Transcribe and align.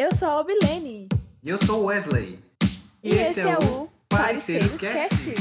Eu 0.00 0.14
sou 0.14 0.28
a 0.28 0.40
Obilene. 0.40 1.10
E 1.42 1.50
eu 1.50 1.58
sou 1.58 1.82
o 1.82 1.84
Wesley. 1.84 2.38
E, 3.04 3.10
esse, 3.10 3.40
é, 3.40 3.58
o 3.58 3.86
Pareceres 4.08 4.74
Cast. 4.74 5.14
Cast. 5.14 5.34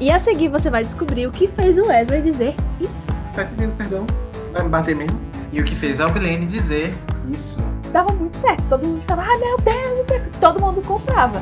E 0.00 0.10
a 0.10 0.18
seguir 0.18 0.48
você 0.48 0.70
vai 0.70 0.80
descobrir 0.80 1.26
o 1.26 1.30
que 1.30 1.46
fez 1.48 1.76
o 1.76 1.82
Wesley 1.82 2.22
dizer 2.22 2.54
isso. 2.80 3.06
Tá 3.34 3.44
sentindo 3.44 3.76
perdão? 3.76 4.06
Vai 4.52 4.62
me 4.62 4.70
bater 4.70 4.96
mesmo? 4.96 5.20
E 5.52 5.60
o 5.60 5.64
que 5.66 5.76
fez 5.76 6.00
a 6.00 6.04
Albilene 6.04 6.46
dizer 6.46 6.96
isso? 7.30 7.62
Dava 7.92 8.14
muito 8.14 8.38
certo. 8.38 8.66
Todo 8.66 8.88
mundo 8.88 9.04
falava, 9.06 9.30
ah, 9.30 9.38
meu 9.40 9.58
Deus, 9.58 9.98
não 9.98 10.08
sei 10.08 10.18
o 10.18 10.24
quê." 10.24 10.30
todo 10.40 10.58
mundo 10.58 10.80
comprava. 10.86 11.38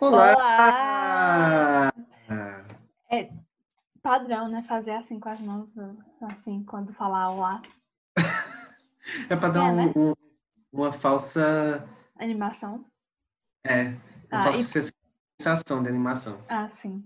Olá! 0.00 0.32
Olá! 0.34 1.92
Ah, 2.28 2.64
Padrão, 4.02 4.48
né? 4.48 4.64
Fazer 4.66 4.92
assim 4.92 5.20
com 5.20 5.28
as 5.28 5.40
mãos, 5.40 5.72
assim, 6.22 6.64
quando 6.64 6.92
falar 6.94 7.30
olá. 7.30 7.60
É 9.28 9.36
pra 9.36 9.50
dar 9.50 9.60
É, 9.68 9.70
um- 9.70 9.76
né? 9.76 9.92
um- 9.94 10.14
uma 10.72 10.90
falsa. 10.92 11.86
Animação. 12.18 12.84
É, 13.64 13.88
uma 13.88 13.98
Ah, 14.30 14.42
falsa 14.44 14.78
e- 14.78 14.90
sensação 15.38 15.82
de 15.82 15.88
animação. 15.90 16.42
Ah, 16.48 16.68
sim. 16.70 17.04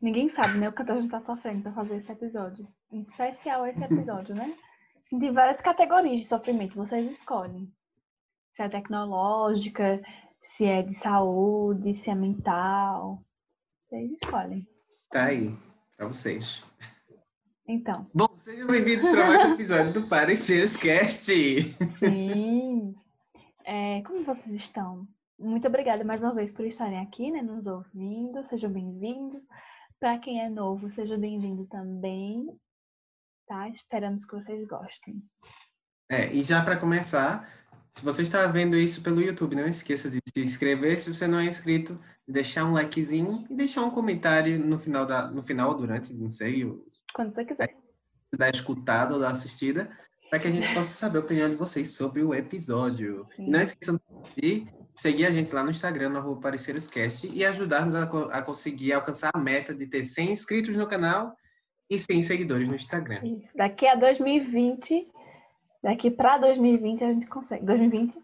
Ninguém 0.00 0.28
sabe, 0.30 0.58
né? 0.58 0.68
O 0.68 0.72
cantor 0.72 1.00
já 1.02 1.08
tá 1.10 1.20
sofrendo 1.20 1.62
pra 1.62 1.72
fazer 1.72 1.96
esse 1.98 2.10
episódio. 2.10 2.66
Em 2.90 3.02
especial 3.02 3.66
esse 3.68 3.82
episódio, 3.84 4.34
né? 4.34 4.52
Assim, 5.00 5.18
tem 5.20 5.32
várias 5.32 5.60
categorias 5.60 6.22
de 6.22 6.26
sofrimento. 6.26 6.74
Vocês 6.74 7.08
escolhem. 7.08 7.72
Se 8.56 8.62
é 8.62 8.68
tecnológica, 8.68 10.02
se 10.44 10.64
é 10.64 10.82
de 10.82 10.94
saúde, 10.94 11.96
se 11.96 12.10
é 12.10 12.14
mental. 12.14 13.22
Vocês 13.88 14.12
escolhem. 14.12 14.66
Tá 15.10 15.24
aí, 15.26 15.56
pra 15.96 16.06
vocês. 16.06 16.64
Então, 17.66 18.10
Bom, 18.12 18.28
sejam 18.36 18.66
bem-vindos 18.66 19.10
para 19.10 19.26
mais 19.26 19.48
um 19.48 19.54
episódio 19.54 19.92
do 19.92 20.08
Pareceres 20.08 20.76
Cast. 20.76 21.32
sim. 21.98 22.94
É, 23.64 24.02
como 24.02 24.24
vocês 24.24 24.56
estão? 24.56 25.06
Muito 25.38 25.66
obrigada 25.68 26.04
mais 26.04 26.20
uma 26.20 26.34
vez 26.34 26.50
por 26.50 26.66
estarem 26.66 26.98
aqui, 26.98 27.30
né? 27.30 27.40
Nos 27.40 27.66
ouvindo. 27.66 28.44
Sejam 28.44 28.70
bem-vindos. 28.70 29.40
Para 30.00 30.18
quem 30.18 30.42
é 30.42 30.48
novo, 30.48 30.90
seja 30.92 31.16
bem-vindo 31.16 31.66
também. 31.66 32.46
Tá? 33.46 33.68
Esperamos 33.68 34.24
que 34.24 34.34
vocês 34.34 34.66
gostem. 34.66 35.22
É, 36.10 36.32
e 36.32 36.42
já 36.42 36.62
para 36.62 36.76
começar, 36.76 37.48
se 37.92 38.04
você 38.04 38.22
está 38.22 38.46
vendo 38.46 38.76
isso 38.76 39.02
pelo 39.02 39.20
YouTube, 39.20 39.54
não 39.54 39.66
esqueça 39.68 40.10
de 40.10 40.18
se 40.34 40.40
inscrever 40.42 40.96
se 40.98 41.12
você 41.12 41.26
não 41.26 41.38
é 41.38 41.44
inscrito, 41.44 41.98
deixar 42.26 42.64
um 42.64 42.72
likezinho 42.72 43.44
e 43.50 43.54
deixar 43.54 43.82
um 43.84 43.90
comentário 43.90 44.58
no 44.58 44.78
final 44.78 45.04
da, 45.06 45.30
no 45.30 45.42
final 45.42 45.68
ou 45.70 45.76
durante, 45.76 46.12
não 46.14 46.30
sei, 46.30 46.64
Quando 47.14 47.34
você 47.34 47.44
quiser. 47.44 47.76
da 48.36 48.48
escutada 48.48 49.14
ou 49.14 49.20
da 49.20 49.28
assistida, 49.28 49.90
para 50.30 50.38
que 50.38 50.48
a 50.48 50.50
gente 50.50 50.72
possa 50.72 50.88
saber 50.88 51.18
a 51.18 51.20
opinião 51.20 51.50
de 51.50 51.56
vocês 51.56 51.90
sobre 51.94 52.22
o 52.22 52.32
episódio. 52.34 53.26
Sim. 53.36 53.50
Não 53.50 53.60
esqueçam 53.60 54.00
de 54.34 54.66
seguir 54.94 55.26
a 55.26 55.30
gente 55.30 55.54
lá 55.54 55.62
no 55.62 55.68
Instagram, 55.70 56.08
no 56.08 56.18
arroba 56.18 56.40
PareceresCast, 56.40 57.26
e 57.30 57.44
ajudar-nos 57.44 57.94
a, 57.94 58.06
co- 58.06 58.30
a 58.32 58.40
conseguir 58.40 58.94
alcançar 58.94 59.30
a 59.34 59.38
meta 59.38 59.74
de 59.74 59.86
ter 59.86 60.02
100 60.02 60.32
inscritos 60.32 60.74
no 60.74 60.86
canal 60.86 61.36
e 61.90 61.98
100 61.98 62.22
seguidores 62.22 62.66
no 62.66 62.74
Instagram. 62.74 63.20
Isso. 63.22 63.54
Daqui 63.54 63.86
a 63.86 63.94
2020, 63.96 65.06
daqui 65.82 66.10
para 66.10 66.38
2020 66.38 67.04
a 67.04 67.12
gente 67.12 67.26
consegue. 67.26 67.66
2020? 67.66 68.14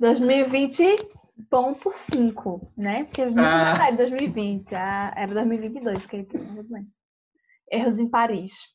2020.5, 0.00 2.68
né? 2.76 3.04
Porque 3.04 3.22
a 3.22 3.28
gente 3.28 3.40
Ah. 3.40 3.78
não 3.78 3.90
de 3.90 3.96
2020. 3.96 4.74
ah, 4.74 5.12
Era 5.16 5.34
2022 5.34 6.06
que 6.06 6.16
ele. 6.16 6.24
Tudo 6.26 6.62
bem. 6.64 6.86
Erros 7.70 7.98
em 7.98 8.08
Paris. 8.08 8.74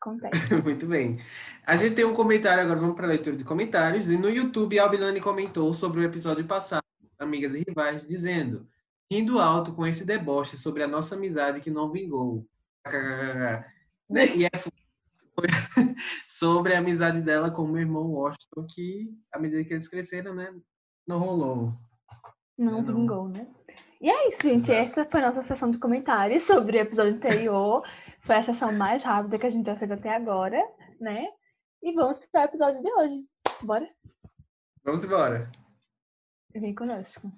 Acontece. 0.00 0.42
Muito 0.62 0.86
bem. 0.86 1.18
A 1.64 1.76
gente 1.76 1.94
tem 1.94 2.04
um 2.04 2.14
comentário 2.14 2.62
agora, 2.62 2.80
vamos 2.80 2.96
para 2.96 3.06
a 3.06 3.10
leitura 3.10 3.36
de 3.36 3.44
comentários. 3.44 4.10
E 4.10 4.16
no 4.16 4.28
YouTube, 4.28 4.78
a 4.78 4.82
Albilane 4.84 5.20
comentou 5.20 5.72
sobre 5.72 6.00
o 6.00 6.04
episódio 6.04 6.44
passado, 6.44 6.82
Amigas 7.18 7.54
e 7.54 7.62
Rivais, 7.66 8.06
dizendo: 8.06 8.66
rindo 9.10 9.38
alto 9.38 9.72
com 9.74 9.86
esse 9.86 10.04
deboche 10.04 10.56
sobre 10.56 10.82
a 10.82 10.88
nossa 10.88 11.14
amizade 11.14 11.60
que 11.60 11.70
não 11.70 11.90
vingou. 11.92 12.44
Né? 14.10 14.26
E 14.36 14.44
é 14.44 14.50
sobre 16.26 16.74
a 16.74 16.78
amizade 16.78 17.20
dela 17.20 17.50
com 17.50 17.62
o 17.62 17.68
meu 17.68 17.80
irmão 17.82 18.10
Washington, 18.12 18.66
que, 18.68 19.10
à 19.32 19.38
medida 19.38 19.64
que 19.64 19.72
eles 19.72 19.88
cresceram, 19.88 20.34
né, 20.34 20.52
não 21.06 21.18
rolou. 21.18 21.72
Não 22.58 22.78
É, 22.78 22.82
não. 22.82 22.94
vingou, 22.94 23.28
né? 23.28 23.46
E 24.00 24.10
é 24.10 24.28
isso, 24.28 24.42
gente. 24.42 24.70
Exato. 24.70 25.00
Essa 25.00 25.04
foi 25.10 25.20
a 25.22 25.26
nossa 25.28 25.42
sessão 25.44 25.70
de 25.70 25.78
comentários 25.78 26.42
sobre 26.42 26.76
o 26.76 26.80
episódio 26.80 27.14
anterior. 27.14 27.82
Foi 28.22 28.36
a 28.36 28.42
sessão 28.42 28.72
mais 28.72 29.02
rápida 29.04 29.38
que 29.38 29.46
a 29.46 29.50
gente 29.50 29.66
já 29.66 29.76
fez 29.76 29.90
até 29.90 30.14
agora, 30.14 30.58
né? 31.00 31.26
E 31.82 31.92
vamos 31.94 32.18
para 32.18 32.42
o 32.42 32.44
episódio 32.44 32.82
de 32.82 32.92
hoje. 32.92 33.24
Bora? 33.62 33.88
Vamos 34.84 35.04
embora. 35.04 35.50
Vem 36.54 36.74
conosco. 36.74 37.30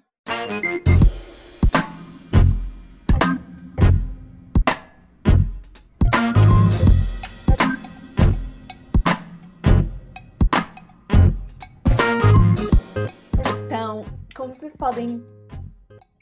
Como 14.45 14.55
vocês 14.55 14.75
podem, 14.75 15.25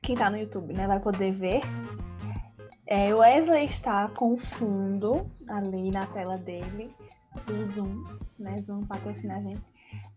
quem 0.02 0.16
tá 0.16 0.30
no 0.30 0.38
YouTube, 0.38 0.74
né, 0.74 0.88
vai 0.88 1.00
poder 1.00 1.34
ver, 1.34 1.60
é, 2.88 3.14
o 3.14 3.18
Wesley 3.18 3.66
está 3.66 4.08
com 4.08 4.34
o 4.34 4.38
fundo 4.38 5.30
ali 5.50 5.92
na 5.92 6.06
tela 6.08 6.38
dele, 6.38 6.96
do 7.46 7.66
Zoom, 7.66 8.02
né, 8.40 8.62
Zoom 8.62 8.86
patrocina 8.86 9.36
a 9.36 9.42
gente, 9.42 9.62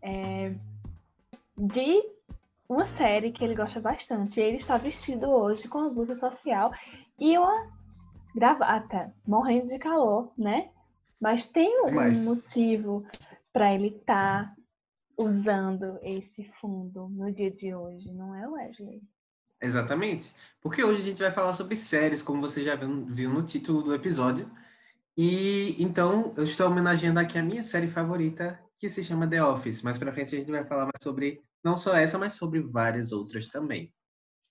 é, 0.02 0.54
de 1.58 2.00
uma 2.68 2.86
série 2.86 3.32
que 3.32 3.42
ele 3.42 3.56
gosta 3.56 3.80
bastante. 3.80 4.38
Ele 4.38 4.58
está 4.58 4.76
vestido 4.76 5.28
hoje 5.28 5.66
com 5.66 5.78
uma 5.78 5.90
blusa 5.90 6.14
social 6.14 6.72
e 7.18 7.36
uma 7.36 7.72
gravata, 8.36 9.12
morrendo 9.26 9.68
de 9.68 9.78
calor, 9.78 10.30
né? 10.38 10.68
Mas 11.20 11.46
tem 11.46 11.82
um 11.82 11.88
Demais. 11.88 12.24
motivo 12.24 13.04
para 13.52 13.72
ele 13.72 13.88
estar 13.88 14.54
usando 15.16 15.98
esse 16.02 16.44
fundo 16.60 17.08
no 17.08 17.32
dia 17.32 17.50
de 17.50 17.74
hoje, 17.74 18.12
não 18.12 18.34
é, 18.34 18.46
Wesley? 18.48 19.02
Exatamente. 19.60 20.34
Porque 20.60 20.84
hoje 20.84 21.02
a 21.02 21.04
gente 21.04 21.22
vai 21.22 21.30
falar 21.30 21.54
sobre 21.54 21.76
séries, 21.76 22.22
como 22.22 22.40
você 22.40 22.62
já 22.62 22.74
viu, 22.74 23.30
no 23.30 23.42
título 23.42 23.82
do 23.82 23.94
episódio. 23.94 24.50
E 25.16 25.74
então 25.82 26.34
eu 26.36 26.44
estou 26.44 26.66
homenageando 26.66 27.18
aqui 27.18 27.38
a 27.38 27.42
minha 27.42 27.62
série 27.62 27.88
favorita, 27.88 28.60
que 28.76 28.88
se 28.88 29.02
chama 29.02 29.28
The 29.28 29.42
Office. 29.42 29.82
Mais 29.82 29.96
pra 29.96 30.12
frente 30.12 30.36
a 30.36 30.38
gente 30.38 30.50
vai 30.50 30.64
falar 30.64 30.84
mais 30.84 31.02
sobre 31.02 31.42
não 31.64 31.76
só 31.76 31.96
essa, 31.96 32.18
mas 32.18 32.34
sobre 32.34 32.60
várias 32.60 33.12
outras 33.12 33.48
também. 33.48 33.92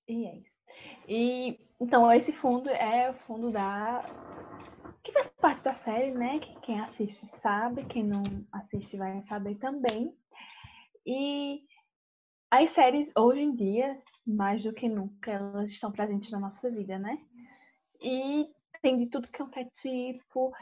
E 0.08 0.26
é 0.26 0.38
isso. 0.38 0.56
E 1.08 1.60
então 1.80 2.12
esse 2.12 2.34
fundo 2.34 2.70
é 2.70 3.12
o 3.12 3.14
fundo 3.14 3.52
da 3.52 4.04
que 5.04 5.12
faz 5.12 5.28
parte 5.40 5.64
da 5.64 5.76
série, 5.76 6.12
né? 6.12 6.40
Que 6.40 6.60
quem 6.62 6.80
assiste 6.80 7.28
sabe, 7.28 7.86
quem 7.86 8.04
não 8.04 8.24
assiste 8.52 8.98
vai 8.98 9.22
saber 9.22 9.56
também. 9.56 10.12
E 11.06 11.62
as 12.50 12.72
séries 12.72 13.12
hoje 13.16 13.42
em 13.42 13.56
dia, 13.56 14.02
mais 14.26 14.64
do 14.64 14.74
que 14.74 14.90
nunca, 14.90 15.32
elas 15.32 15.70
estão 15.70 15.92
presentes 15.92 16.32
na 16.32 16.40
nossa 16.40 16.70
vida, 16.70 16.98
né? 16.98 17.18
E 18.02 18.48
tem 18.82 18.98
de 18.98 19.08
tudo 19.08 19.28
quanto 19.36 19.58
é 19.58 19.66
tipo, 19.66 20.54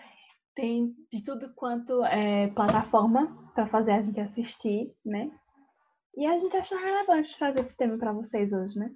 tem 0.55 0.95
de 1.11 1.23
tudo 1.23 1.53
quanto 1.53 2.03
é 2.05 2.47
plataforma 2.47 3.51
para 3.53 3.67
fazer 3.67 3.91
a 3.91 4.01
gente 4.01 4.19
assistir, 4.19 4.93
né? 5.05 5.31
E 6.15 6.25
a 6.25 6.37
gente 6.37 6.55
achou 6.55 6.77
relevante 6.77 7.37
trazer 7.37 7.59
esse 7.59 7.75
tema 7.75 7.97
para 7.97 8.11
vocês 8.11 8.53
hoje, 8.53 8.77
né? 8.77 8.91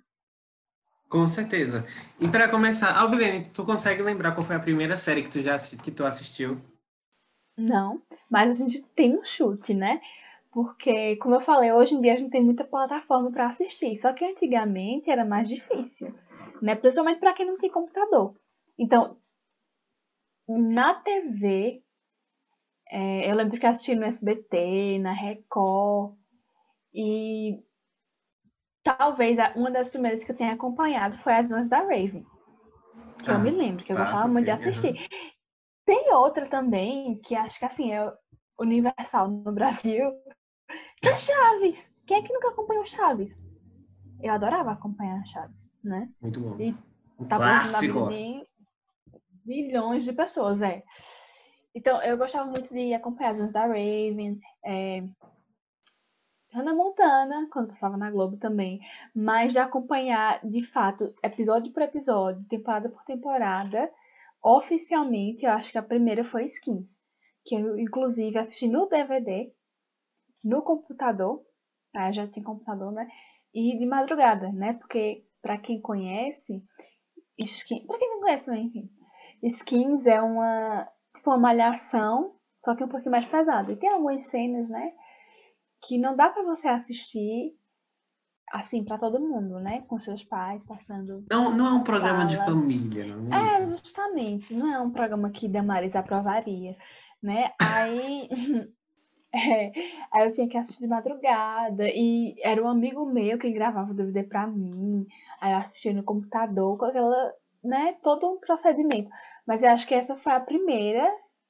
Com 1.10 1.26
certeza. 1.26 1.86
E 2.20 2.28
para 2.28 2.50
começar, 2.50 2.96
Albilene, 2.98 3.50
tu 3.54 3.66
consegue 3.66 4.02
lembrar 4.02 4.34
qual 4.34 4.46
foi 4.46 4.56
a 4.58 4.60
primeira 4.60 4.98
série 4.98 5.24
que 5.24 5.30
tu 5.30 5.40
já 5.40 5.56
que 5.82 5.92
tu 5.92 6.06
assistiu? 6.06 6.62
Não, 7.58 8.02
mas 8.30 8.52
a 8.52 8.54
gente 8.54 8.84
tem 8.96 9.18
um 9.18 9.24
chute, 9.24 9.74
né? 9.74 10.02
Porque, 10.58 11.18
como 11.18 11.36
eu 11.36 11.42
falei, 11.42 11.72
hoje 11.72 11.94
em 11.94 12.02
dia 12.02 12.14
a 12.14 12.16
gente 12.16 12.32
tem 12.32 12.44
muita 12.44 12.64
plataforma 12.64 13.32
para 13.32 13.50
assistir. 13.50 13.96
Só 14.00 14.12
que 14.12 14.26
antigamente 14.26 15.08
era 15.08 15.24
mais 15.24 15.48
difícil, 15.48 16.12
né? 16.60 16.74
Principalmente 16.74 17.20
para 17.20 17.34
quem 17.34 17.46
não 17.46 17.60
tem 17.60 17.70
computador. 17.70 18.36
Então, 18.76 19.20
na 20.48 20.96
TV, 20.96 21.84
é, 22.90 23.32
eu 23.32 23.36
lembro 23.36 23.60
que 23.60 23.68
eu 23.68 23.70
assisti 23.70 23.94
no 23.94 24.04
SBT, 24.06 24.98
na 24.98 25.14
Record, 25.14 26.16
e 26.92 27.64
talvez 28.82 29.38
uma 29.56 29.70
das 29.70 29.92
primeiras 29.92 30.24
que 30.24 30.32
eu 30.32 30.36
tenha 30.36 30.54
acompanhado 30.54 31.20
foi 31.20 31.34
As 31.34 31.52
Mãos 31.52 31.70
da 31.70 31.82
Raven. 31.82 32.26
Que 33.24 33.30
eu 33.30 33.36
Ah, 33.36 33.38
me 33.38 33.52
lembro, 33.52 33.86
que 33.86 33.92
eu 33.92 33.96
tá, 33.96 34.06
gostava 34.06 34.28
muito 34.28 34.46
de 34.46 34.50
assistir. 34.50 35.08
Tem 35.86 36.04
tem 36.06 36.14
outra 36.16 36.48
também, 36.48 37.20
que 37.20 37.36
acho 37.36 37.60
que 37.60 37.66
assim, 37.66 37.94
é 37.94 38.12
universal 38.60 39.28
no 39.30 39.52
Brasil, 39.52 40.12
é 41.02 41.18
Chaves. 41.18 41.94
Quem 42.06 42.18
é 42.18 42.22
que 42.22 42.34
nunca 42.34 42.50
acompanhou 42.50 42.86
Chaves? 42.86 43.42
Eu 44.22 44.34
adorava 44.34 44.72
acompanhar 44.72 45.26
Chaves, 45.28 45.72
né? 45.84 46.10
Muito 46.22 46.40
bom. 46.40 46.60
E 46.60 46.74
tá 47.28 47.38
clássico. 47.38 48.10
de 48.10 48.48
milhões 49.46 50.06
de 50.06 50.14
pessoas, 50.14 50.62
é. 50.62 50.84
Então, 51.74 52.02
eu 52.02 52.18
gostava 52.18 52.50
muito 52.50 52.74
de 52.74 52.94
acompanhar 52.94 53.32
as 53.32 53.52
da 53.52 53.66
Raven, 53.66 54.40
é, 54.66 55.04
Hannah 56.52 56.74
Montana, 56.74 57.48
quando 57.52 57.70
passava 57.70 57.98
na 57.98 58.10
Globo 58.10 58.38
também, 58.38 58.80
mas 59.14 59.54
de 59.54 59.60
acompanhar, 59.60 60.40
de 60.44 60.64
fato, 60.64 61.14
episódio 61.22 61.72
por 61.72 61.84
episódio, 61.84 62.44
temporada 62.50 62.90
por 62.90 63.04
temporada, 63.04 63.92
oficialmente, 64.42 65.46
eu 65.46 65.52
acho 65.52 65.72
que 65.72 65.78
a 65.78 65.84
primeira 65.84 66.24
foi 66.26 66.46
Skins, 66.46 66.90
que 67.46 67.56
eu, 67.56 67.78
inclusive, 67.78 68.38
assisti 68.38 68.68
no 68.68 68.88
DVD, 68.88 69.52
no 70.48 70.62
computador, 70.62 71.42
eu 71.94 72.14
já 72.14 72.28
tinha 72.28 72.46
computador, 72.46 72.92
né? 72.92 73.08
E 73.54 73.78
de 73.78 73.86
madrugada, 73.86 74.52
né? 74.52 74.74
Porque, 74.74 75.26
pra 75.42 75.58
quem 75.58 75.82
conhece, 75.82 76.64
Skins, 77.38 77.86
pra 77.86 77.98
quem 77.98 78.10
não 78.10 78.22
conhece, 78.22 78.50
né? 78.50 78.60
Enfim, 78.60 78.90
Skins 79.44 80.06
é 80.06 80.22
uma, 80.22 80.88
tipo, 81.16 81.30
uma 81.30 81.38
malhação, 81.38 82.36
só 82.64 82.76
que 82.76 82.84
um 82.84 82.88
pouquinho 82.88 83.12
mais 83.12 83.26
pesada. 83.26 83.72
E 83.72 83.76
tem 83.76 83.90
algumas 83.90 84.26
cenas, 84.26 84.70
né? 84.70 84.94
Que 85.86 85.98
não 85.98 86.16
dá 86.16 86.30
pra 86.30 86.44
você 86.44 86.68
assistir 86.68 87.56
assim 88.52 88.84
pra 88.84 88.98
todo 88.98 89.20
mundo, 89.20 89.60
né? 89.60 89.82
Com 89.88 90.00
seus 90.00 90.24
pais 90.24 90.64
passando. 90.66 91.26
Não, 91.30 91.52
não 91.56 91.68
é 91.68 91.72
um 91.72 91.84
programa 91.84 92.26
de 92.26 92.38
Fala. 92.38 92.52
família, 92.52 93.06
não 93.06 93.38
é? 93.38 93.64
É, 93.64 93.68
justamente. 93.68 94.54
Não 94.54 94.74
é 94.74 94.80
um 94.80 94.92
programa 94.92 95.30
que 95.30 95.48
Damaris 95.48 95.96
aprovaria, 95.96 96.78
né? 97.22 97.52
Aí. 97.62 98.30
É, 99.38 99.72
aí 100.12 100.26
eu 100.28 100.32
tinha 100.32 100.48
que 100.50 100.58
assistir 100.58 100.82
de 100.82 100.88
madrugada. 100.88 101.88
E 101.88 102.36
era 102.42 102.62
um 102.64 102.68
amigo 102.68 103.06
meu 103.06 103.38
que 103.38 103.52
gravava 103.52 103.92
o 103.92 103.96
DVD 103.96 104.24
pra 104.24 104.48
mim. 104.48 105.06
Aí 105.40 105.52
eu 105.54 105.58
assistia 105.60 105.94
no 105.94 106.04
computador 106.04 106.78
com 106.78 106.86
aquela. 106.86 107.34
né? 107.64 107.96
Todo 108.02 108.28
um 108.28 108.40
procedimento. 108.40 109.10
Mas 109.46 109.62
eu 109.62 109.70
acho 109.70 109.88
que 109.88 109.94
essa 109.94 110.16
foi 110.18 110.34
a 110.34 110.40
primeira 110.40 111.08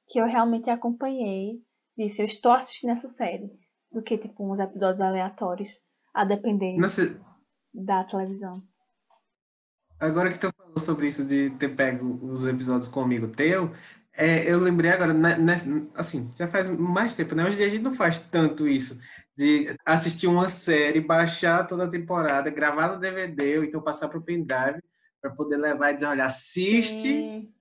que 0.08 0.20
eu 0.20 0.26
realmente 0.26 0.70
acompanhei. 0.70 1.60
Disse, 1.96 2.20
eu 2.22 2.26
estou 2.26 2.52
assistindo 2.52 2.90
essa 2.90 3.08
série. 3.08 3.50
Do 3.90 4.02
que, 4.02 4.18
tipo, 4.18 4.44
uns 4.52 4.60
episódios 4.60 5.00
aleatórios. 5.00 5.70
A 6.14 6.24
depender 6.24 6.76
Nossa, 6.76 7.20
da 7.72 8.04
televisão. 8.04 8.62
agora 10.00 10.30
que 10.32 10.38
tu 10.38 10.50
falou 10.56 10.78
sobre 10.78 11.08
isso 11.08 11.24
de 11.26 11.50
ter 11.50 11.74
pego 11.76 12.18
os 12.24 12.44
episódios 12.46 12.88
com 12.88 13.00
um 13.00 13.04
amigo 13.04 13.28
teu, 13.28 13.70
é, 14.20 14.52
eu 14.52 14.58
lembrei 14.58 14.90
agora, 14.90 15.14
né, 15.14 15.36
assim, 15.94 16.28
já 16.36 16.48
faz 16.48 16.66
mais 16.66 17.14
tempo, 17.14 17.36
né? 17.36 17.44
Hoje 17.44 17.52
em 17.52 17.56
dia 17.58 17.66
a 17.66 17.70
gente 17.70 17.82
não 17.84 17.94
faz 17.94 18.18
tanto 18.18 18.66
isso, 18.66 18.98
de 19.36 19.72
assistir 19.86 20.26
uma 20.26 20.48
série, 20.48 21.00
baixar 21.00 21.64
toda 21.68 21.84
a 21.84 21.88
temporada, 21.88 22.50
gravar 22.50 22.88
no 22.92 22.98
DVD, 22.98 23.58
ou 23.58 23.64
então 23.64 23.80
passar 23.80 24.08
para 24.08 24.18
o 24.18 24.22
pendrive, 24.22 24.82
para 25.22 25.30
poder 25.30 25.56
levar 25.56 25.92
e 25.92 25.94
dizer, 25.94 26.06
olha, 26.06 26.24
assiste 26.24 27.00
Sim. 27.00 27.52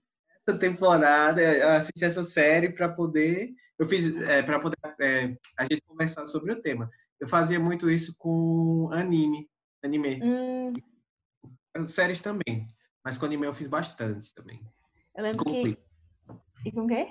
essa 0.48 0.58
temporada, 0.58 1.78
assiste 1.78 2.04
essa 2.04 2.24
série 2.24 2.70
para 2.70 2.90
poder, 2.90 3.52
eu 3.78 3.86
fiz, 3.86 4.20
é, 4.22 4.42
para 4.42 4.60
poder 4.60 4.78
é, 5.00 5.36
a 5.60 5.64
gente 5.64 5.84
conversar 5.86 6.26
sobre 6.26 6.54
o 6.54 6.60
tema. 6.60 6.90
Eu 7.20 7.28
fazia 7.28 7.60
muito 7.60 7.88
isso 7.88 8.16
com 8.18 8.90
anime, 8.92 9.48
anime. 9.84 10.20
Hum, 10.24 10.74
Séries 11.86 12.20
também. 12.20 12.68
Mas 13.06 13.16
com 13.16 13.28
anime 13.28 13.46
eu 13.46 13.54
fiz 13.54 13.68
bastante 13.68 14.34
também. 14.34 14.60
eu 15.16 15.24
lembro 15.24 15.46
Com 15.46 15.52
que. 15.52 15.87
E 16.66 16.72
com 16.72 16.82
o 16.86 16.88
quê? 16.88 17.08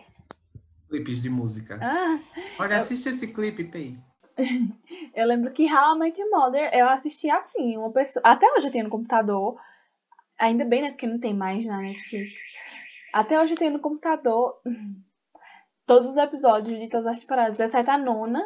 clipes 0.88 1.22
de 1.22 1.28
música. 1.30 1.78
Ah, 1.82 2.18
Olha, 2.58 2.74
eu- 2.74 2.76
assiste 2.78 3.08
esse 3.08 3.32
clipe, 3.32 3.64
Pei. 3.64 3.94
eu 5.14 5.26
lembro 5.26 5.50
que 5.52 5.64
How 5.72 5.96
I 5.96 5.98
Met 5.98 6.20
Your 6.20 6.30
Mother 6.30 6.70
eu 6.72 6.88
assisti 6.88 7.28
assim, 7.30 7.76
uma 7.76 7.90
pessoa. 7.90 8.22
Até 8.24 8.46
hoje 8.52 8.68
eu 8.68 8.72
tenho 8.72 8.84
no 8.84 8.90
computador. 8.90 9.58
Ainda 10.38 10.64
bem, 10.64 10.82
né? 10.82 10.90
Porque 10.90 11.06
não 11.06 11.18
tem 11.18 11.34
mais 11.34 11.64
na 11.66 11.78
Netflix. 11.78 12.30
Até 13.12 13.40
hoje 13.40 13.54
eu 13.54 13.58
tenho 13.58 13.72
no 13.72 13.80
computador 13.80 14.60
todos 15.86 16.10
os 16.10 16.16
episódios 16.16 16.78
de 16.78 16.88
todas 16.88 17.06
as 17.06 17.20
temporadas, 17.20 17.58
exceto 17.58 17.90
a 17.90 17.96
nona, 17.98 18.42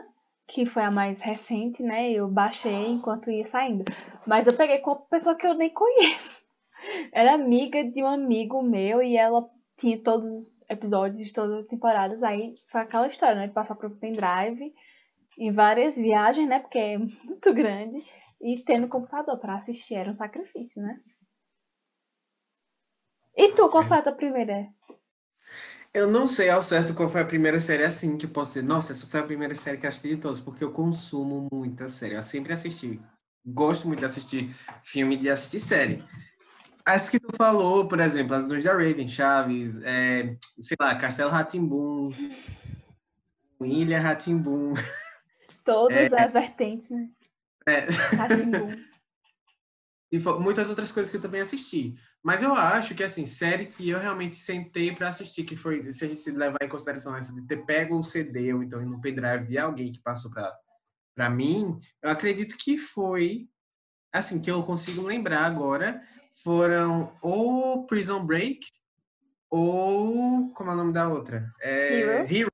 que 0.47 0.65
foi 0.67 0.83
a 0.83 0.91
mais 0.91 1.21
recente, 1.21 1.83
né? 1.83 2.11
Eu 2.13 2.29
baixei 2.29 2.87
enquanto 2.89 3.31
ia 3.31 3.47
saindo. 3.47 3.85
Mas 4.27 4.47
eu 4.47 4.57
peguei 4.57 4.79
com 4.79 4.93
uma 4.93 5.01
pessoa 5.01 5.35
que 5.35 5.47
eu 5.47 5.55
nem 5.55 5.71
conheço. 5.71 6.41
Era 7.13 7.35
amiga 7.35 7.85
de 7.85 8.03
um 8.03 8.07
amigo 8.07 8.63
meu 8.63 9.03
e 9.03 9.17
ela 9.17 9.49
tinha 9.81 9.99
todos 9.99 10.29
os 10.29 10.57
episódios 10.69 11.27
de 11.27 11.33
todas 11.33 11.61
as 11.61 11.67
temporadas. 11.67 12.23
Aí 12.23 12.55
foi 12.71 12.83
aquela 12.83 13.09
história, 13.09 13.35
né? 13.35 13.47
De 13.49 13.55
passar 13.55 13.75
pro 13.75 13.91
pendrive 13.91 14.73
em 15.39 15.53
várias 15.53 15.97
viagens, 15.97 16.49
né? 16.49 16.61
Porque 16.61 16.79
é 16.79 16.99
muito 16.99 17.53
grande. 17.55 18.05
E 18.41 18.63
ter 18.63 18.79
no 18.79 18.89
computador 18.89 19.39
pra 19.39 19.57
assistir 19.57 19.95
era 19.95 20.11
um 20.11 20.15
sacrifício, 20.15 20.83
né? 20.83 21.01
E 23.37 23.53
tu, 23.53 23.69
qual 23.69 23.83
foi 23.83 23.99
a 23.99 24.03
tua 24.03 24.13
primeira? 24.13 24.69
Eu 25.93 26.09
não 26.09 26.27
sei 26.27 26.51
ao 26.51 26.63
certo 26.63 26.95
qual 26.95 27.09
foi 27.09 27.21
a 27.21 27.27
primeira 27.27 27.61
série 27.61 27.83
assim 27.83 28.17
que 28.17 28.27
eu 28.27 28.31
posso 28.31 28.55
dizer, 28.55 28.67
nossa, 28.67 28.93
essa 28.93 29.07
foi 29.07 29.21
a 29.21 29.25
primeira 29.25 29.55
série 29.55 29.79
que 29.79 29.87
assisti 29.87 30.15
de 30.15 30.19
todas, 30.19 30.41
porque 30.41 30.63
eu 30.63 30.73
consumo 30.73 31.49
muita 31.53 31.89
série. 31.89 32.15
Eu 32.15 32.23
sempre 32.23 32.53
assisti. 32.53 33.01
Gosto 33.45 33.89
muito 33.89 34.01
de 34.01 34.05
assistir 34.05 34.51
filme 34.85 35.17
e 35.17 35.19
de 35.19 35.31
assistir 35.31 35.61
série. 35.61 36.05
As 36.85 37.09
que 37.09 37.21
tu 37.21 37.35
falou, 37.37 37.87
por 37.87 38.01
exemplo, 38.01 38.35
as 38.35 38.45
Azuis 38.45 38.65
da 38.65 38.73
Raven, 38.73 39.09
Chaves, 39.09 39.81
é, 39.83 40.37
sei 40.61 40.77
lá, 40.81 40.95
Castelo 40.97 41.31
Ratimbum, 41.31 42.11
Ilha 43.61 44.01
Ratimbum. 44.01 44.75
Todas 45.65 46.13
as 46.13 46.33
vertentes, 46.33 46.91
né? 46.91 47.09
É. 47.67 47.87
E 50.13 50.19
muitas 50.19 50.69
outras 50.69 50.91
coisas 50.91 51.09
que 51.09 51.17
eu 51.17 51.21
também 51.21 51.41
assisti. 51.41 51.95
Mas 52.21 52.43
eu 52.43 52.53
acho 52.53 52.97
que, 52.97 53.05
assim, 53.05 53.25
série 53.25 53.67
que 53.67 53.89
eu 53.89 54.01
realmente 54.01 54.35
sentei 54.35 54.93
para 54.93 55.09
assistir, 55.09 55.45
que 55.45 55.55
foi, 55.55 55.93
se 55.93 56.05
a 56.05 56.09
gente 56.09 56.29
levar 56.33 56.59
em 56.61 56.69
consideração 56.69 57.17
essa 57.17 57.33
de 57.33 57.47
ter 57.47 57.65
pego 57.65 57.97
o 57.97 58.03
CD 58.03 58.53
ou 58.53 58.61
então 58.61 58.81
no 58.83 59.01
pendrive 59.01 59.47
de 59.47 59.57
alguém 59.57 59.93
que 59.93 60.03
passou 60.03 60.29
para 60.31 60.53
para 61.15 61.29
mim, 61.29 61.79
eu 62.03 62.09
acredito 62.09 62.57
que 62.57 62.79
foi, 62.79 63.49
assim, 64.13 64.41
que 64.41 64.51
eu 64.51 64.63
consigo 64.63 65.03
lembrar 65.03 65.45
agora, 65.45 66.03
foram 66.43 67.13
ou 67.23 67.87
Prison 67.87 68.25
Break 68.25 68.61
ou, 69.51 70.51
como 70.55 70.71
é 70.71 70.75
o 70.75 70.77
nome 70.77 70.93
da 70.93 71.09
outra? 71.09 71.45
É? 71.61 72.27
Hero. 72.31 72.51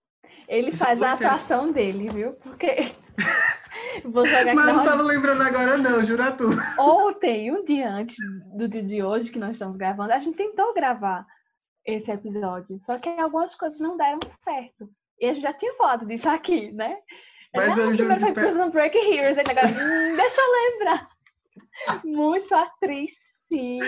Ele 0.48 0.72
São 0.72 0.86
faz 0.86 1.02
a 1.02 1.06
duas 1.06 1.18
séries- 1.18 1.34
atuação 1.40 1.72
dele, 1.72 2.08
viu? 2.08 2.32
Porque. 2.34 2.90
Mas 4.54 4.66
não 4.66 4.74
roda. 4.74 4.90
tava 4.90 5.02
lembrando 5.02 5.42
agora 5.42 5.76
não, 5.78 6.04
jura 6.04 6.30
tu. 6.32 6.44
Ontem, 6.78 7.50
um 7.50 7.64
dia 7.64 7.90
antes 7.90 8.16
do 8.54 8.68
dia 8.68 8.82
de 8.82 9.02
hoje 9.02 9.30
que 9.30 9.38
nós 9.38 9.52
estamos 9.52 9.76
gravando, 9.76 10.12
a 10.12 10.18
gente 10.18 10.36
tentou 10.36 10.72
gravar 10.74 11.26
esse 11.84 12.10
episódio. 12.10 12.78
Só 12.80 12.98
que 12.98 13.08
algumas 13.08 13.54
coisas 13.54 13.80
não 13.80 13.96
deram 13.96 14.20
certo. 14.44 14.88
E 15.18 15.26
a 15.26 15.32
gente 15.32 15.42
já 15.42 15.52
tinha 15.52 15.72
falado 15.74 16.06
disso 16.06 16.28
aqui, 16.28 16.70
né? 16.72 16.98
Mas 17.54 17.70
ah, 17.70 17.80
eu 17.82 17.94
juro 17.94 17.96
primeiro 17.96 18.20
foi 18.20 18.32
Prison 18.32 18.70
Break 18.70 18.96
Heroes. 18.96 19.38
Ele 19.38 19.50
agora, 19.50 19.66
hum, 19.66 20.16
deixa 20.16 20.40
eu 20.40 20.52
lembrar. 20.52 21.08
Muito 22.04 22.54
atriz, 22.54 23.12
sim. 23.48 23.78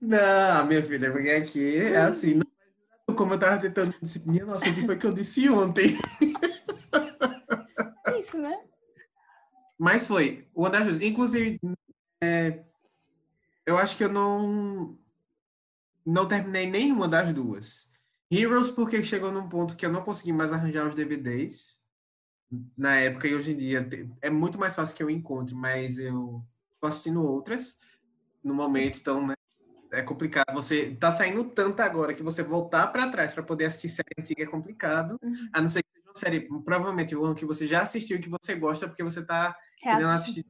Não, 0.00 0.66
minha 0.66 0.82
filha, 0.82 1.10
porque 1.10 1.30
aqui 1.30 1.78
é 1.78 1.96
assim, 1.96 2.34
não, 2.34 3.14
como 3.14 3.34
eu 3.34 3.38
tava 3.38 3.58
tentando 3.60 3.94
minha 4.26 4.44
nossa, 4.44 4.68
o 4.68 4.74
que 4.74 4.84
foi 4.84 4.98
que 4.98 5.06
eu 5.06 5.12
disse 5.12 5.48
ontem? 5.48 5.96
É 8.06 8.20
isso, 8.20 8.36
né? 8.36 8.60
Mas 9.78 10.06
foi, 10.06 10.46
uma 10.54 10.70
das 10.70 10.84
duas. 10.84 11.02
Inclusive, 11.02 11.58
é, 12.22 12.62
eu 13.66 13.78
acho 13.78 13.96
que 13.96 14.04
eu 14.04 14.12
não, 14.12 14.98
não 16.04 16.28
terminei 16.28 16.70
nenhuma 16.70 17.08
das 17.08 17.32
duas. 17.32 17.92
Heroes, 18.30 18.70
porque 18.70 19.02
chegou 19.02 19.32
num 19.32 19.48
ponto 19.48 19.76
que 19.76 19.86
eu 19.86 19.92
não 19.92 20.02
consegui 20.02 20.32
mais 20.32 20.52
arranjar 20.52 20.86
os 20.86 20.94
DVDs 20.94 21.82
na 22.76 22.96
época 22.96 23.26
e 23.26 23.34
hoje 23.34 23.52
em 23.52 23.56
dia 23.56 23.88
é 24.20 24.30
muito 24.30 24.58
mais 24.58 24.74
fácil 24.74 24.94
que 24.94 25.02
eu 25.02 25.10
encontre, 25.10 25.54
mas 25.54 25.98
eu 25.98 26.44
tô 26.80 26.86
assistindo 26.86 27.24
outras 27.24 27.80
no 28.44 28.54
momento, 28.54 28.98
então, 28.98 29.26
né? 29.26 29.34
É 29.92 30.02
complicado. 30.02 30.52
Você 30.52 30.96
tá 30.96 31.10
saindo 31.12 31.44
tanto 31.44 31.80
agora 31.80 32.14
que 32.14 32.22
você 32.22 32.42
voltar 32.42 32.88
para 32.88 33.10
trás 33.10 33.32
para 33.32 33.44
poder 33.44 33.66
assistir 33.66 33.88
série 33.88 34.08
antiga 34.18 34.42
é 34.42 34.46
complicado. 34.46 35.18
Uhum. 35.22 35.48
A 35.52 35.60
não 35.60 35.68
ser 35.68 35.82
que 35.84 35.90
seja 35.92 36.04
uma 36.04 36.14
série, 36.14 36.40
provavelmente, 36.64 37.14
uma 37.14 37.34
que 37.34 37.44
você 37.44 37.66
já 37.66 37.82
assistiu 37.82 38.16
e 38.16 38.20
que 38.20 38.28
você 38.28 38.56
gosta, 38.56 38.88
porque 38.88 39.04
você 39.04 39.24
tá 39.24 39.56
querendo 39.78 40.08
assistir. 40.08 40.44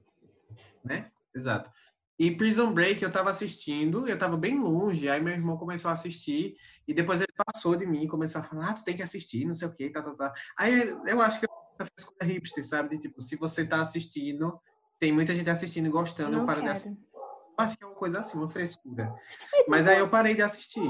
Né? 0.82 1.10
Exato. 1.34 1.70
E 2.18 2.30
Prison 2.30 2.72
Break 2.72 3.02
eu 3.02 3.10
tava 3.10 3.30
assistindo, 3.30 4.08
eu 4.08 4.16
tava 4.16 4.36
bem 4.36 4.58
longe, 4.58 5.08
aí 5.08 5.20
meu 5.20 5.32
irmão 5.32 5.56
começou 5.56 5.90
a 5.90 5.94
assistir, 5.94 6.54
e 6.86 6.94
depois 6.94 7.20
ele 7.20 7.32
passou 7.44 7.74
de 7.74 7.84
mim 7.84 8.04
e 8.04 8.08
começou 8.08 8.40
a 8.40 8.44
falar, 8.44 8.70
ah, 8.70 8.72
tu 8.74 8.84
tem 8.84 8.94
que 8.94 9.02
assistir, 9.02 9.44
não 9.44 9.54
sei 9.54 9.66
o 9.66 9.74
que, 9.74 9.90
tá, 9.90 10.00
tá, 10.00 10.14
tá. 10.14 10.32
Aí 10.56 10.88
eu 11.06 11.20
acho 11.20 11.40
que 11.40 11.46
essa 11.78 11.90
frescura 11.90 12.24
hipster, 12.24 12.64
sabe? 12.64 12.90
De, 12.90 12.98
tipo, 12.98 13.20
se 13.20 13.34
você 13.36 13.66
tá 13.66 13.80
assistindo, 13.80 14.58
tem 15.00 15.12
muita 15.12 15.34
gente 15.34 15.50
assistindo 15.50 15.86
e 15.86 15.90
gostando, 15.90 16.34
eu 16.34 16.38
Não 16.38 16.46
paro 16.46 16.60
de 16.60 16.66
quero. 16.66 16.78
assistir. 16.78 17.13
Acho 17.56 17.78
que 17.78 17.84
é 17.84 17.86
uma 17.86 17.96
coisa 17.96 18.20
assim, 18.20 18.38
uma 18.38 18.48
frescura. 18.48 19.14
E, 19.52 19.68
Mas 19.68 19.82
tipo, 19.82 19.94
aí 19.94 20.00
eu 20.00 20.08
parei 20.08 20.34
de 20.34 20.42
assistir. 20.42 20.88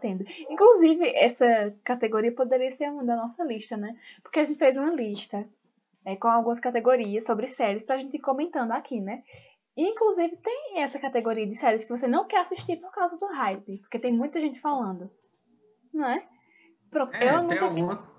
tendo. 0.00 0.24
Inclusive, 0.50 1.06
essa 1.14 1.74
categoria 1.84 2.32
poderia 2.32 2.70
ser 2.72 2.90
uma 2.90 3.04
da 3.04 3.16
nossa 3.16 3.44
lista, 3.44 3.76
né? 3.76 3.96
Porque 4.22 4.40
a 4.40 4.44
gente 4.44 4.58
fez 4.58 4.76
uma 4.76 4.92
lista 4.92 5.48
é, 6.04 6.16
com 6.16 6.28
algumas 6.28 6.60
categorias 6.60 7.24
sobre 7.24 7.48
séries 7.48 7.82
pra 7.84 7.98
gente 7.98 8.16
ir 8.16 8.20
comentando 8.20 8.72
aqui, 8.72 9.00
né? 9.00 9.22
Inclusive, 9.76 10.36
tem 10.36 10.82
essa 10.82 10.98
categoria 10.98 11.46
de 11.46 11.54
séries 11.54 11.84
que 11.84 11.90
você 11.90 12.06
não 12.06 12.26
quer 12.26 12.40
assistir 12.40 12.76
por 12.76 12.92
causa 12.92 13.18
do 13.18 13.26
hype, 13.26 13.78
porque 13.78 13.98
tem 13.98 14.12
muita 14.12 14.38
gente 14.38 14.60
falando, 14.60 15.10
não 15.94 16.06
é? 16.06 16.16
é 17.14 17.34
eu 17.34 17.46
tem 17.48 17.58
alguma... 17.58 18.12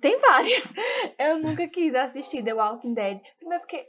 Tem 0.00 0.18
várias. 0.18 0.62
Eu 1.18 1.38
nunca 1.40 1.68
quis 1.68 1.94
assistir 1.94 2.42
The 2.42 2.54
Walking 2.54 2.94
Dead. 2.94 3.20
Primeiro 3.36 3.60
porque 3.60 3.86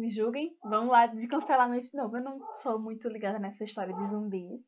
me 0.00 0.10
julguem, 0.10 0.56
vamos 0.64 0.90
lá 0.90 1.06
de 1.06 1.28
cancelamento 1.28 1.90
de 1.90 1.96
novo. 1.96 2.16
Eu 2.16 2.24
não 2.24 2.54
sou 2.54 2.78
muito 2.78 3.08
ligada 3.08 3.38
nessa 3.38 3.64
história 3.64 3.94
de 3.94 4.06
zumbis. 4.06 4.60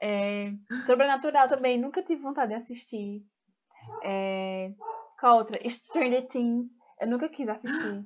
É, 0.00 0.52
Sobrenatural 0.86 1.48
também, 1.48 1.80
nunca 1.80 2.02
tive 2.02 2.22
vontade 2.22 2.54
de 2.54 2.60
assistir. 2.60 3.24
É, 4.02 4.72
qual 5.18 5.38
outra? 5.38 5.58
Stranger 5.68 6.26
Things, 6.28 6.70
eu 7.00 7.08
nunca 7.08 7.28
quis 7.28 7.48
assistir. 7.48 8.04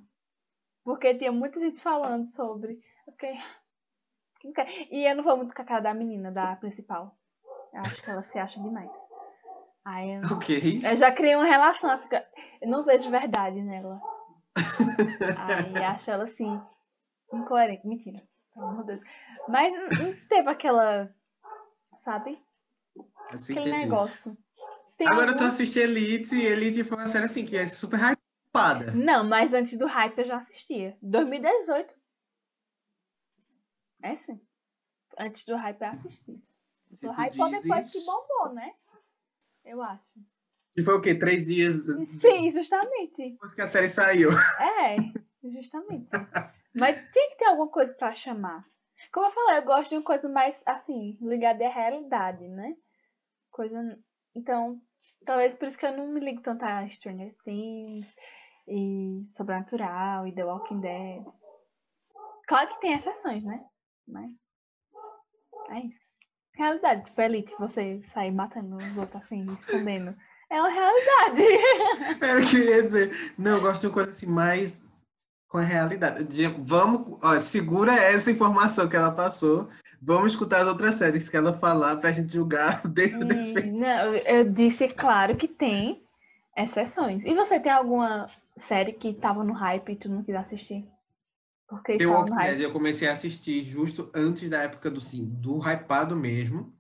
Porque 0.85 1.15
tinha 1.15 1.33
muita 1.33 1.59
gente 1.61 1.81
falando 1.81 2.25
sobre. 2.27 2.79
Okay. 3.09 3.37
E 4.91 5.09
eu 5.09 5.17
não 5.17 5.25
vou 5.25 5.37
muito 5.37 5.55
com 5.55 5.63
a 5.63 5.65
cara 5.65 5.81
da 5.81 5.95
menina, 5.95 6.31
da 6.31 6.55
principal. 6.57 7.17
Eu 7.73 7.81
acho 7.81 8.03
que 8.03 8.11
ela 8.11 8.23
se 8.23 8.39
acha 8.39 8.61
demais. 8.61 8.91
Aí 9.85 10.13
eu, 10.13 10.21
ok. 10.37 10.83
Eu 10.85 10.97
já 10.97 11.11
criei 11.11 11.35
uma 11.35 11.47
relação. 11.47 11.91
Assim, 11.91 12.09
eu 12.61 12.69
não 12.69 12.85
vejo 12.85 13.11
verdade 13.11 13.63
nela. 13.63 14.01
Aí 14.57 15.85
acho 15.85 16.11
ela 16.11 16.25
assim, 16.25 16.61
incoerente. 17.33 17.87
Mentira. 17.87 18.23
Pelo 18.53 18.67
amor 18.67 18.85
de 18.85 18.97
Deus. 18.97 19.01
Mas 19.49 19.73
não 19.73 20.15
teve 20.29 20.49
aquela. 20.49 21.13
Sabe? 22.05 22.41
Assim, 23.31 23.55
Aquele 23.55 23.71
entendi. 23.71 23.85
negócio. 23.85 24.37
Tem 24.97 25.09
Agora 25.09 25.33
algum... 25.33 25.39
tu 25.39 25.45
assiste 25.45 25.79
Elite 25.79 26.37
e 26.37 26.47
Elite 26.47 26.85
foi 26.85 26.99
uma 26.99 27.07
série 27.07 27.25
assim 27.25 27.45
que 27.45 27.57
é 27.57 27.67
super 27.67 27.99
hypada. 27.99 28.93
Não, 28.93 29.25
mas 29.25 29.53
antes 29.53 29.77
do 29.77 29.87
hype 29.87 30.19
eu 30.19 30.27
já 30.27 30.37
assistia. 30.39 30.97
2018. 31.03 31.95
É 34.03 34.17
sim. 34.17 34.41
Antes 35.19 35.45
do 35.45 35.57
hype 35.57 35.81
eu 35.81 35.89
assisti. 35.89 36.43
O 37.03 37.11
hype 37.11 37.35
só 37.35 37.49
depois 37.49 37.93
que 37.93 38.05
bombou, 38.05 38.55
né? 38.55 38.73
Eu 39.65 39.83
acho. 39.83 40.05
E 40.77 40.83
foi 40.83 40.95
o 40.95 41.01
quê? 41.01 41.15
Três 41.15 41.47
dias? 41.47 41.85
Sim, 42.21 42.51
justamente. 42.51 43.31
Depois 43.31 43.55
que 43.55 43.63
a 43.63 43.67
série 43.67 43.89
saiu. 43.89 44.31
É, 44.33 44.97
justamente. 45.51 46.09
Mas 46.75 46.97
tem 47.13 47.31
que 47.31 47.37
ter 47.37 47.45
alguma 47.47 47.69
coisa 47.69 47.95
pra 47.95 48.15
chamar. 48.15 48.67
Como 49.13 49.27
eu 49.27 49.31
falei, 49.31 49.59
eu 49.59 49.65
gosto 49.65 49.91
de 49.91 49.97
uma 49.97 50.03
coisa 50.03 50.29
mais, 50.29 50.63
assim, 50.67 51.17
ligada 51.21 51.65
à 51.67 51.71
realidade, 51.71 52.49
né? 52.49 52.75
Coisa. 53.51 53.79
Então, 54.35 54.81
talvez 55.25 55.55
por 55.55 55.69
isso 55.69 55.79
que 55.79 55.87
eu 55.87 55.97
não 55.97 56.09
me 56.09 56.21
ligo 56.21 56.43
tanto 56.43 56.65
a 56.65 56.89
Stranger 56.89 57.35
Things 57.45 58.07
e 58.67 59.25
Sobrenatural 59.37 60.27
e 60.27 60.35
The 60.35 60.45
Walking 60.45 60.81
Dead. 60.81 61.25
Claro 62.49 62.69
que 62.71 62.81
tem 62.81 62.95
exceções, 62.95 63.45
né? 63.45 63.65
Mas. 64.09 64.31
É 65.71 65.81
isso. 65.81 66.15
Realidade, 66.57 67.05
tipo, 67.05 67.21
Elite, 67.21 67.55
você 67.59 68.03
sair 68.07 68.31
matando 68.31 68.77
os 68.77 68.97
outros 68.97 69.23
assim, 69.23 69.45
escondendo. 69.47 70.17
É 70.55 70.61
uma 70.61 70.71
realidade. 70.71 71.43
Era 72.23 72.41
o 72.41 72.47
que 72.49 72.57
eu 72.57 72.65
ia 72.65 72.83
dizer. 72.85 73.35
Não, 73.37 73.57
eu 73.57 73.61
gosto 73.61 73.81
de 73.81 73.87
uma 73.89 73.93
coisa 73.93 74.11
assim, 74.11 74.27
mais 74.27 74.85
com 75.49 75.59
a 75.59 75.63
realidade. 75.63 76.47
Vamos, 76.61 77.19
ó, 77.21 77.41
segura 77.41 77.93
essa 77.93 78.31
informação 78.31 78.89
que 78.89 78.95
ela 78.95 79.11
passou. 79.11 79.69
Vamos 80.01 80.33
escutar 80.33 80.63
as 80.63 80.69
outras 80.69 80.95
séries 80.95 81.29
que 81.29 81.37
ela 81.37 81.53
falar 81.53 81.97
para 81.97 82.11
a 82.11 82.13
gente 82.13 82.33
julgar 82.33 82.87
dentro 82.87 83.25
hum, 83.25 83.27
desse. 83.27 83.63
Não, 83.63 84.15
eu 84.15 84.49
disse, 84.49 84.87
claro, 84.87 85.37
que 85.37 85.49
tem 85.49 86.01
exceções. 86.57 87.25
E 87.25 87.35
você 87.35 87.59
tem 87.59 87.73
alguma 87.73 88.29
série 88.57 88.93
que 88.93 89.13
tava 89.13 89.43
no 89.43 89.55
hype 89.55 89.91
e 89.91 89.97
tu 89.97 90.09
não 90.09 90.23
quis 90.23 90.37
assistir? 90.37 90.87
Porque 91.69 91.99
The 91.99 92.07
Walking 92.07 92.37
Dead 92.37 92.61
eu 92.61 92.71
comecei 92.71 93.09
a 93.09 93.13
assistir 93.13 93.65
justo 93.65 94.09
antes 94.15 94.49
da 94.49 94.63
época 94.63 94.89
do 94.89 95.01
sim, 95.01 95.25
do 95.25 95.59
hypado 95.59 96.15
mesmo. 96.15 96.73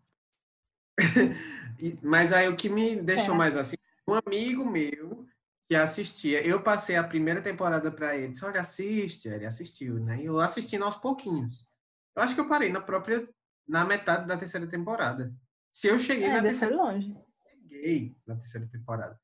Mas 2.02 2.32
aí 2.32 2.48
o 2.48 2.56
que 2.56 2.68
me 2.68 2.96
deixou 2.96 3.34
é. 3.34 3.38
mais 3.38 3.56
assim, 3.56 3.76
um 4.08 4.14
amigo 4.14 4.64
meu 4.64 5.26
que 5.68 5.74
assistia, 5.74 6.46
eu 6.46 6.62
passei 6.62 6.96
a 6.96 7.04
primeira 7.04 7.40
temporada 7.40 7.90
para 7.90 8.16
ele, 8.16 8.32
disse, 8.32 8.44
olha, 8.44 8.60
assiste, 8.60 9.28
ele 9.28 9.46
assistiu, 9.46 9.98
né? 9.98 10.20
E 10.20 10.26
eu 10.26 10.38
assistindo 10.38 10.84
aos 10.84 10.96
pouquinhos. 10.96 11.68
Eu 12.14 12.22
acho 12.22 12.34
que 12.34 12.40
eu 12.40 12.48
parei 12.48 12.70
na 12.70 12.80
própria, 12.80 13.26
na 13.66 13.84
metade 13.84 14.26
da 14.26 14.36
terceira 14.36 14.66
temporada. 14.66 15.34
Se 15.72 15.88
eu 15.88 15.98
cheguei 15.98 16.28
é, 16.28 16.32
na 16.32 16.42
terceira 16.42 16.76
longe. 16.76 17.16
Cheguei 17.68 18.16
na 18.26 18.36
terceira 18.36 18.66
temporada. 18.66 19.18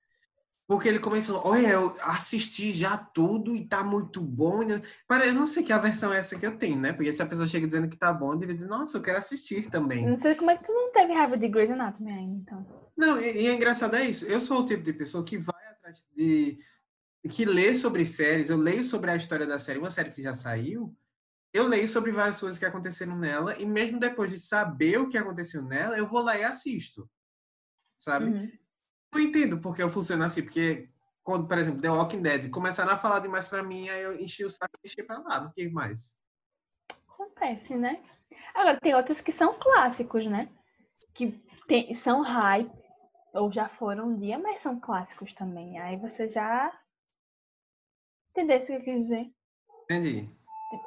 Porque 0.71 0.89
ele 0.89 1.01
começou, 1.01 1.45
olha, 1.45 1.67
eu 1.67 1.93
assisti 2.05 2.71
já 2.71 2.97
tudo 2.97 3.57
e 3.57 3.67
tá 3.67 3.83
muito 3.83 4.21
bom. 4.21 4.61
Para, 5.05 5.27
eu 5.27 5.35
não 5.35 5.45
sei 5.45 5.65
que 5.65 5.73
a 5.73 5.79
versão 5.79 6.13
é 6.13 6.19
essa 6.19 6.39
que 6.39 6.47
eu 6.47 6.57
tenho, 6.57 6.79
né? 6.79 6.93
Porque 6.93 7.13
se 7.13 7.21
a 7.21 7.27
pessoa 7.27 7.45
chega 7.45 7.67
dizendo 7.67 7.89
que 7.89 7.97
tá 7.97 8.13
bom, 8.13 8.39
deve 8.39 8.55
dizer, 8.55 8.69
nossa, 8.69 8.97
eu 8.97 9.03
quero 9.03 9.19
assistir 9.19 9.69
também. 9.69 10.07
Não 10.07 10.17
sei 10.17 10.37
como 10.37 10.49
é 10.49 10.57
que 10.57 10.63
tu 10.63 10.73
não 10.73 10.93
teve 10.93 11.13
raiva 11.13 11.37
de 11.37 11.49
Grey's 11.49 11.73
Anatomy 11.73 12.13
ainda, 12.13 12.37
então. 12.37 12.93
Não, 12.97 13.21
e, 13.21 13.43
e 13.43 13.47
é 13.49 13.53
engraçado 13.53 13.97
é 13.97 14.05
isso. 14.05 14.25
Eu 14.27 14.41
sou 14.41 14.61
o 14.61 14.65
tipo 14.65 14.85
de 14.85 14.93
pessoa 14.93 15.25
que 15.25 15.37
vai 15.37 15.61
atrás 15.73 16.07
de... 16.17 16.61
que 17.29 17.45
lê 17.45 17.75
sobre 17.75 18.07
séries, 18.07 18.49
eu 18.49 18.57
leio 18.57 18.85
sobre 18.85 19.11
a 19.11 19.17
história 19.17 19.49
da 19.49 19.59
série, 19.59 19.81
uma 19.81 19.91
série 19.91 20.13
que 20.13 20.23
já 20.23 20.35
saiu, 20.35 20.97
eu 21.53 21.67
leio 21.67 21.89
sobre 21.89 22.13
várias 22.13 22.39
coisas 22.39 22.61
que 22.61 22.65
aconteceram 22.65 23.19
nela, 23.19 23.59
e 23.59 23.67
mesmo 23.67 23.99
depois 23.99 24.31
de 24.31 24.39
saber 24.39 25.01
o 25.01 25.09
que 25.09 25.19
aconteceu 25.19 25.65
nela, 25.65 25.99
eu 25.99 26.07
vou 26.07 26.23
lá 26.23 26.39
e 26.39 26.45
assisto. 26.45 27.11
Sabe? 27.99 28.27
Uhum 28.27 28.61
não 29.13 29.21
entendo 29.21 29.61
porque 29.61 29.83
eu 29.83 29.89
funciono 29.89 30.25
assim, 30.25 30.43
porque 30.43 30.89
quando, 31.23 31.47
por 31.47 31.59
exemplo, 31.59 31.81
The 31.81 31.91
Walking 31.91 32.23
Dead 32.23 32.51
começaram 32.51 32.93
a 32.93 32.97
falar 32.97 33.21
demais 33.21 33.47
para 33.47 33.63
mim, 33.63 33.89
aí 33.89 34.03
eu 34.03 34.19
enchi 34.19 34.45
o 34.45 34.51
saco 34.51 34.73
e 34.79 34.83
deixei 34.83 35.05
pra 35.05 35.19
lá, 35.19 35.41
não 35.41 35.53
que 35.53 35.69
mais. 35.69 36.17
Acontece, 37.09 37.75
né? 37.75 38.03
Agora, 38.55 38.81
tem 38.81 38.95
outras 38.95 39.21
que 39.21 39.33
são 39.33 39.59
clássicos, 39.59 40.27
né? 40.27 40.49
Que 41.15 41.33
tem, 41.67 41.95
são 41.95 42.23
hypes, 42.23 42.81
ou 43.33 43.53
já 43.53 43.69
foram 43.69 44.09
um 44.09 44.19
dia, 44.19 44.39
mas 44.39 44.61
são 44.61 44.81
clássicos 44.81 45.33
também. 45.35 45.79
Aí 45.79 45.97
você 45.97 46.29
já. 46.29 46.73
Entendeu 48.31 48.59
o 48.59 48.67
que 48.67 48.73
eu 48.73 48.83
quis 48.83 49.01
dizer? 49.03 49.33
Entendi. 49.85 50.40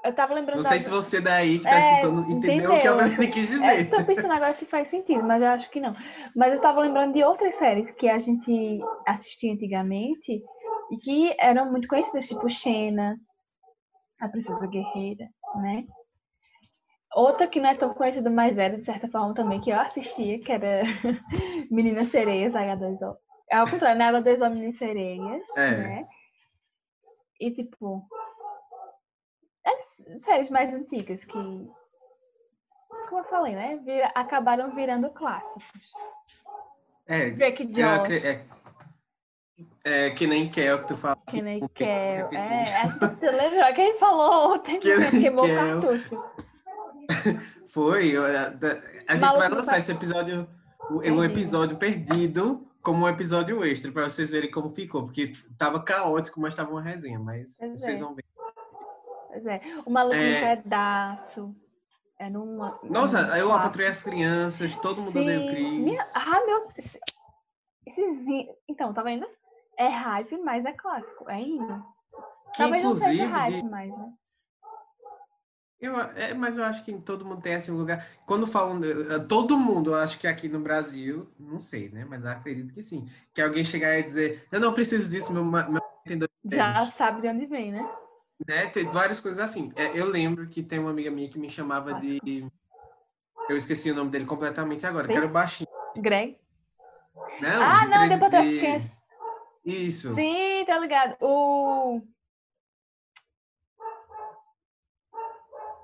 Eu 0.03 0.13
tava 0.13 0.33
lembrando. 0.33 0.57
Não 0.57 0.63
sei 0.63 0.77
da... 0.77 0.83
se 0.83 0.89
você 0.89 1.19
daí 1.19 1.59
que 1.59 1.65
tá 1.65 1.75
é, 1.75 1.79
escutando 1.79 2.21
entendeu, 2.21 2.37
entendeu, 2.37 2.73
o 2.73 2.79
que 2.79 2.87
a 2.87 2.91
Lorena 2.91 3.17
quis 3.27 3.47
dizer. 3.47 3.79
Eu 3.79 3.89
tô 3.89 4.05
pensando 4.05 4.31
agora 4.31 4.55
se 4.55 4.65
faz 4.65 4.89
sentido, 4.89 5.23
mas 5.23 5.41
eu 5.41 5.47
acho 5.49 5.69
que 5.69 5.81
não. 5.81 5.93
Mas 6.35 6.53
eu 6.53 6.61
tava 6.61 6.81
lembrando 6.81 7.13
de 7.13 7.23
outras 7.23 7.55
séries 7.55 7.91
que 7.91 8.07
a 8.07 8.17
gente 8.19 8.79
assistia 9.05 9.51
antigamente 9.51 10.41
e 10.91 10.97
que 10.97 11.35
eram 11.37 11.69
muito 11.69 11.87
conhecidas, 11.87 12.27
tipo 12.27 12.49
Xena, 12.49 13.17
A 14.21 14.29
Princesa 14.29 14.65
Guerreira, 14.67 15.27
né? 15.55 15.83
Outra 17.15 17.47
que 17.47 17.59
não 17.59 17.69
é 17.69 17.75
tão 17.75 17.93
conhecida, 17.93 18.29
mas 18.29 18.57
era, 18.57 18.77
de 18.77 18.85
certa 18.85 19.07
forma, 19.07 19.33
também, 19.35 19.61
que 19.61 19.69
eu 19.69 19.79
assistia, 19.79 20.39
que 20.39 20.51
era 20.51 20.83
Meninas 21.69 22.07
Sereias, 22.07 22.53
H2O. 22.53 23.15
É 23.51 23.57
ao 23.57 23.69
contrário, 23.69 23.99
né? 23.99 24.11
H2O 24.11 24.49
Meninas 24.49 24.77
Sereias, 24.77 25.57
é. 25.57 25.77
né? 25.77 26.07
E, 27.39 27.51
tipo, 27.51 28.07
as 29.65 30.21
séries 30.21 30.49
mais 30.49 30.73
antigas 30.73 31.23
que, 31.25 31.33
como 31.33 33.19
eu 33.19 33.23
falei, 33.25 33.55
né, 33.55 33.77
vira, 33.83 34.11
acabaram 34.15 34.73
virando 34.75 35.09
clássicos. 35.09 35.63
É, 37.05 37.31
Drake 37.31 37.65
Josh. 37.65 38.23
É, 38.23 38.45
é, 39.83 40.09
que 40.11 40.25
nem 40.25 40.49
Kel 40.49 40.79
que 40.79 40.87
tu 40.87 40.97
fala. 40.97 41.17
Que 41.29 41.41
nem 41.41 41.57
assim, 41.57 41.67
Kel. 41.73 41.87
É, 41.87 42.85
você 43.19 43.29
lembra? 43.29 43.73
Quem 43.73 43.99
falou 43.99 44.55
ontem 44.55 44.79
que 44.79 45.11
queimou 45.11 45.45
o 45.45 45.55
cartucho. 45.55 46.23
Foi. 47.67 48.15
A, 48.15 48.53
a 49.07 49.15
gente 49.15 49.21
Maluco 49.21 49.39
vai 49.39 49.49
lançar 49.49 49.77
esse 49.77 49.91
episódio, 49.91 50.47
o, 50.89 50.99
um 50.99 51.23
episódio 51.23 51.75
perdido, 51.75 52.65
como 52.81 53.05
um 53.05 53.09
episódio 53.09 53.63
extra, 53.65 53.91
para 53.91 54.09
vocês 54.09 54.31
verem 54.31 54.49
como 54.49 54.69
ficou, 54.69 55.03
porque 55.03 55.33
tava 55.57 55.83
caótico, 55.83 56.39
mas 56.39 56.55
tava 56.55 56.71
uma 56.71 56.81
resenha, 56.81 57.19
mas 57.19 57.57
pois 57.59 57.81
vocês 57.81 57.99
é. 57.99 58.03
vão 58.03 58.15
ver. 58.15 58.23
Pois 59.33 59.45
é. 59.47 59.61
O 59.83 59.89
maluco 59.89 60.15
é... 60.15 60.55
no 60.55 60.61
pedaço. 60.61 61.55
É 62.19 62.29
numa. 62.29 62.79
Nossa, 62.83 63.37
eu 63.37 63.51
apatrei 63.51 63.87
as 63.87 64.03
crianças, 64.03 64.75
todo 64.77 65.01
mundo 65.01 65.19
odeia 65.19 65.41
o 65.41 65.49
Cris. 65.49 65.79
Minha... 65.79 66.01
Ah, 66.15 66.45
meu. 66.45 66.67
Esses... 67.85 68.53
Então, 68.69 68.93
tá 68.93 69.01
vendo? 69.01 69.25
É 69.77 69.87
hype, 69.87 70.37
mas 70.37 70.63
é 70.63 70.71
clássico. 70.71 71.29
É 71.29 71.41
hino. 71.41 71.83
Que, 72.53 72.59
Talvez 72.59 72.83
não 72.83 72.95
seja 72.95 73.25
hype 73.25 73.61
de... 73.63 73.69
mais, 73.69 73.97
né? 73.97 74.13
Eu, 75.81 75.99
é, 75.99 76.33
mas 76.33 76.57
eu 76.57 76.63
acho 76.63 76.85
que 76.85 76.93
todo 76.93 77.25
mundo 77.25 77.41
tem 77.41 77.53
esse 77.53 77.71
lugar. 77.71 78.07
Quando 78.25 78.47
falam. 78.47 78.79
Eh, 78.83 79.19
todo 79.27 79.57
mundo, 79.57 79.89
eu 79.89 79.95
acho 79.95 80.17
que 80.17 80.27
aqui 80.27 80.47
no 80.47 80.61
Brasil, 80.61 81.29
não 81.37 81.59
sei, 81.59 81.89
né? 81.89 82.05
Mas 82.05 82.25
acredito 82.25 82.73
que 82.73 82.81
sim. 82.81 83.09
Que 83.33 83.41
alguém 83.41 83.65
chegar 83.65 83.97
e 83.97 84.03
dizer: 84.03 84.47
Eu 84.49 84.61
não 84.61 84.71
preciso 84.71 85.09
disso, 85.09 85.33
meu, 85.33 85.43
meu 85.43 85.81
Já 86.45 86.85
sabe 86.85 87.21
de 87.21 87.27
onde 87.27 87.47
vem, 87.47 87.73
né? 87.73 87.85
Né? 88.47 88.67
Tem 88.69 88.89
várias 88.89 89.21
coisas 89.21 89.39
assim. 89.39 89.71
É, 89.75 89.97
eu 89.97 90.05
lembro 90.07 90.47
que 90.49 90.61
tem 90.63 90.79
uma 90.79 90.89
amiga 90.89 91.11
minha 91.11 91.29
que 91.29 91.39
me 91.39 91.49
chamava 91.49 91.93
de. 91.93 92.19
Eu 93.49 93.57
esqueci 93.57 93.91
o 93.91 93.95
nome 93.95 94.09
dele 94.09 94.25
completamente 94.25 94.85
agora, 94.85 95.07
que 95.07 95.13
era 95.13 95.25
o 95.27 95.31
baixinho. 95.31 95.67
Greg? 95.97 96.37
Não, 97.41 97.63
ah, 97.63 97.83
de 97.83 97.89
não, 97.89 97.97
três- 97.97 98.09
depois 98.09 98.31
das 98.31 98.45
de-. 98.45 99.03
Isso. 99.65 100.15
Sim, 100.15 100.65
tá 100.65 100.77
ligado. 100.79 101.15
O. 101.21 102.01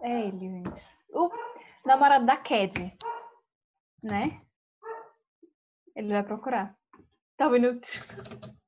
É 0.02 0.28
ele, 0.28 0.40
gente. 0.40 0.88
O 1.12 1.30
namorado 1.86 2.26
da 2.26 2.38
Cad. 2.38 2.94
Né? 4.02 4.42
Ele 5.96 6.10
vai 6.10 6.24
procurar. 6.24 6.76
Tá 7.38 7.48
ouvindo? 7.48 7.80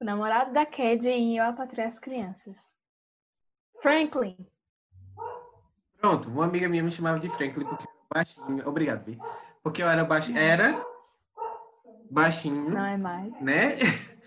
O 0.00 0.04
namorado 0.04 0.52
da 0.52 0.64
Cad 0.64 1.04
em 1.06 1.36
Eu, 1.36 1.44
a 1.44 1.52
Patrulha 1.52 1.86
as 1.86 1.98
Crianças. 1.98 2.56
Franklin. 3.82 4.36
Pronto, 5.98 6.30
uma 6.30 6.46
amiga 6.46 6.68
minha 6.68 6.82
me 6.82 6.90
chamava 6.90 7.18
de 7.18 7.28
Franklin 7.28 7.64
porque 7.66 7.84
eu 7.84 7.90
era 7.90 8.06
baixinho. 8.14 8.68
Obrigado, 8.68 9.04
Bi. 9.04 9.20
Porque 9.62 9.82
eu 9.82 9.88
era 9.88 10.02
baixinho. 10.02 10.38
Era 10.38 10.86
baixinho. 12.10 12.70
Não 12.70 12.84
é 12.84 12.96
mais. 12.96 13.40
né? 13.40 13.76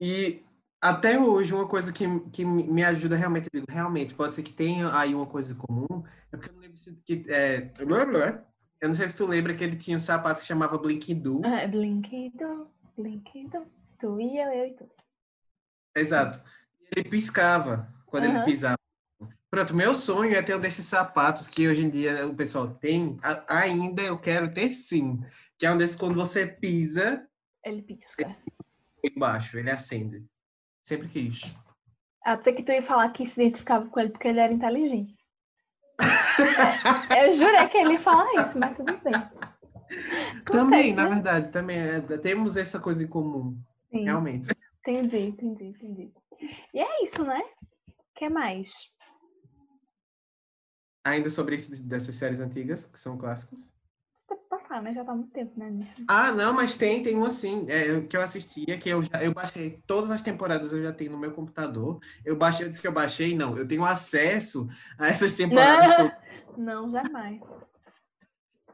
E 0.00 0.44
até 0.80 1.18
hoje, 1.18 1.52
uma 1.52 1.66
coisa 1.66 1.92
que, 1.92 2.04
que 2.30 2.44
me 2.44 2.84
ajuda 2.84 3.16
realmente, 3.16 3.48
eu 3.52 3.60
digo, 3.60 3.72
realmente, 3.72 4.14
pode 4.14 4.32
ser 4.32 4.44
que 4.44 4.52
tenha 4.52 4.96
aí 4.96 5.12
uma 5.12 5.26
coisa 5.26 5.56
comum, 5.56 6.04
é 6.30 6.36
porque 6.36 6.50
eu 6.50 6.54
não 6.54 6.60
lembro 6.60 6.76
se 6.76 6.94
que. 7.04 7.24
É, 7.28 7.72
eu 8.80 8.88
não 8.88 8.94
sei 8.94 9.08
se 9.08 9.16
tu 9.16 9.26
lembra 9.26 9.54
que 9.54 9.64
ele 9.64 9.74
tinha 9.74 9.96
um 9.96 10.00
sapato 10.00 10.40
que 10.40 10.46
chamava 10.46 10.78
Blinky 10.78 11.14
Doo. 11.14 11.42
Ah, 11.44 11.66
Blinkido, 11.66 12.70
Blinkido. 12.96 13.66
Tu 13.98 14.20
e 14.20 14.38
eu, 14.38 14.66
e 14.66 14.74
tu. 14.74 14.88
Exato. 15.96 16.42
Ele 16.94 17.08
piscava 17.08 17.92
quando 18.06 18.24
ele 18.24 18.36
Aham. 18.36 18.44
pisava. 18.44 18.78
Pronto, 19.50 19.74
meu 19.74 19.94
sonho 19.94 20.34
é 20.36 20.42
ter 20.42 20.54
um 20.54 20.60
desses 20.60 20.84
sapatos 20.86 21.48
que 21.48 21.66
hoje 21.68 21.84
em 21.84 21.90
dia 21.90 22.26
o 22.26 22.34
pessoal 22.34 22.68
tem, 22.74 23.18
a- 23.22 23.60
ainda 23.60 24.02
eu 24.02 24.18
quero 24.18 24.52
ter 24.52 24.72
sim. 24.72 25.20
Que 25.58 25.66
é 25.66 25.72
um 25.72 25.76
desses 25.78 25.96
quando 25.96 26.14
você 26.14 26.46
pisa 26.46 27.26
Ele 27.64 27.82
pisca. 27.82 28.36
embaixo, 29.02 29.58
ele 29.58 29.70
acende. 29.70 30.24
Sempre 30.82 31.08
quis. 31.08 31.54
Ah, 32.24 32.36
pensei 32.36 32.52
que 32.54 32.62
tu 32.62 32.72
ia 32.72 32.82
falar 32.82 33.10
que 33.12 33.26
se 33.26 33.40
identificava 33.40 33.88
com 33.88 33.98
ele 34.00 34.10
porque 34.10 34.28
ele 34.28 34.40
era 34.40 34.52
inteligente. 34.52 35.16
Eu 37.26 37.32
jurei 37.32 37.68
que 37.68 37.78
ele 37.78 37.94
ia 37.94 38.00
falar 38.00 38.30
isso, 38.46 38.58
mas 38.58 38.76
tudo 38.76 38.96
bem. 38.98 39.14
Também, 40.44 40.94
na 40.94 41.04
né? 41.04 41.14
verdade, 41.14 41.50
também 41.50 41.78
é, 41.78 42.00
temos 42.18 42.56
essa 42.56 42.78
coisa 42.78 43.02
em 43.02 43.06
comum, 43.08 43.58
Sim, 43.90 44.04
realmente. 44.04 44.48
entendi, 44.86 45.18
entendi, 45.18 45.64
entendi. 45.64 46.12
E 46.72 46.78
é 46.80 47.04
isso, 47.04 47.22
né? 47.24 47.42
O 47.88 48.18
que 48.18 48.28
mais? 48.28 48.72
Ainda 51.04 51.30
sobre 51.30 51.56
isso 51.56 51.72
de- 51.72 51.82
dessas 51.82 52.14
séries 52.16 52.40
antigas, 52.40 52.84
que 52.84 52.98
são 52.98 53.16
clássicos. 53.16 53.74
Que 54.28 54.34
passar, 54.50 54.82
né? 54.82 54.92
Já 54.92 55.04
tá 55.04 55.12
há 55.12 55.14
muito 55.14 55.32
tempo, 55.32 55.58
né? 55.58 55.70
Ah, 56.06 56.32
não, 56.32 56.52
mas 56.52 56.76
tem, 56.76 57.02
tem 57.02 57.16
um 57.16 57.24
assim, 57.24 57.66
é, 57.70 58.00
que 58.02 58.14
eu 58.16 58.20
assistia, 58.20 58.76
que 58.78 58.90
eu 58.90 59.02
já 59.02 59.22
eu 59.24 59.32
baixei 59.32 59.82
todas 59.86 60.10
as 60.10 60.20
temporadas, 60.22 60.72
eu 60.72 60.82
já 60.82 60.92
tenho 60.92 61.12
no 61.12 61.18
meu 61.18 61.32
computador. 61.32 61.98
Eu 62.24 62.36
baixei, 62.36 62.66
eu 62.66 62.68
disse 62.68 62.80
que 62.80 62.86
eu 62.86 62.92
baixei, 62.92 63.34
não, 63.34 63.56
eu 63.56 63.66
tenho 63.66 63.84
acesso 63.86 64.68
a 64.98 65.08
essas 65.08 65.34
temporadas 65.34 65.94
todas, 65.96 66.12
Não, 66.58 66.90
jamais. 66.90 67.40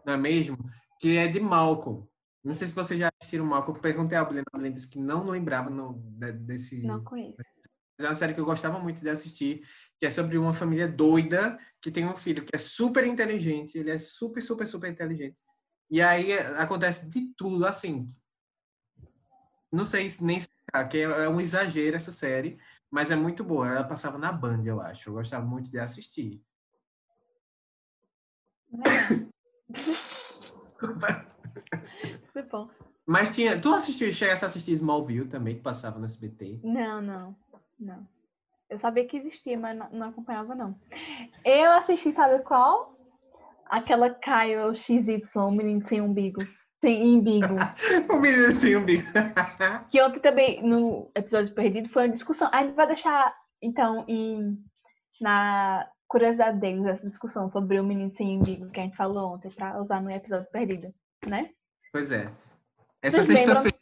não 0.04 0.14
é 0.14 0.16
mesmo? 0.16 0.58
Que 0.98 1.16
é 1.18 1.28
de 1.28 1.38
Malcolm. 1.38 2.08
Não 2.44 2.52
sei 2.52 2.66
se 2.68 2.74
vocês 2.74 3.00
já 3.00 3.08
assistiram 3.20 3.46
Malcolm, 3.46 3.76
eu 3.78 3.82
perguntei 3.82 4.18
a 4.18 4.24
Blenda, 4.24 4.44
a 4.52 4.58
Blenda 4.58 4.74
disse 4.74 4.88
que 4.88 4.98
não 4.98 5.24
lembrava 5.24 5.70
não, 5.70 5.94
de- 5.94 6.32
desse. 6.32 6.82
Não 6.82 7.02
conheço. 7.02 7.42
Mas 7.98 8.04
é 8.04 8.08
uma 8.08 8.14
série 8.14 8.34
que 8.34 8.40
eu 8.40 8.44
gostava 8.44 8.78
muito 8.78 9.00
de 9.00 9.08
assistir, 9.08 9.66
que 9.98 10.04
é 10.06 10.10
sobre 10.10 10.36
uma 10.36 10.52
família 10.52 10.86
doida 10.86 11.58
que 11.80 11.90
tem 11.90 12.06
um 12.06 12.14
filho 12.16 12.44
que 12.44 12.54
é 12.54 12.58
super 12.58 13.06
inteligente, 13.06 13.78
ele 13.78 13.90
é 13.90 13.98
super, 13.98 14.42
super, 14.42 14.66
super 14.66 14.90
inteligente. 14.90 15.40
E 15.90 16.02
aí 16.02 16.32
é, 16.32 16.40
acontece 16.58 17.08
de 17.08 17.32
tudo, 17.36 17.64
assim. 17.64 18.06
Não 19.72 19.84
sei 19.84 20.08
se- 20.08 20.22
nem 20.22 20.36
explicar, 20.36 20.86
que 20.88 20.98
é 20.98 21.02
é 21.02 21.28
um 21.28 21.40
exagero 21.40 21.96
essa 21.96 22.12
série, 22.12 22.58
mas 22.90 23.10
é 23.10 23.16
muito 23.16 23.42
boa. 23.42 23.68
Ela 23.68 23.84
passava 23.84 24.18
na 24.18 24.30
Band, 24.32 24.64
eu 24.66 24.80
acho. 24.80 25.08
Eu 25.08 25.14
gostava 25.14 25.44
muito 25.46 25.70
de 25.70 25.78
assistir. 25.78 26.42
Desculpa. 30.66 31.26
Foi 32.34 32.42
bom. 32.42 32.68
Mas 33.06 33.32
tinha. 33.34 33.60
Tu 33.60 33.72
assistiu, 33.72 34.12
chegasse 34.12 34.44
a 34.44 34.48
assistir 34.48 34.72
Smallville 34.72 35.28
também, 35.28 35.54
que 35.54 35.62
passava 35.62 36.00
no 36.00 36.04
SBT? 36.04 36.60
Não, 36.64 37.00
não, 37.00 37.36
não. 37.78 38.06
Eu 38.68 38.76
sabia 38.76 39.06
que 39.06 39.16
existia, 39.16 39.56
mas 39.56 39.78
não, 39.78 39.88
não 39.90 40.08
acompanhava, 40.08 40.52
não. 40.52 40.74
Eu 41.44 41.72
assisti, 41.74 42.10
sabe 42.12 42.42
qual? 42.42 42.98
Aquela 43.66 44.10
Kyle 44.10 44.74
XY, 44.74 45.22
o 45.36 45.50
menino 45.52 45.86
sem 45.86 46.00
umbigo. 46.00 46.40
Sem 46.80 47.18
umbigo. 47.18 47.54
o 48.12 48.18
menino 48.18 48.46
assim, 48.46 48.74
um 48.74 48.84
bico. 48.84 49.06
Que 49.90 50.02
ontem 50.02 50.18
também, 50.18 50.60
no 50.60 51.08
episódio 51.14 51.54
perdido, 51.54 51.88
foi 51.90 52.06
uma 52.06 52.12
discussão. 52.12 52.48
A 52.52 52.64
gente 52.64 52.74
vai 52.74 52.86
deixar, 52.88 53.32
então, 53.62 54.04
em, 54.08 54.58
na 55.20 55.88
curiosidade 56.08 56.58
deles, 56.58 56.84
essa 56.84 57.08
discussão 57.08 57.48
sobre 57.48 57.78
o 57.78 57.84
menino 57.84 58.10
sem 58.12 58.38
umbigo 58.38 58.70
que 58.70 58.80
a 58.80 58.82
gente 58.82 58.96
falou 58.96 59.34
ontem, 59.34 59.50
pra 59.50 59.80
usar 59.80 60.02
no 60.02 60.10
episódio 60.10 60.50
perdido, 60.50 60.92
né? 61.24 61.50
Pois 61.94 62.10
é. 62.10 62.24
Essa 63.00 63.22
sexta-feira, 63.22 63.78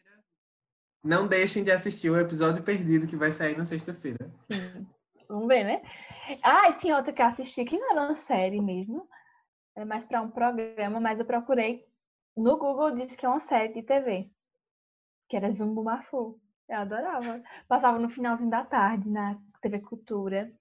não 1.02 1.26
deixem 1.26 1.64
de 1.64 1.70
assistir 1.70 2.10
o 2.10 2.20
episódio 2.20 2.62
perdido 2.62 3.06
que 3.06 3.16
vai 3.16 3.32
sair 3.32 3.56
na 3.56 3.64
sexta-feira. 3.64 4.30
Vamos 5.26 5.48
ver, 5.48 5.64
né? 5.64 5.82
Ah, 6.42 6.68
e 6.68 6.74
tinha 6.74 6.94
outra 6.94 7.10
que 7.10 7.22
eu 7.22 7.26
assisti, 7.26 7.64
que 7.64 7.78
não 7.78 7.90
era 7.90 8.02
uma 8.02 8.16
série 8.18 8.60
mesmo, 8.60 9.08
é 9.74 9.82
mais 9.86 10.04
para 10.04 10.20
um 10.20 10.30
programa, 10.30 11.00
mas 11.00 11.18
eu 11.18 11.24
procurei 11.24 11.88
no 12.36 12.58
Google, 12.58 12.90
disse 12.90 13.16
que 13.16 13.24
é 13.24 13.28
uma 13.30 13.40
série 13.40 13.72
de 13.72 13.82
TV, 13.82 14.30
que 15.26 15.34
era 15.34 15.50
Zumbo 15.50 15.82
Mafu. 15.82 16.38
Eu 16.68 16.80
adorava. 16.80 17.36
Passava 17.66 17.98
no 17.98 18.10
finalzinho 18.10 18.50
da 18.50 18.62
tarde 18.62 19.08
na 19.08 19.38
TV 19.62 19.80
Cultura. 19.80 20.52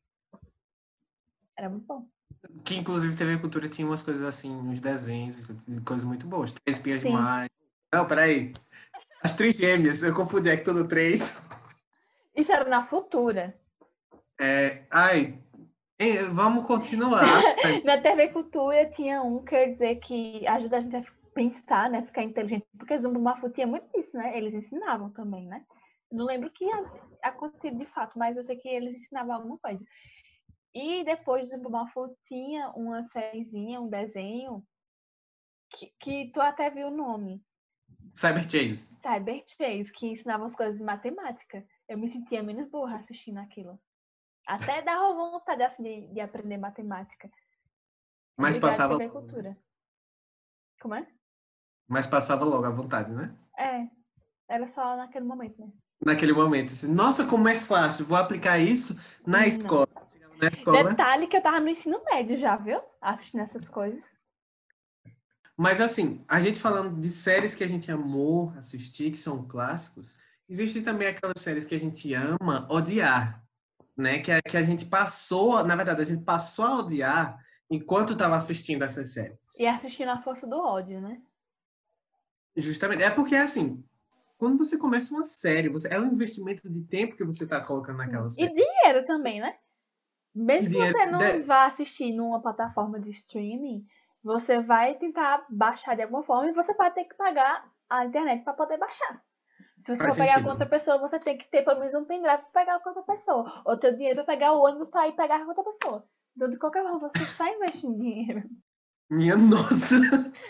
Era 1.58 1.68
muito 1.70 1.86
bom. 1.86 2.08
Que 2.64 2.76
inclusive 2.76 3.16
TV 3.16 3.38
Cultura 3.38 3.70
tinha 3.70 3.88
umas 3.88 4.04
coisas 4.04 4.24
assim, 4.24 4.52
uns 4.52 4.80
desenhos, 4.80 5.48
coisas 5.86 6.04
muito 6.04 6.26
boas. 6.28 6.54
Três 6.54 6.78
Espiãs 6.78 7.02
Sim. 7.02 7.10
Demais. 7.10 7.50
Não, 7.94 8.08
peraí. 8.08 8.54
As 9.24 9.34
Trigêmeas, 9.34 10.02
eu 10.02 10.16
confundi 10.16 10.50
é 10.50 10.58
que 10.58 10.64
tudo 10.64 10.88
três. 10.88 11.42
Isso 12.36 12.52
era 12.52 12.68
na 12.68 12.84
Futura. 12.84 13.56
É, 14.40 14.84
ai, 14.90 15.38
vamos 16.32 16.66
continuar. 16.66 17.22
Na 17.86 18.02
TV 18.02 18.30
Cultura 18.30 18.90
tinha 18.90 19.22
um, 19.22 19.44
quer 19.44 19.74
dizer, 19.74 19.96
que 19.98 20.48
ajuda 20.48 20.78
a 20.78 20.82
gente 20.82 20.96
a 20.96 21.04
pensar, 21.34 21.90
né? 21.90 22.02
Ficar 22.02 22.24
inteligente. 22.24 22.66
Porque 22.78 22.98
Zumbo 22.98 23.20
Mafu 23.20 23.50
tinha 23.50 23.68
muito 23.68 23.88
isso, 23.96 24.18
né? 24.18 24.36
Eles 24.36 24.56
ensinavam 24.56 25.12
também, 25.12 25.46
né? 25.46 25.64
Não 26.12 26.26
lembro 26.26 26.50
o 26.50 26.52
que 26.52 26.66
aconteceu 27.22 27.76
de 27.76 27.86
fato, 27.86 28.18
mas 28.18 28.36
eu 28.36 28.44
sei 28.44 28.56
que 28.56 28.68
eles 28.68 28.96
ensinavam 28.96 29.36
alguma 29.36 29.58
coisa. 29.60 29.84
E 30.74 31.04
depois 31.04 31.50
do 31.50 31.50
Zumbo 31.50 31.70
Mafu 31.70 32.16
tinha 32.26 32.70
uma 32.72 33.04
sériezinha, 33.04 33.82
um 33.82 33.90
desenho, 33.90 34.66
que, 35.70 35.94
que 36.00 36.32
tu 36.32 36.42
até 36.42 36.70
viu 36.70 36.88
o 36.88 36.96
nome. 36.96 37.44
Cyber 38.14 38.44
Chase. 38.50 38.96
Cyber 39.02 39.44
Chase, 39.48 39.92
que 39.92 40.08
ensinava 40.08 40.46
as 40.46 40.56
coisas 40.56 40.78
de 40.78 40.84
matemática. 40.84 41.66
Eu 41.88 41.98
me 41.98 42.10
sentia 42.10 42.42
menos 42.42 42.70
burra 42.70 42.98
assistindo 42.98 43.40
aquilo. 43.40 43.80
Até 44.46 44.82
dava 44.84 45.14
vontade 45.14 45.64
assim, 45.64 45.84
de, 45.84 46.08
de 46.08 46.20
aprender 46.20 46.58
matemática. 46.58 47.30
Mas 48.38 48.58
passava, 48.58 48.98
TV 48.98 49.12
Cultura. 49.12 49.58
Como 50.80 50.96
é? 50.96 51.08
mas 51.92 52.08
passava 52.08 52.46
logo 52.46 52.66
à 52.66 52.70
vontade, 52.70 53.12
né? 53.12 53.36
É, 53.58 53.86
era 54.48 54.66
só 54.66 54.96
naquele 54.96 55.26
momento, 55.26 55.60
né? 55.60 55.70
Naquele 56.04 56.32
momento. 56.32 56.72
Assim, 56.72 56.88
Nossa, 56.88 57.26
como 57.28 57.50
é 57.50 57.60
fácil, 57.60 58.06
vou 58.06 58.18
aplicar 58.18 58.58
isso 58.60 58.96
na 59.28 59.40
Não. 59.40 59.46
escola. 59.46 59.88
Na 60.42 60.48
escola. 60.48 60.90
Detalhe 60.90 61.28
que 61.28 61.38
eu 61.38 61.42
tava 61.42 61.60
no 61.60 61.70
ensino 61.70 62.02
médio 62.04 62.36
já, 62.36 62.56
viu? 62.56 62.82
Assistindo 63.00 63.42
essas 63.42 63.70
coisas. 63.70 64.12
Mas 65.56 65.80
assim, 65.80 66.26
a 66.28 66.42
gente 66.42 66.60
falando 66.60 67.00
de 67.00 67.10
séries 67.10 67.54
que 67.54 67.64
a 67.64 67.68
gente 67.68 67.92
amou 67.92 68.52
assistir, 68.58 69.12
que 69.12 69.18
são 69.18 69.48
clássicos, 69.48 70.18
existe 70.50 70.82
também 70.82 71.08
aquelas 71.08 71.40
séries 71.40 71.66
que 71.68 71.76
a 71.76 71.80
gente 71.80 72.12
ama 72.16 72.68
odiar, 72.72 73.44
né? 73.96 74.20
Que 74.20 74.32
a, 74.32 74.42
que 74.42 74.58
a 74.58 74.64
gente 74.64 74.86
passou, 74.86 75.64
na 75.64 75.76
verdade, 75.76 76.02
a 76.02 76.06
gente 76.06 76.24
passou 76.24 76.66
a 76.66 76.80
odiar 76.80 77.40
enquanto 77.70 78.14
estava 78.14 78.36
assistindo 78.36 78.84
essas 78.84 79.14
séries. 79.14 79.38
E 79.60 79.68
assistindo 79.68 80.10
a 80.10 80.22
força 80.24 80.48
do 80.48 80.58
ódio, 80.58 81.00
né? 81.00 81.22
Justamente. 82.58 83.04
É 83.04 83.12
porque 83.12 83.36
assim, 83.36 83.84
quando 84.40 84.58
você 84.58 84.76
começa 84.76 85.14
uma 85.14 85.24
série, 85.24 85.70
você, 85.70 85.94
é 85.94 86.00
um 86.00 86.12
investimento 86.12 86.68
de 86.68 86.82
tempo 86.86 87.16
que 87.16 87.24
você 87.24 87.44
está 87.44 87.62
colocando 87.62 87.98
naquela 87.98 88.26
E 88.26 88.32
série. 88.32 88.56
dinheiro 88.56 89.06
também, 89.06 89.40
né? 89.40 89.56
Mesmo 90.34 90.70
que 90.70 90.78
você 90.92 91.06
não 91.06 91.20
de- 91.20 91.44
vá 91.44 91.66
assistir 91.66 92.14
numa 92.14 92.42
plataforma 92.42 93.00
de 93.00 93.10
streaming, 93.10 93.86
você 94.24 94.62
vai 94.62 94.96
tentar 94.96 95.46
baixar 95.50 95.96
de 95.96 96.04
alguma 96.04 96.24
forma 96.24 96.50
e 96.50 96.54
você 96.54 96.74
vai 96.76 96.92
ter 96.92 97.06
que 97.06 97.16
pagar 97.16 97.70
a 97.90 98.06
internet 98.06 98.44
para 98.44 98.54
poder 98.54 98.78
baixar. 98.78 99.22
Se 99.82 99.96
você 99.96 100.04
Faz 100.04 100.16
for 100.16 100.24
pegar 100.24 100.44
com 100.44 100.50
outra 100.50 100.66
pessoa, 100.66 101.00
você 101.00 101.20
tem 101.20 101.38
que 101.38 101.50
ter 101.50 101.64
pelo 101.64 101.80
menos 101.80 101.94
um 101.96 102.06
pendrive 102.06 102.44
para 102.52 102.62
pegar 102.66 102.80
com 102.80 102.90
outra 102.90 103.04
pessoa. 103.04 103.62
Ou 103.66 103.78
ter 103.78 103.94
dinheiro 103.96 104.24
para 104.24 104.34
pegar 104.36 104.54
o 104.54 104.62
ônibus 104.64 104.90
para 104.90 105.08
ir 105.08 105.14
pegar 105.14 105.40
com 105.40 105.48
outra 105.50 105.64
pessoa. 105.64 106.06
Então, 106.36 106.50
de 106.50 106.58
qualquer 106.58 106.84
forma, 106.84 107.00
você 107.00 107.24
está 107.24 107.50
investindo 107.50 107.98
dinheiro. 107.98 108.44
Minha 109.10 109.36
nossa! 109.36 109.96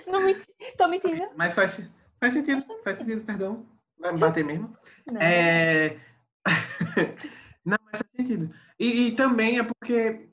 Não 0.05 0.21
me... 0.21 0.35
Tô 0.77 0.87
mentindo. 0.87 1.29
Mas 1.35 1.55
faz, 1.55 1.89
faz 2.19 2.33
sentido, 2.33 2.63
faz 2.83 2.97
sentido, 2.97 3.25
perdão. 3.25 3.65
Vai 3.97 4.11
me 4.11 4.19
bater 4.19 4.43
mesmo? 4.43 4.75
Não. 5.07 5.21
É... 5.21 5.97
Não, 7.65 7.77
mas 7.85 7.99
faz 7.99 8.11
sentido. 8.11 8.53
E, 8.81 9.09
e 9.09 9.11
também 9.11 9.59
é 9.59 9.63
porque 9.63 10.27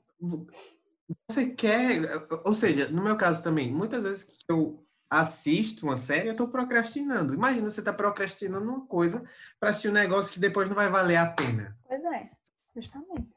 você 1.29 1.51
quer, 1.51 2.01
ou 2.43 2.51
seja, 2.51 2.89
no 2.89 3.03
meu 3.03 3.15
caso 3.15 3.43
também, 3.43 3.71
muitas 3.71 4.03
vezes 4.03 4.23
que 4.23 4.35
eu 4.49 4.83
assisto 5.07 5.85
uma 5.85 5.95
série, 5.95 6.29
eu 6.29 6.31
estou 6.31 6.47
procrastinando. 6.47 7.35
Imagina 7.35 7.69
você 7.69 7.83
tá 7.83 7.93
procrastinando 7.93 8.67
uma 8.67 8.87
coisa 8.87 9.21
para 9.59 9.69
assistir 9.69 9.89
um 9.89 9.93
negócio 9.93 10.33
que 10.33 10.39
depois 10.39 10.67
não 10.67 10.75
vai 10.75 10.89
valer 10.89 11.17
a 11.17 11.29
pena. 11.29 11.77
Pois 11.87 12.03
é, 12.03 12.31
justamente. 12.75 13.29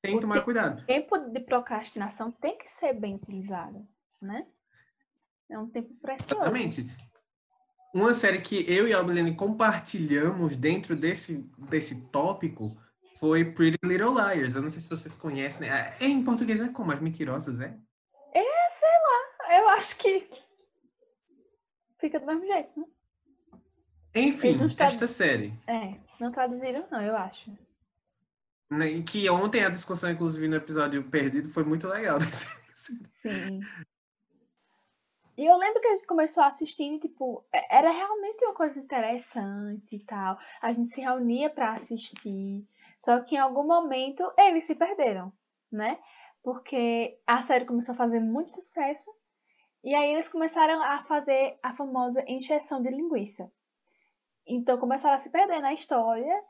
Tem 0.00 0.14
que 0.14 0.20
tomar 0.20 0.34
tempo- 0.34 0.44
cuidado. 0.44 0.82
O 0.82 0.86
tempo 0.86 1.18
de 1.18 1.40
procrastinação 1.40 2.30
tem 2.30 2.56
que 2.56 2.70
ser 2.70 2.92
bem 2.92 3.16
utilizado, 3.16 3.84
né? 4.20 4.46
É 5.50 5.58
um 5.58 5.68
tempo 5.68 5.92
precioso. 6.00 6.34
Exatamente. 6.34 6.86
Uma 7.92 8.14
série 8.14 8.40
que 8.40 8.64
eu 8.72 8.86
e 8.86 8.94
a 8.94 8.98
Albilene 8.98 9.34
compartilhamos 9.34 10.54
dentro 10.54 10.94
desse, 10.94 11.50
desse 11.68 12.00
tópico 12.10 12.76
foi 13.16 13.44
Pretty 13.44 13.78
Little 13.84 14.14
Liars. 14.14 14.54
Eu 14.56 14.62
não 14.62 14.70
sei 14.70 14.80
se 14.80 14.88
vocês 14.90 15.14
conhecem. 15.16 15.68
né? 15.68 15.96
É, 16.00 16.04
Em 16.06 16.24
português 16.24 16.60
é 16.60 16.68
como? 16.68 16.92
As 16.92 17.00
Mentirosas, 17.00 17.60
é? 17.60 17.76
Eu 19.50 19.68
acho 19.68 19.96
que 19.98 20.26
fica 21.98 22.18
do 22.18 22.26
mesmo 22.26 22.46
jeito, 22.46 22.80
né? 22.80 22.86
Enfim, 24.14 24.56
esta 24.78 25.06
série. 25.06 25.52
É, 25.66 25.94
não 26.18 26.32
traduziram 26.32 26.86
não, 26.90 27.02
eu 27.02 27.14
acho. 27.16 27.50
né, 28.70 29.02
Que 29.02 29.28
ontem 29.28 29.62
a 29.62 29.68
discussão, 29.68 30.10
inclusive, 30.10 30.48
no 30.48 30.56
episódio 30.56 31.02
perdido, 31.10 31.50
foi 31.50 31.64
muito 31.64 31.86
legal. 31.86 32.18
Sim. 32.74 33.60
E 35.36 35.46
eu 35.46 35.56
lembro 35.56 35.80
que 35.80 35.86
a 35.88 35.96
gente 35.96 36.06
começou 36.06 36.42
a 36.42 36.48
assistir 36.48 36.98
tipo, 36.98 37.44
é- 37.52 37.76
era 37.78 37.90
realmente 37.90 38.44
uma 38.44 38.54
coisa 38.54 38.78
interessante 38.78 39.96
e 39.96 40.00
tal. 40.04 40.38
A 40.62 40.72
gente 40.72 40.94
se 40.94 41.00
reunia 41.00 41.50
pra 41.50 41.74
assistir. 41.74 42.66
Só 43.04 43.20
que 43.20 43.34
em 43.34 43.38
algum 43.38 43.64
momento 43.64 44.32
eles 44.38 44.66
se 44.66 44.74
perderam, 44.74 45.32
né? 45.70 45.98
Porque 46.42 47.18
a 47.26 47.44
série 47.44 47.64
começou 47.64 47.94
a 47.94 47.98
fazer 47.98 48.20
muito 48.20 48.52
sucesso. 48.52 49.10
E 49.84 49.94
aí 49.94 50.12
eles 50.12 50.28
começaram 50.28 50.80
a 50.82 51.02
fazer 51.04 51.58
a 51.62 51.74
famosa 51.74 52.24
encheção 52.28 52.80
de 52.80 52.90
linguiça. 52.90 53.50
Então 54.46 54.78
começaram 54.78 55.16
a 55.16 55.20
se 55.20 55.30
perder 55.30 55.60
na 55.60 55.74
história. 55.74 56.42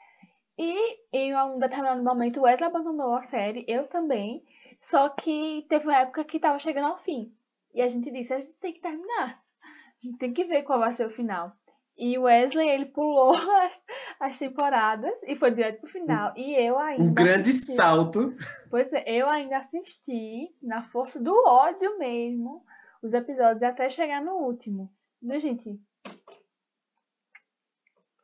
E 0.59 1.01
em 1.13 1.35
um 1.35 1.59
determinado 1.59 2.03
momento 2.03 2.41
o 2.41 2.43
Wesley 2.43 2.69
abandonou 2.69 3.15
a 3.15 3.23
série, 3.25 3.65
eu 3.67 3.89
também. 3.89 4.45
Só 4.83 5.09
que 5.09 5.65
teve 5.69 5.87
uma 5.87 5.99
época 5.99 6.25
que 6.25 6.39
tava 6.39 6.59
chegando 6.59 6.89
ao 6.89 6.99
fim. 6.99 7.35
E 7.73 7.81
a 7.81 7.89
gente 7.89 8.11
disse, 8.11 8.35
a 8.35 8.41
gente 8.41 8.53
tem 8.55 8.75
que 8.75 8.81
terminar. 8.81 9.43
A 9.63 10.07
gente 10.07 10.19
tem 10.19 10.33
que 10.35 10.45
ver 10.45 10.65
qual 10.65 10.81
vai 10.81 10.93
ser 10.93 11.07
o 11.07 11.11
final. 11.15 11.53
E 11.97 12.17
o 12.19 12.23
Wesley, 12.23 12.69
ele 12.69 12.87
pulou 12.87 13.35
as, 13.63 13.81
as 14.19 14.39
temporadas 14.39 15.13
e 15.25 15.37
foi 15.37 15.51
direto 15.51 15.81
pro 15.81 15.91
final. 15.91 16.33
E 16.37 16.55
eu 16.55 16.79
ainda. 16.79 17.03
Um 17.03 17.13
grande 17.15 17.51
assisti. 17.51 17.73
salto. 17.73 18.33
Pois 18.71 18.93
é, 18.93 19.05
eu 19.07 19.29
ainda 19.29 19.59
assisti, 19.59 20.55
na 20.63 20.83
força 20.85 21.21
do 21.21 21.33
ódio 21.47 21.99
mesmo, 21.99 22.65
os 23.03 23.13
episódios 23.13 23.63
até 23.63 23.91
chegar 23.91 24.23
no 24.23 24.33
último. 24.37 24.91
Então, 25.23 25.39
gente. 25.39 25.79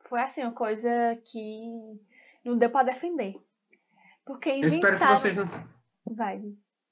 Foi 0.05 0.19
assim, 0.21 0.41
uma 0.41 0.53
coisa 0.53 0.89
que 1.25 1.99
não 2.43 2.57
deu 2.57 2.69
pra 2.71 2.83
defender. 2.83 3.35
Porque 4.25 4.49
Eu 4.49 4.59
espero 4.61 4.97
que 4.97 5.03
inventaram. 5.03 5.17
vocês 5.17 5.35
não. 5.35 5.45
Vai, 6.11 6.41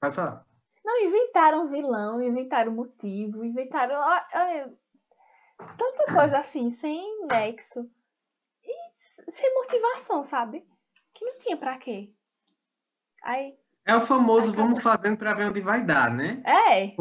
Pode 0.00 0.14
falar. 0.14 0.46
não, 0.84 1.00
inventaram 1.02 1.68
vilão, 1.68 2.22
inventaram 2.22 2.70
motivo, 2.72 3.44
inventaram. 3.44 3.96
Olha, 3.96 4.72
tanta 5.58 6.12
coisa 6.12 6.38
assim, 6.38 6.70
sem 6.72 7.26
nexo. 7.26 7.90
E 8.64 9.32
sem 9.32 9.54
motivação, 9.54 10.24
sabe? 10.24 10.66
Que 11.14 11.24
não 11.24 11.38
tinha 11.40 11.56
pra 11.56 11.78
quê. 11.78 12.12
Aí. 13.22 13.54
É 13.84 13.96
o 13.96 14.00
famoso 14.00 14.48
Acabou. 14.52 14.66
vamos 14.66 14.82
fazendo 14.82 15.16
para 15.16 15.34
ver 15.34 15.48
onde 15.48 15.60
vai 15.60 15.84
dar, 15.84 16.14
né? 16.14 16.42
É, 16.44 16.94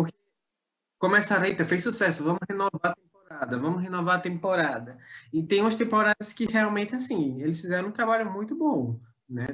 Começaram, 0.97 1.45
eita, 1.45 1.63
fez 1.65 1.83
sucesso, 1.83 2.23
vamos 2.23 2.39
renovar 2.49 2.91
a 2.91 2.95
temporada, 2.95 3.59
vamos 3.59 3.81
renovar 3.83 4.15
a 4.17 4.21
temporada. 4.21 4.97
E 5.31 5.43
tem 5.43 5.61
umas 5.61 5.75
temporadas 5.75 6.33
que 6.33 6.45
realmente, 6.45 6.95
assim, 6.95 7.39
eles 7.41 7.61
fizeram 7.61 7.89
um 7.89 7.91
trabalho 7.91 8.31
muito 8.31 8.55
bom, 8.55 8.99
né? 9.29 9.47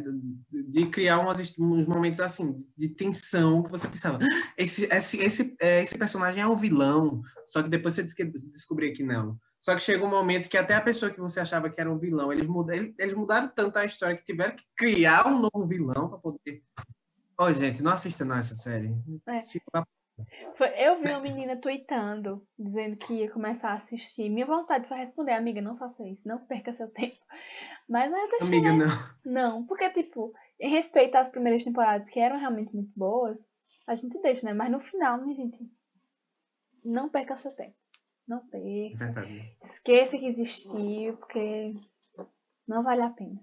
De, 0.51 0.63
de 0.63 0.85
criar 0.87 1.19
umas, 1.19 1.57
uns 1.57 1.87
momentos, 1.87 2.19
assim, 2.19 2.57
de 2.77 2.89
tensão, 2.89 3.63
que 3.63 3.71
você 3.71 3.87
pensava, 3.87 4.19
"Ah, 4.21 4.53
esse, 4.57 4.85
esse, 4.85 5.17
esse, 5.17 5.55
é, 5.59 5.81
esse 5.81 5.97
personagem 5.97 6.41
é 6.41 6.47
um 6.47 6.55
vilão, 6.55 7.21
só 7.45 7.61
que 7.63 7.69
depois 7.69 7.93
você 7.95 8.03
descobria 8.03 8.93
que 8.93 9.03
não. 9.03 9.37
Só 9.59 9.73
que 9.75 9.81
chega 9.81 10.05
um 10.05 10.09
momento 10.09 10.49
que 10.49 10.57
até 10.57 10.73
a 10.75 10.81
pessoa 10.81 11.09
que 11.11 11.21
você 11.21 11.39
achava 11.39 11.69
que 11.69 11.79
era 11.79 11.91
um 11.91 11.97
vilão, 11.97 12.33
eles, 12.33 12.47
muda, 12.47 12.75
eles, 12.75 13.15
mudaram 13.15 13.47
tanto 13.55 13.77
a 13.77 13.85
história 13.85 14.15
que 14.17 14.23
tiveram 14.23 14.55
que 14.55 14.63
criar 14.75 15.25
um 15.25 15.39
novo 15.39 15.65
vilão 15.67 16.09
para 16.09 16.17
poder... 16.17 16.61
Ô, 17.39 17.51
gente, 17.53 17.81
não 17.81 17.93
assista 17.93 18.25
não 18.25 18.35
essa 18.37 18.55
série. 18.55 18.93
É. 19.27 19.39
Se- 19.39 19.61
eu 20.77 20.99
vi 21.01 21.09
uma 21.09 21.19
menina 21.21 21.57
tweetando, 21.57 22.45
dizendo 22.57 22.95
que 22.97 23.13
ia 23.13 23.31
começar 23.31 23.69
a 23.71 23.75
assistir. 23.75 24.29
Minha 24.29 24.45
vontade 24.45 24.87
foi 24.87 24.97
responder, 24.97 25.33
amiga, 25.33 25.61
não 25.61 25.77
faça 25.77 26.07
isso, 26.07 26.27
não 26.27 26.45
perca 26.45 26.73
seu 26.73 26.87
tempo. 26.91 27.17
Mas 27.89 28.13
aí 28.13 28.21
eu 28.21 28.29
deixei, 28.29 28.47
Amiga, 28.47 28.73
não. 28.73 29.31
Não, 29.33 29.65
porque, 29.65 29.89
tipo, 29.91 30.33
em 30.59 30.69
respeito 30.69 31.15
às 31.15 31.29
primeiras 31.29 31.63
temporadas, 31.63 32.09
que 32.09 32.19
eram 32.19 32.37
realmente 32.37 32.73
muito 32.73 32.91
boas, 32.95 33.37
a 33.87 33.95
gente 33.95 34.21
deixa, 34.21 34.45
né? 34.45 34.53
Mas 34.53 34.71
no 34.71 34.79
final, 34.79 35.19
minha 35.21 35.35
gente, 35.35 35.59
não 36.85 37.09
perca 37.09 37.35
seu 37.37 37.51
tempo. 37.51 37.75
Não 38.27 38.37
É 38.37 38.41
perca. 38.51 38.97
verdade. 38.97 39.57
Esqueça 39.63 40.17
que 40.17 40.27
existiu, 40.27 41.17
porque 41.17 41.75
não 42.67 42.83
vale 42.83 43.01
a 43.01 43.09
pena. 43.09 43.39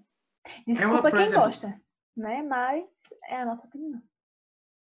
É 0.47 0.49
uma, 0.71 0.73
Desculpa 0.73 1.11
quem 1.11 1.21
exemplo- 1.21 1.45
gosta, 1.45 1.81
né? 2.17 2.41
Mas 2.41 2.85
é 3.27 3.35
a 3.35 3.45
nossa 3.45 3.67
opinião. 3.67 4.01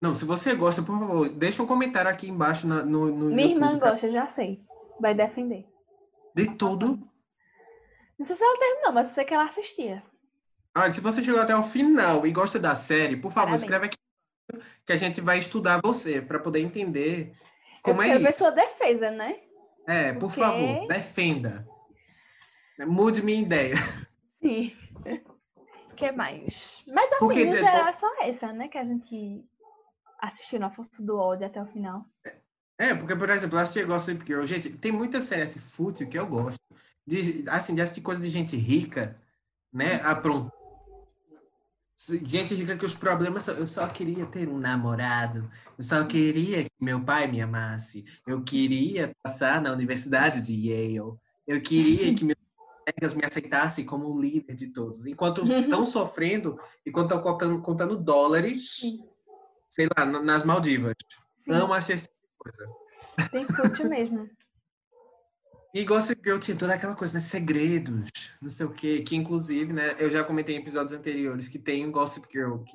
Não, 0.00 0.14
se 0.14 0.24
você 0.24 0.54
gosta, 0.54 0.82
por 0.82 0.98
favor, 0.98 1.28
deixa 1.28 1.62
um 1.62 1.66
comentário 1.66 2.10
aqui 2.10 2.28
embaixo 2.28 2.66
na- 2.66 2.82
no, 2.84 3.06
no 3.06 3.26
Minha 3.34 3.48
irmã 3.48 3.66
YouTube, 3.66 3.80
cara. 3.80 3.92
gosta, 3.92 4.12
já 4.12 4.26
sei. 4.26 4.62
Vai 5.00 5.14
defender. 5.14 5.66
De 6.34 6.46
tudo. 6.56 6.98
Não 8.18 8.24
sei 8.26 8.36
se 8.36 8.42
ela 8.44 8.58
terminou, 8.58 8.92
mas 8.92 9.08
eu 9.08 9.14
sei 9.14 9.24
que 9.24 9.34
ela 9.34 9.44
assistia. 9.44 10.02
Olha, 10.76 10.90
se 10.90 11.00
você 11.00 11.22
chegou 11.22 11.40
até 11.40 11.56
o 11.56 11.62
final 11.62 12.26
e 12.26 12.30
gosta 12.32 12.58
da 12.58 12.74
série, 12.76 13.16
por 13.16 13.30
favor, 13.32 13.46
Parabéns. 13.46 13.62
escreve 13.62 13.86
aqui 13.86 13.96
que 14.86 14.92
a 14.92 14.96
gente 14.96 15.20
vai 15.20 15.38
estudar 15.38 15.80
você 15.82 16.22
para 16.22 16.38
poder 16.38 16.60
entender 16.60 17.32
como 17.82 18.00
eu 18.00 18.04
é 18.04 18.08
quero 18.10 18.20
ver 18.22 18.28
isso. 18.30 18.38
sua 18.38 18.50
defesa, 18.50 19.10
né? 19.10 19.36
É, 19.86 20.12
por 20.12 20.20
porque- 20.28 20.40
favor, 20.40 20.86
defenda. 20.86 21.66
Mude 22.86 23.22
minha 23.22 23.40
ideia. 23.42 23.74
Sim. 24.40 24.72
O 25.90 25.94
que 25.96 26.12
mais? 26.12 26.84
Mas 26.86 27.06
assim, 27.12 27.18
Porque 27.18 27.46
de- 27.46 27.58
geral 27.58 27.88
é 27.88 27.92
só 27.92 28.08
essa, 28.22 28.52
né? 28.52 28.68
Que 28.68 28.78
a 28.78 28.84
gente 28.84 29.44
assistiu 30.18 30.58
na 30.58 30.70
força 30.70 31.02
do 31.02 31.16
ódio 31.16 31.46
até 31.46 31.62
o 31.62 31.66
final. 31.66 32.04
É, 32.78 32.94
porque, 32.94 33.16
por 33.16 33.28
exemplo, 33.28 33.58
eu 33.58 33.62
assisti 33.62 33.84
Gossip 33.84 34.24
Girl. 34.24 34.44
Gente, 34.44 34.70
tem 34.70 34.92
muita 34.92 35.20
série 35.20 35.42
assim, 35.42 35.58
fútil 35.58 36.08
que 36.08 36.18
eu 36.18 36.26
gosto. 36.26 36.58
De, 37.06 37.44
assim, 37.48 37.74
de 37.74 37.80
assistir 37.80 38.02
coisa 38.02 38.20
de 38.20 38.30
gente 38.30 38.56
rica, 38.56 39.16
né? 39.72 40.00
Ah, 40.04 40.14
pronto. 40.14 40.52
Gente 41.96 42.54
rica 42.54 42.76
que 42.76 42.84
os 42.84 42.94
problemas 42.94 43.48
eu 43.48 43.66
só 43.66 43.88
queria 43.88 44.24
ter 44.26 44.48
um 44.48 44.58
namorado. 44.58 45.50
Eu 45.76 45.82
só 45.82 46.04
queria 46.04 46.62
que 46.62 46.70
meu 46.80 47.02
pai 47.02 47.26
me 47.26 47.40
amasse. 47.40 48.04
Eu 48.24 48.44
queria 48.44 49.10
passar 49.24 49.60
na 49.60 49.72
universidade 49.72 50.40
de 50.40 50.52
Yale. 50.52 51.18
Eu 51.44 51.60
queria 51.60 52.14
que 52.14 52.24
meus 52.24 52.38
colegas 52.86 53.14
me 53.14 53.24
aceitassem 53.24 53.84
como 53.84 54.06
o 54.06 54.20
líder 54.20 54.54
de 54.54 54.68
todos. 54.68 55.06
Enquanto 55.06 55.42
estão 55.42 55.84
sofrendo, 55.84 56.56
enquanto 56.86 57.14
estão 57.14 57.20
contando, 57.20 57.60
contando 57.62 57.96
dólares, 57.96 58.76
Sim. 58.76 59.08
Sei 59.68 59.88
lá, 59.96 60.04
na- 60.04 60.22
nas 60.22 60.44
Maldivas. 60.44 60.94
Sim, 61.36 61.52
Amo 61.52 61.72
assistir 61.74 61.92
esse 61.94 62.04
tipo 62.08 62.16
de 62.50 62.56
coisa. 62.58 63.30
tem 63.30 63.44
fútil 63.44 63.88
mesmo. 63.88 64.28
E 65.74 65.84
Gossip 65.84 66.22
Girl 66.24 66.38
tinha 66.38 66.56
toda 66.56 66.72
aquela 66.72 66.94
coisa, 66.96 67.12
né? 67.12 67.20
Segredos, 67.20 68.32
não 68.40 68.48
sei 68.48 68.64
o 68.64 68.72
quê. 68.72 69.02
Que, 69.02 69.14
inclusive, 69.14 69.70
né? 69.70 69.94
Eu 69.98 70.10
já 70.10 70.24
comentei 70.24 70.56
em 70.56 70.60
episódios 70.60 70.94
anteriores 70.98 71.46
que 71.46 71.58
tem 71.58 71.86
um 71.86 71.92
Gossip 71.92 72.26
Girl 72.32 72.56
que, 72.64 72.74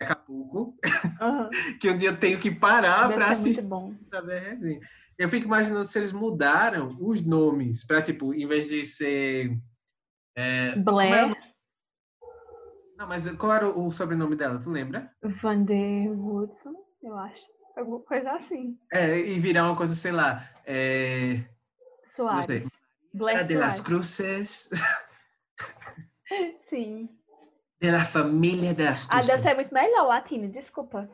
Acapulco, 0.00 0.76
Aham. 1.20 1.50
que 1.80 1.90
um 1.90 1.96
dia 1.96 2.10
eu 2.10 2.16
tenho 2.16 2.38
que 2.38 2.52
parar 2.52 3.12
para 3.12 3.26
assistir 3.32 3.64
pra 4.08 4.20
ver 4.20 4.36
a 4.38 4.50
resenha. 4.50 4.80
Eu 5.18 5.28
fico 5.28 5.46
imaginando 5.46 5.84
se 5.88 5.98
eles 5.98 6.12
mudaram 6.12 6.96
os 7.00 7.20
nomes 7.20 7.84
para, 7.84 8.00
tipo, 8.00 8.32
em 8.32 8.46
vez 8.46 8.68
de 8.68 8.86
ser. 8.86 9.58
é, 10.36 10.76
Blair? 10.76 11.36
Não, 12.98 13.06
mas 13.06 13.30
qual 13.32 13.52
era 13.52 13.68
o 13.68 13.88
sobrenome 13.90 14.34
dela? 14.34 14.58
Tu 14.58 14.70
lembra? 14.70 15.10
Van 15.40 15.62
der 15.62 16.10
Woodson, 16.10 16.74
eu 17.02 17.16
acho. 17.16 17.46
Alguma 17.76 18.00
coisa 18.00 18.32
assim. 18.32 18.76
É, 18.92 19.16
e 19.20 19.38
virar 19.38 19.64
uma 19.66 19.76
coisa, 19.76 19.94
sei 19.94 20.10
lá. 20.10 20.42
É, 20.66 21.36
não 21.36 21.46
Soares. 22.10 22.44
sei. 22.46 22.66
Blair 23.14 23.46
de 23.46 23.54
las 23.54 23.76
Soares. 23.76 23.80
Cruces. 23.80 24.70
Sim. 26.68 27.08
De 27.80 27.90
la 27.92 28.04
família 28.04 28.74
de 28.74 28.82
las 28.84 29.06
Ah, 29.06 29.10
Cruces. 29.18 29.26
deve 29.28 29.42
ser 29.44 29.54
muito 29.54 29.72
melhor 29.72 30.04
o 30.04 30.08
latino, 30.08 30.48
desculpa. 30.48 31.08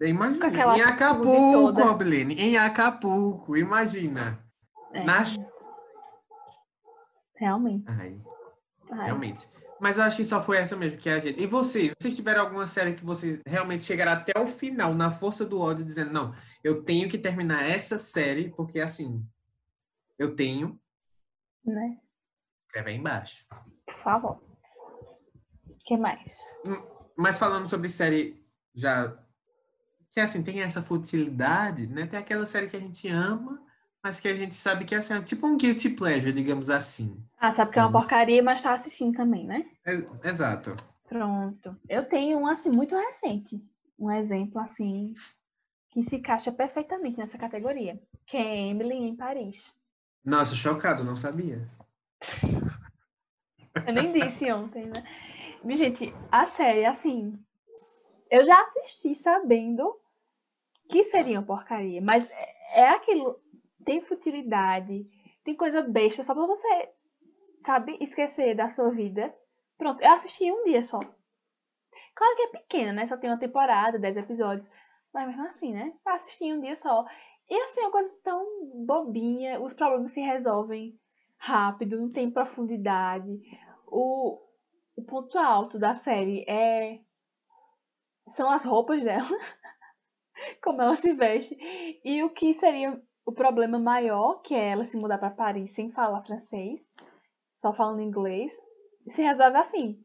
Imagina. 0.00 0.76
Em 0.76 0.82
Acapulco, 0.82 1.72
toda. 1.72 1.90
Abeline. 1.90 2.34
Em 2.34 2.56
Acapulco, 2.56 3.56
imagina. 3.56 4.38
É. 4.92 5.04
Realmente. 7.34 7.92
Ai, 8.00 8.20
Ai. 8.92 9.04
realmente. 9.06 9.48
Mas 9.82 9.98
eu 9.98 10.04
acho 10.04 10.18
que 10.18 10.24
só 10.24 10.40
foi 10.40 10.58
essa 10.58 10.76
mesmo 10.76 10.96
que 10.96 11.10
a 11.10 11.18
gente. 11.18 11.42
E 11.42 11.44
vocês? 11.44 11.90
Vocês 12.00 12.14
tiveram 12.14 12.42
alguma 12.42 12.68
série 12.68 12.94
que 12.94 13.04
vocês 13.04 13.40
realmente 13.44 13.84
chegaram 13.84 14.12
até 14.12 14.38
o 14.38 14.46
final, 14.46 14.94
na 14.94 15.10
força 15.10 15.44
do 15.44 15.60
ódio, 15.60 15.84
dizendo, 15.84 16.12
não, 16.12 16.32
eu 16.62 16.84
tenho 16.84 17.08
que 17.08 17.18
terminar 17.18 17.68
essa 17.68 17.98
série, 17.98 18.48
porque 18.50 18.78
assim, 18.78 19.26
eu 20.16 20.36
tenho. 20.36 20.80
Né? 21.64 21.98
Escreve 22.64 22.90
aí 22.90 22.96
embaixo. 22.96 23.44
Por 23.84 24.04
favor. 24.04 24.40
O 25.66 25.74
que 25.84 25.96
mais? 25.96 26.38
Mas 27.18 27.36
falando 27.36 27.66
sobre 27.66 27.88
série 27.88 28.40
já. 28.72 29.18
Que 30.12 30.20
assim, 30.20 30.44
tem 30.44 30.62
essa 30.62 30.80
futilidade, 30.80 31.88
né? 31.88 32.06
Tem 32.06 32.20
aquela 32.20 32.46
série 32.46 32.68
que 32.68 32.76
a 32.76 32.80
gente 32.80 33.08
ama, 33.08 33.60
mas 34.02 34.18
que 34.20 34.28
a 34.28 34.34
gente 34.34 34.54
sabe 34.54 34.84
que 34.84 34.94
assim, 34.94 35.14
é 35.14 35.22
tipo 35.22 35.46
um 35.46 35.56
guilty 35.56 35.90
pleasure, 35.90 36.32
digamos 36.32 36.68
assim. 36.68 37.22
Ah, 37.38 37.52
sabe 37.52 37.70
que 37.70 37.78
é 37.78 37.82
uma 37.82 37.86
Uhum. 37.88 37.92
porcaria, 37.92 38.42
mas 38.42 38.62
tá 38.62 38.74
assistindo 38.74 39.16
também, 39.16 39.46
né? 39.46 39.64
É- 39.84 40.28
exato. 40.28 40.76
Pronto. 41.08 41.76
Eu 41.88 42.04
tenho 42.08 42.38
um 42.38 42.46
assim 42.46 42.70
muito 42.70 42.96
recente. 42.96 43.62
Um 43.98 44.10
exemplo 44.10 44.60
assim 44.60 45.14
que 45.90 46.02
se 46.02 46.16
encaixa 46.16 46.50
perfeitamente 46.50 47.18
nessa 47.18 47.36
categoria, 47.38 48.00
que 48.26 48.36
é 48.36 48.68
Emily 48.68 48.94
em 48.96 49.14
Paris. 49.14 49.72
Nossa, 50.24 50.54
chocado, 50.54 51.04
não 51.04 51.14
sabia. 51.14 51.68
Eu 53.86 53.92
nem 53.92 54.12
disse 54.12 54.50
ontem, 54.52 54.86
né? 54.86 55.04
Gente, 55.74 56.12
a 56.30 56.46
série, 56.46 56.84
assim, 56.84 57.38
eu 58.30 58.44
já 58.46 58.60
assisti 58.62 59.14
sabendo 59.14 59.96
que 60.88 61.04
seria 61.04 61.38
uma 61.40 61.46
porcaria, 61.46 62.00
mas 62.00 62.28
é 62.30 62.52
é 62.74 62.88
aquilo, 62.88 63.38
tem 63.84 64.00
futilidade, 64.02 65.06
tem 65.44 65.54
coisa 65.54 65.82
besta 65.82 66.22
só 66.22 66.34
pra 66.34 66.46
você, 66.46 66.88
sabe, 67.64 67.96
esquecer 68.00 68.54
da 68.54 68.68
sua 68.68 68.90
vida. 68.90 69.34
Pronto, 69.76 70.00
eu 70.02 70.12
assisti 70.12 70.50
um 70.50 70.64
dia 70.64 70.82
só. 70.82 71.00
Claro 72.14 72.36
que 72.36 72.42
é 72.42 72.48
pequena, 72.48 72.92
né? 72.92 73.06
Só 73.08 73.16
tem 73.16 73.30
uma 73.30 73.38
temporada, 73.38 73.98
10 73.98 74.16
episódios. 74.16 74.70
Mas 75.12 75.28
mesmo 75.28 75.46
assim, 75.46 75.72
né? 75.72 75.92
Eu 76.06 76.12
assisti 76.12 76.52
um 76.52 76.60
dia 76.60 76.76
só. 76.76 77.04
E 77.48 77.54
assim, 77.64 77.80
é 77.80 77.84
uma 77.84 77.92
coisa 77.92 78.10
tão 78.22 78.84
bobinha, 78.86 79.60
os 79.60 79.74
problemas 79.74 80.12
se 80.12 80.20
resolvem 80.20 80.98
rápido, 81.36 82.00
não 82.00 82.10
tem 82.10 82.30
profundidade. 82.30 83.40
O, 83.86 84.40
o 84.96 85.02
ponto 85.02 85.38
alto 85.38 85.78
da 85.78 85.96
série 85.96 86.44
é 86.48 87.00
são 88.34 88.50
as 88.50 88.64
roupas 88.64 89.02
dela, 89.02 89.28
como 90.62 90.80
ela 90.80 90.96
se 90.96 91.12
veste, 91.12 91.56
e 92.04 92.22
o 92.22 92.30
que 92.30 92.54
seria 92.54 92.98
o 93.24 93.32
problema 93.32 93.78
maior, 93.78 94.40
que 94.42 94.54
é 94.54 94.70
ela 94.70 94.86
se 94.86 94.96
mudar 94.96 95.18
para 95.18 95.30
Paris 95.30 95.72
sem 95.74 95.90
falar 95.92 96.22
francês, 96.22 96.80
só 97.56 97.72
falando 97.72 98.02
inglês, 98.02 98.52
se 99.08 99.22
resolve 99.22 99.56
assim. 99.56 100.02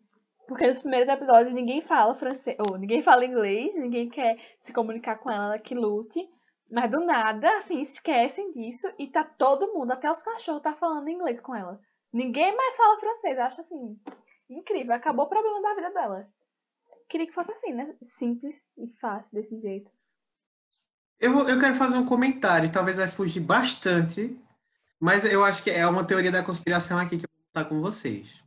Porque 0.48 0.68
nos 0.68 0.82
primeiros 0.82 1.10
episódios 1.10 1.54
ninguém 1.54 1.82
fala 1.82 2.16
francês, 2.16 2.56
ou 2.60 2.78
ninguém 2.78 3.04
fala 3.04 3.26
inglês, 3.26 3.76
ninguém 3.76 4.10
quer 4.10 4.38
se 4.64 4.72
comunicar 4.72 5.18
com 5.18 5.32
ela, 5.32 5.46
ela 5.46 5.60
que 5.60 5.76
lute. 5.76 6.28
Mas 6.70 6.92
do 6.92 7.00
nada, 7.00 7.50
assim, 7.60 7.82
esquecem 7.82 8.52
disso 8.52 8.88
e 9.00 9.08
tá 9.08 9.24
todo 9.24 9.74
mundo, 9.74 9.92
até 9.92 10.10
os 10.10 10.22
cachorros, 10.22 10.62
tá 10.62 10.74
falando 10.74 11.10
inglês 11.10 11.40
com 11.40 11.56
ela. 11.56 11.80
Ninguém 12.14 12.56
mais 12.56 12.76
fala 12.76 13.00
francês, 13.00 13.38
acho 13.40 13.62
assim, 13.62 14.00
incrível. 14.50 14.94
Acabou 14.94 15.26
o 15.26 15.30
problema 15.30 15.62
da 15.62 15.76
vida 15.76 15.92
dela. 15.92 16.28
Queria 17.10 17.28
que 17.28 17.34
fosse 17.34 17.52
assim, 17.52 17.74
né? 17.74 17.96
Simples 18.02 18.70
e 18.78 18.88
fácil 19.00 19.36
desse 19.36 19.60
jeito. 19.60 19.92
Eu, 21.20 21.48
eu 21.48 21.60
quero 21.60 21.76
fazer 21.76 21.98
um 21.98 22.06
comentário, 22.06 22.72
talvez 22.72 22.98
vai 22.98 23.08
fugir 23.08 23.40
bastante, 23.40 24.40
mas 25.00 25.26
eu 25.26 25.44
acho 25.44 25.64
que 25.64 25.70
é 25.70 25.86
uma 25.88 26.04
teoria 26.04 26.32
da 26.32 26.44
conspiração 26.44 27.00
aqui 27.00 27.18
que 27.18 27.26
eu 27.26 27.30
vou 27.30 27.46
contar 27.48 27.70
com 27.70 27.82
vocês. 27.82 28.44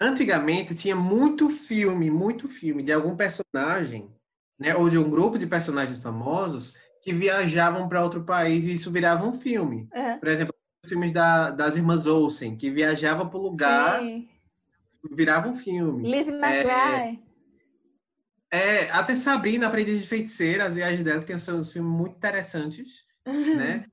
Antigamente 0.00 0.74
tinha 0.74 0.96
muito 0.96 1.48
filme, 1.48 2.10
muito 2.10 2.48
filme 2.48 2.82
de 2.82 2.92
algum 2.92 3.16
personagem, 3.16 4.10
né, 4.58 4.74
ou 4.74 4.88
de 4.88 4.98
um 4.98 5.08
grupo 5.08 5.38
de 5.38 5.46
personagens 5.46 5.98
famosos 5.98 6.74
que 7.00 7.12
viajavam 7.12 7.88
para 7.88 8.02
outro 8.02 8.24
país 8.24 8.66
e 8.66 8.72
isso 8.72 8.90
virava 8.90 9.26
um 9.26 9.32
filme. 9.32 9.88
É. 9.92 10.16
Por 10.16 10.28
exemplo, 10.28 10.54
os 10.82 10.88
filmes 10.88 11.12
da, 11.12 11.50
das 11.50 11.76
irmãs 11.76 12.06
Olsen, 12.06 12.56
que 12.56 12.70
viajavam 12.70 13.28
para 13.28 13.38
o 13.38 13.42
lugar, 13.42 14.00
Sim. 14.00 14.28
virava 15.12 15.48
um 15.48 15.54
filme. 15.54 16.10
Lizzie 16.10 16.34
McGuire. 16.34 16.68
É, 16.70 17.18
até 18.90 19.14
Sabrina, 19.14 19.66
Aprendiz 19.66 20.00
de 20.02 20.06
Feiticeira, 20.06 20.64
as 20.66 20.74
viagens 20.76 21.04
dela, 21.04 21.20
que 21.20 21.26
tem 21.26 21.38
seus 21.38 21.72
filmes 21.72 21.92
muito 21.92 22.16
interessantes, 22.16 23.04
né? 23.56 23.86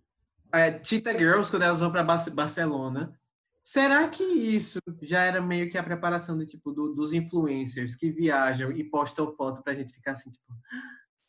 É, 0.54 0.84
Cheetah 0.84 1.18
Girls, 1.18 1.50
quando 1.50 1.64
elas 1.64 1.80
vão 1.80 1.92
para 1.92 2.04
Barcelona. 2.04 3.18
Será 3.64 4.08
que 4.08 4.24
isso 4.24 4.80
já 5.02 5.22
era 5.24 5.40
meio 5.42 5.70
que 5.70 5.78
a 5.78 5.84
preparação 5.84 6.38
de, 6.38 6.46
tipo, 6.46 6.72
do- 6.72 6.94
dos 6.94 7.14
influencers 7.14 7.96
que 7.96 8.12
viajam 8.12 8.72
e 8.72 8.84
postam 8.84 9.32
foto 9.36 9.62
pra 9.64 9.74
gente 9.74 9.94
ficar 9.94 10.12
assim, 10.14 10.30
tipo, 10.32 10.44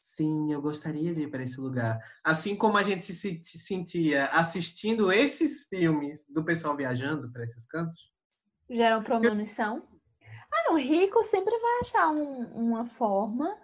sim, 0.00 0.52
eu 0.52 0.60
gostaria 0.60 1.12
de 1.14 1.22
ir 1.22 1.30
para 1.30 1.42
esse 1.42 1.60
lugar. 1.60 1.98
Assim 2.24 2.56
como 2.56 2.76
a 2.78 2.82
gente 2.82 3.02
se, 3.02 3.14
se- 3.14 3.40
se 3.42 3.58
sentia 3.58 4.26
assistindo 4.26 5.12
esses 5.12 5.66
filmes 5.68 6.26
do 6.28 6.42
pessoal 6.44 6.76
viajando 6.76 7.30
para 7.30 7.44
esses 7.44 7.66
cantos? 7.66 8.12
Geram 8.68 9.02
premonição. 9.02 9.86
Não, 10.72 10.78
rico 10.80 11.22
sempre 11.24 11.56
vai 11.58 11.80
achar 11.80 12.08
um- 12.10 12.44
uma 12.54 12.86
forma 12.86 13.56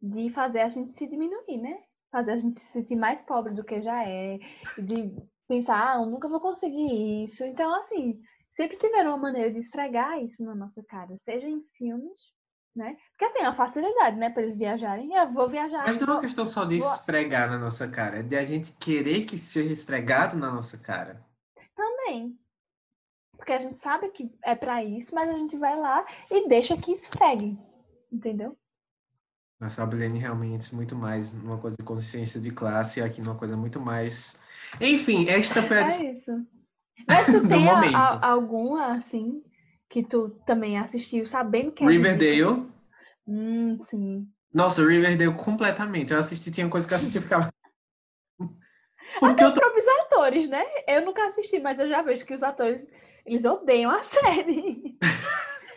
de 0.00 0.30
fazer 0.30 0.60
a 0.60 0.68
gente 0.68 0.92
se 0.92 1.06
diminuir, 1.06 1.58
né? 1.58 1.78
Fazer 2.10 2.32
a 2.32 2.36
gente 2.36 2.58
se 2.58 2.72
sentir 2.72 2.96
mais 2.96 3.20
pobre 3.22 3.52
do 3.54 3.64
que 3.64 3.80
já 3.80 4.04
é, 4.06 4.38
de 4.78 5.14
pensar, 5.48 5.92
ah, 5.92 6.00
eu 6.00 6.06
nunca 6.06 6.28
vou 6.28 6.40
conseguir 6.40 7.22
isso. 7.24 7.44
Então, 7.44 7.74
assim, 7.76 8.20
sempre 8.50 8.76
tiveram 8.76 9.10
uma 9.10 9.18
maneira 9.18 9.50
de 9.50 9.58
esfregar 9.58 10.22
isso 10.22 10.44
na 10.44 10.54
nossa 10.54 10.82
cara, 10.84 11.16
seja 11.16 11.48
em 11.48 11.62
filmes, 11.76 12.32
né? 12.74 12.96
Porque 13.12 13.24
assim, 13.24 13.40
é 13.40 13.42
uma 13.48 13.54
facilidade, 13.54 14.16
né, 14.16 14.30
para 14.30 14.42
eles 14.42 14.56
viajarem. 14.56 15.14
Eu 15.14 15.32
vou 15.32 15.48
viajar. 15.48 15.84
Mas 15.86 15.98
não 16.00 16.08
é 16.08 16.12
uma 16.12 16.20
questão 16.20 16.46
só 16.46 16.64
de 16.64 16.78
vou- 16.78 16.92
esfregar 16.92 17.48
na 17.48 17.58
nossa 17.58 17.88
cara, 17.88 18.18
é 18.18 18.22
de 18.22 18.36
a 18.36 18.44
gente 18.44 18.72
querer 18.72 19.24
que 19.24 19.36
seja 19.38 19.72
esfregado 19.72 20.36
na 20.36 20.50
nossa 20.50 20.78
cara. 20.78 21.24
Também. 21.74 22.38
Porque 23.40 23.52
a 23.54 23.58
gente 23.60 23.78
sabe 23.78 24.10
que 24.10 24.30
é 24.44 24.54
pra 24.54 24.84
isso, 24.84 25.14
mas 25.14 25.26
a 25.26 25.32
gente 25.32 25.56
vai 25.56 25.74
lá 25.74 26.04
e 26.30 26.46
deixa 26.46 26.76
que 26.76 26.92
esfregue. 26.92 27.58
Entendeu? 28.12 28.54
Nossa, 29.58 29.82
a 29.82 29.86
Bilene 29.86 30.18
realmente 30.18 30.74
muito 30.74 30.94
mais 30.94 31.32
numa 31.32 31.56
coisa 31.56 31.74
de 31.78 31.82
consciência 31.82 32.38
de 32.38 32.50
classe, 32.50 33.00
e 33.00 33.02
aqui 33.02 33.22
numa 33.22 33.34
coisa 33.34 33.56
muito 33.56 33.80
mais. 33.80 34.38
Enfim, 34.78 35.26
esta 35.30 35.62
foi 35.62 35.78
a 35.78 35.88
É 35.88 36.12
isso. 36.12 36.46
Mas 37.08 37.26
tu 37.30 37.40
tem 37.48 37.66
a- 37.70 37.80
a- 37.80 38.28
alguma, 38.30 38.94
assim, 38.94 39.42
que 39.88 40.02
tu 40.02 40.28
também 40.44 40.78
assistiu 40.78 41.24
sabendo 41.26 41.72
que 41.72 41.82
é? 41.82 41.86
Riverdale. 41.86 42.70
Hum, 43.26 43.78
sim. 43.80 44.28
Nossa, 44.52 44.86
Riverdale 44.86 45.32
completamente. 45.34 46.12
Eu 46.12 46.18
assisti, 46.18 46.50
tinha 46.50 46.68
coisa 46.68 46.86
que 46.86 46.92
eu 46.92 46.98
assisti 46.98 47.16
e 47.16 47.22
ficava. 47.22 47.48
Porque 49.18 49.24
Até 49.24 49.44
eu 49.44 49.48
os 49.48 49.54
tô. 49.54 49.60
próprios 49.60 49.88
atores, 49.88 50.48
né? 50.48 50.62
Eu 50.86 51.04
nunca 51.04 51.26
assisti, 51.26 51.58
mas 51.58 51.78
eu 51.78 51.88
já 51.88 52.00
vejo 52.02 52.24
que 52.24 52.34
os 52.34 52.42
atores, 52.42 52.86
eles 53.26 53.44
odeiam 53.44 53.90
a 53.90 54.02
série. 54.04 54.96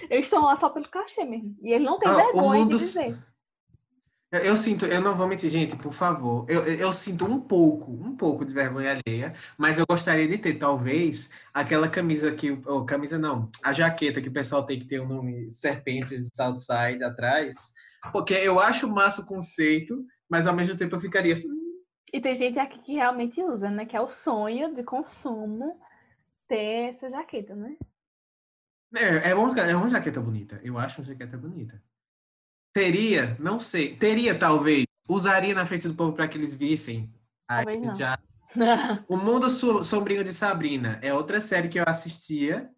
Eles 0.10 0.26
estão 0.26 0.44
lá 0.44 0.58
só 0.58 0.70
pelo 0.70 0.88
cachê 0.90 1.24
mesmo. 1.24 1.56
E 1.62 1.72
ele 1.72 1.86
não 1.86 1.98
tem 2.00 2.10
Ah, 2.10 2.16
vergonha 2.16 2.60
mundo 2.60 2.78
de 2.78 2.84
dizer. 2.84 3.18
Eu, 4.32 4.40
eu 4.40 4.56
sinto, 4.58 4.86
eu 4.88 5.00
não 5.00 5.16
vou 5.16 5.28
mentir, 5.28 5.50
gente, 5.50 5.76
por 5.76 5.94
favor. 5.94 6.46
Eu, 6.50 6.64
eu 6.64 6.92
sinto 6.92 7.24
um 7.26 7.40
pouco, 7.40 7.92
um 7.92 8.16
pouco 8.18 8.44
de 8.44 8.52
vergonha 8.54 9.00
alheia, 9.06 9.34
mas 9.58 9.78
eu 9.78 9.86
gostaria 9.88 10.28
de 10.28 10.38
ter, 10.40 10.56
talvez, 10.56 11.32
aquela 11.54 11.88
camisa 11.88 12.32
que. 12.32 12.60
Ou 12.66 12.84
camisa 12.86 13.18
não, 13.20 13.50
a 13.64 13.72
jaqueta 13.72 14.22
que 14.22 14.30
o 14.30 14.34
pessoal 14.34 14.66
tem 14.66 14.80
que 14.80 14.86
ter 14.88 15.00
o 15.00 15.08
nome 15.08 15.52
Serpentes 15.52 16.24
de 16.26 16.30
Southside 16.36 17.04
atrás. 17.04 17.74
Porque 18.12 18.34
eu 18.34 18.60
acho 18.60 18.90
massa 18.90 19.22
o 19.22 19.26
conceito, 19.26 20.04
mas 20.28 20.48
ao 20.48 20.56
mesmo 20.56 20.76
tempo 20.76 20.96
eu 20.96 21.00
ficaria. 21.00 21.36
"Hum, 21.38 21.80
E 22.12 22.20
tem 22.20 22.36
gente 22.36 22.58
aqui 22.60 22.80
que 22.80 22.94
realmente 22.94 23.42
usa, 23.42 23.70
né? 23.70 23.86
Que 23.86 23.96
é 23.96 24.02
o 24.02 24.08
sonho 24.10 24.74
de 24.74 24.84
consumo 24.84 25.80
ter 26.54 26.90
essa 26.90 27.10
jaqueta, 27.10 27.56
né? 27.56 27.76
É, 28.96 29.32
é 29.32 29.36
uma, 29.36 29.60
é 29.60 29.76
uma 29.76 29.90
jaqueta 29.90 30.22
bonita. 30.22 30.62
Eu 30.64 30.78
acho 30.78 31.02
uma 31.02 31.08
jaqueta 31.08 31.36
bonita. 31.36 31.84
Teria, 32.72 33.36
não 33.40 33.60
sei. 33.60 33.96
Teria, 33.96 34.38
talvez. 34.38 34.86
Usaria 35.10 35.56
na 35.56 35.66
frente 35.66 35.88
do 35.88 35.96
povo 35.96 36.14
para 36.14 36.28
que 36.28 36.38
eles 36.38 36.54
vissem. 36.54 37.12
Aí 37.48 37.66
Talvez 37.66 37.84
não. 37.84 37.94
já 37.96 38.20
O 39.10 39.18
Mundo 39.18 39.50
Sombrio 39.50 40.24
de 40.24 40.34
Sabrina 40.34 41.00
é 41.02 41.12
outra 41.14 41.40
série 41.40 41.70
que 41.70 41.80
eu 41.80 41.86
assistia. 41.88 42.70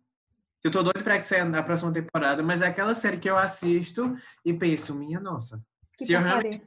Eu 0.64 0.72
tô 0.72 0.82
doido 0.82 1.04
pra 1.04 1.18
que 1.18 1.26
saia 1.26 1.46
na 1.46 1.62
próxima 1.62 1.92
temporada, 1.92 2.42
mas 2.42 2.62
é 2.62 2.68
aquela 2.68 2.96
série 2.96 3.18
que 3.18 3.30
eu 3.30 3.38
assisto 3.38 4.16
e 4.44 4.54
penso, 4.54 4.96
minha 4.96 5.20
nossa, 5.20 5.64
Que 5.96 6.06
Se 6.06 6.14
eu 6.14 6.22
porcaria. 6.22 6.62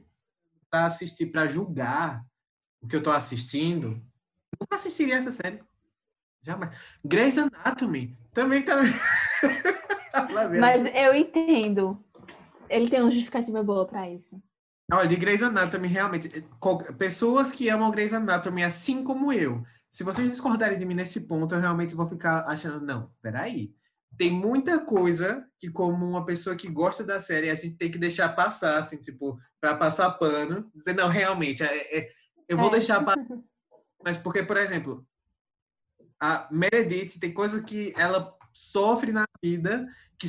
pra 0.69 0.85
assistir, 0.85 1.25
pra 1.25 1.47
julgar 1.47 2.23
o 2.81 2.87
que 2.87 2.95
eu 2.95 3.03
tô 3.03 3.11
assistindo, 3.11 3.87
eu 3.87 4.57
nunca 4.61 4.75
assistiria 4.75 5.15
essa 5.15 5.31
série. 5.31 5.61
Jamais. 6.43 6.75
Grey's 7.03 7.37
Anatomy 7.37 8.15
também 8.33 8.63
tá. 8.63 8.81
Mas 10.59 10.85
eu 10.95 11.13
entendo. 11.13 12.03
Ele 12.69 12.89
tem 12.89 13.01
uma 13.01 13.11
justificativa 13.11 13.63
boa 13.63 13.85
pra 13.85 14.09
isso. 14.09 14.41
Olha, 14.91 15.07
de 15.07 15.15
Grey's 15.15 15.43
Anatomy, 15.43 15.87
realmente, 15.87 16.43
pessoas 16.97 17.51
que 17.51 17.69
amam 17.69 17.91
Grey's 17.91 18.13
Anatomy, 18.13 18.63
assim 18.63 19.03
como 19.03 19.31
eu, 19.31 19.63
se 19.91 20.03
vocês 20.03 20.29
discordarem 20.29 20.77
de 20.77 20.85
mim 20.85 20.95
nesse 20.95 21.21
ponto, 21.21 21.53
eu 21.53 21.59
realmente 21.59 21.95
vou 21.95 22.07
ficar 22.07 22.45
achando, 22.47 22.83
não, 22.83 23.11
peraí. 23.21 23.73
Tem 24.17 24.31
muita 24.31 24.83
coisa 24.83 25.45
que, 25.59 25.69
como 25.69 26.07
uma 26.07 26.25
pessoa 26.25 26.55
que 26.55 26.67
gosta 26.67 27.03
da 27.03 27.19
série, 27.19 27.49
a 27.49 27.55
gente 27.55 27.77
tem 27.77 27.91
que 27.91 27.97
deixar 27.97 28.29
passar, 28.29 28.79
assim, 28.79 28.97
tipo, 28.97 29.39
para 29.61 29.75
passar 29.75 30.11
pano. 30.11 30.69
Dizer, 30.75 30.93
não, 30.93 31.07
realmente, 31.07 31.63
é, 31.63 31.99
é, 31.99 32.09
eu 32.47 32.57
vou 32.57 32.69
é. 32.69 32.71
deixar 32.71 33.03
passar. 33.03 33.23
Mas 34.03 34.17
porque, 34.17 34.43
por 34.43 34.57
exemplo, 34.57 35.05
a 36.19 36.47
Meredith 36.51 37.19
tem 37.19 37.33
coisa 37.33 37.63
que 37.63 37.93
ela 37.97 38.37
sofre 38.51 39.11
na 39.11 39.25
vida 39.41 39.87
que 40.17 40.27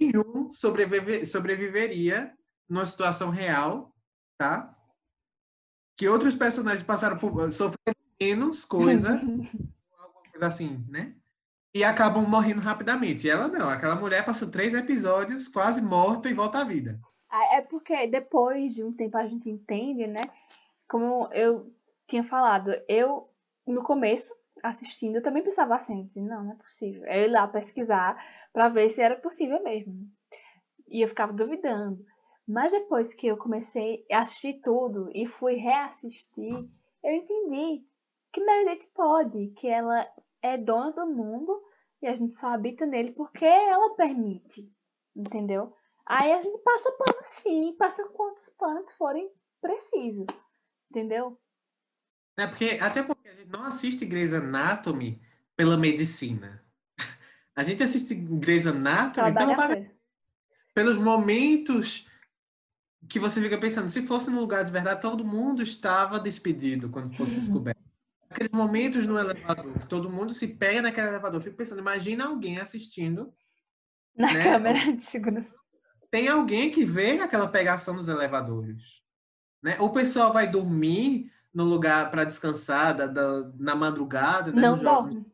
nenhum 0.00 0.50
sobrevive, 0.50 1.26
sobreviveria 1.26 2.32
numa 2.68 2.86
situação 2.86 3.30
real, 3.30 3.94
tá? 4.38 4.74
Que 5.96 6.08
outros 6.08 6.34
personagens 6.34 6.82
passaram 6.82 7.18
por 7.18 7.52
sofrer 7.52 7.94
menos 8.20 8.64
coisa, 8.64 9.14
alguma 9.98 10.22
coisa 10.30 10.46
assim, 10.46 10.84
né? 10.88 11.14
E 11.74 11.84
acabam 11.84 12.26
morrendo 12.26 12.60
rapidamente. 12.60 13.26
E 13.26 13.30
ela 13.30 13.46
não, 13.46 13.68
aquela 13.68 13.94
mulher 13.94 14.24
passa 14.24 14.50
três 14.50 14.74
episódios 14.74 15.46
quase 15.46 15.82
morta 15.82 16.28
e 16.28 16.34
volta 16.34 16.58
à 16.58 16.64
vida. 16.64 16.98
Ah, 17.28 17.56
é 17.56 17.60
porque 17.60 18.06
depois 18.08 18.74
de 18.74 18.82
um 18.82 18.92
tempo 18.92 19.16
a 19.16 19.26
gente 19.26 19.48
entende, 19.48 20.06
né? 20.06 20.22
Como 20.88 21.28
eu 21.32 21.72
tinha 22.08 22.24
falado, 22.24 22.72
eu 22.88 23.30
no 23.64 23.84
começo 23.84 24.34
assistindo, 24.62 25.16
eu 25.16 25.22
também 25.22 25.42
pensava 25.42 25.74
assim, 25.74 26.10
não, 26.14 26.44
não 26.44 26.52
é 26.52 26.56
possível. 26.56 27.04
Eu 27.04 27.22
ia 27.22 27.32
lá 27.32 27.48
pesquisar 27.48 28.16
para 28.52 28.68
ver 28.68 28.90
se 28.90 29.00
era 29.00 29.16
possível 29.16 29.62
mesmo. 29.62 29.94
E 30.88 31.02
eu 31.04 31.08
ficava 31.08 31.32
duvidando. 31.32 32.04
Mas 32.46 32.72
depois 32.72 33.14
que 33.14 33.28
eu 33.28 33.36
comecei 33.36 34.04
a 34.10 34.20
assistir 34.20 34.60
tudo 34.62 35.08
e 35.14 35.26
fui 35.26 35.54
reassistir, 35.54 36.52
eu 37.02 37.12
entendi 37.12 37.84
que 38.32 38.44
Meredith 38.44 38.88
pode, 38.94 39.48
que 39.56 39.68
ela 39.68 40.06
é 40.42 40.56
dona 40.56 40.92
do 40.92 41.06
mundo 41.06 41.62
e 42.02 42.06
a 42.06 42.14
gente 42.14 42.34
só 42.34 42.48
habita 42.48 42.86
nele 42.86 43.12
porque 43.12 43.44
ela 43.44 43.94
permite, 43.94 44.70
entendeu? 45.14 45.72
Aí 46.06 46.32
a 46.32 46.40
gente 46.40 46.58
passa 46.58 46.90
pano 46.92 47.18
sim, 47.22 47.74
passa 47.78 48.02
quantos 48.08 48.48
panos 48.50 48.92
forem 48.94 49.30
precisos, 49.60 50.26
entendeu? 50.90 51.38
É 52.42 52.46
porque, 52.46 52.78
até 52.80 53.02
porque 53.02 53.28
a 53.28 53.34
gente 53.34 53.50
não 53.50 53.64
assiste 53.64 54.06
Grey's 54.06 54.32
Anatomy 54.32 55.20
pela 55.56 55.76
medicina. 55.76 56.62
A 57.54 57.62
gente 57.62 57.82
assiste 57.82 58.14
Grey's 58.14 58.66
Anatomy 58.66 59.34
pela 59.34 59.90
pelos 60.72 60.98
momentos 60.98 62.06
que 63.08 63.18
você 63.18 63.40
fica 63.40 63.58
pensando, 63.58 63.88
se 63.88 64.02
fosse 64.02 64.30
no 64.30 64.40
lugar 64.40 64.64
de 64.64 64.70
verdade, 64.70 65.00
todo 65.00 65.24
mundo 65.24 65.62
estava 65.62 66.20
despedido 66.20 66.88
quando 66.88 67.14
fosse 67.16 67.34
descoberto. 67.36 67.80
Aqueles 68.30 68.52
momentos 68.52 69.06
no 69.06 69.18
elevador, 69.18 69.78
que 69.78 69.86
todo 69.86 70.08
mundo 70.08 70.32
se 70.32 70.46
pega 70.48 70.80
naquele 70.80 71.08
elevador. 71.08 71.38
Eu 71.38 71.44
fico 71.44 71.56
pensando, 71.56 71.80
imagina 71.80 72.26
alguém 72.26 72.58
assistindo. 72.58 73.34
Na 74.16 74.32
né? 74.32 74.44
câmera 74.44 74.92
de 74.92 75.04
segurança. 75.04 75.52
Tem 76.10 76.28
alguém 76.28 76.70
que 76.70 76.84
vê 76.84 77.20
aquela 77.20 77.48
pegação 77.48 77.94
nos 77.94 78.08
elevadores. 78.08 79.02
Né? 79.62 79.76
O 79.80 79.90
pessoal 79.90 80.32
vai 80.32 80.48
dormir 80.48 81.32
no 81.52 81.64
lugar 81.64 82.10
para 82.10 82.24
descansar 82.24 82.96
da, 82.96 83.06
da, 83.06 83.50
na 83.58 83.74
madrugada, 83.74 84.52
né? 84.52 84.62
Não 84.62 84.76
dorme. 84.76 85.26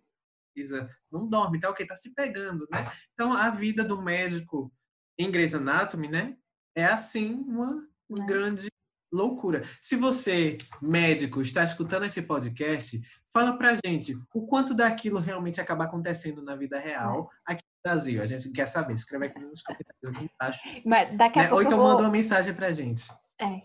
Não 1.12 1.29
dorme, 1.29 1.61
tá 1.61 1.68
ok, 1.68 1.87
tá 1.87 1.94
se 1.94 2.14
pegando, 2.14 2.66
né? 2.72 2.90
Então 3.12 3.33
a 3.33 3.50
vida 3.50 3.85
do 3.85 4.00
médico 4.00 4.72
em 5.18 5.31
Grey's 5.31 5.55
Anatomy, 5.55 6.09
né? 6.09 6.37
É 6.74 6.85
assim 6.85 7.44
uma, 7.46 7.87
né? 8.09 8.26
grande 8.26 8.68
loucura. 9.12 9.62
Se 9.81 9.96
você, 9.96 10.59
médico, 10.81 11.40
está 11.40 11.64
escutando 11.64 12.05
esse 12.05 12.22
podcast, 12.22 13.00
fala 13.33 13.57
pra 13.57 13.79
gente 13.85 14.18
o 14.35 14.46
quanto 14.46 14.74
daquilo 14.74 15.18
realmente 15.18 15.61
acaba 15.61 15.85
acontecendo 15.85 16.42
na 16.42 16.57
vida 16.57 16.79
real 16.79 17.31
aqui 17.44 17.62
no 17.62 17.90
Brasil. 17.90 18.22
A 18.22 18.26
gente 18.26 18.50
quer 18.50 18.66
saber. 18.66 18.94
Escreve 18.94 19.26
aqui 19.26 19.40
nos 19.40 19.62
comentários 19.62 20.09
aqui 20.09 20.31
embaixo. 20.35 20.61
Mas 20.85 21.16
daqui 21.16 21.38
a 21.38 21.42
né? 21.42 21.48
pouco 21.48 21.62
Ou 21.62 21.66
então 21.66 21.79
vou... 21.79 21.88
manda 21.88 22.02
uma 22.02 22.11
mensagem 22.11 22.55
pra 22.55 22.72
gente. 22.72 23.11
É. 23.40 23.61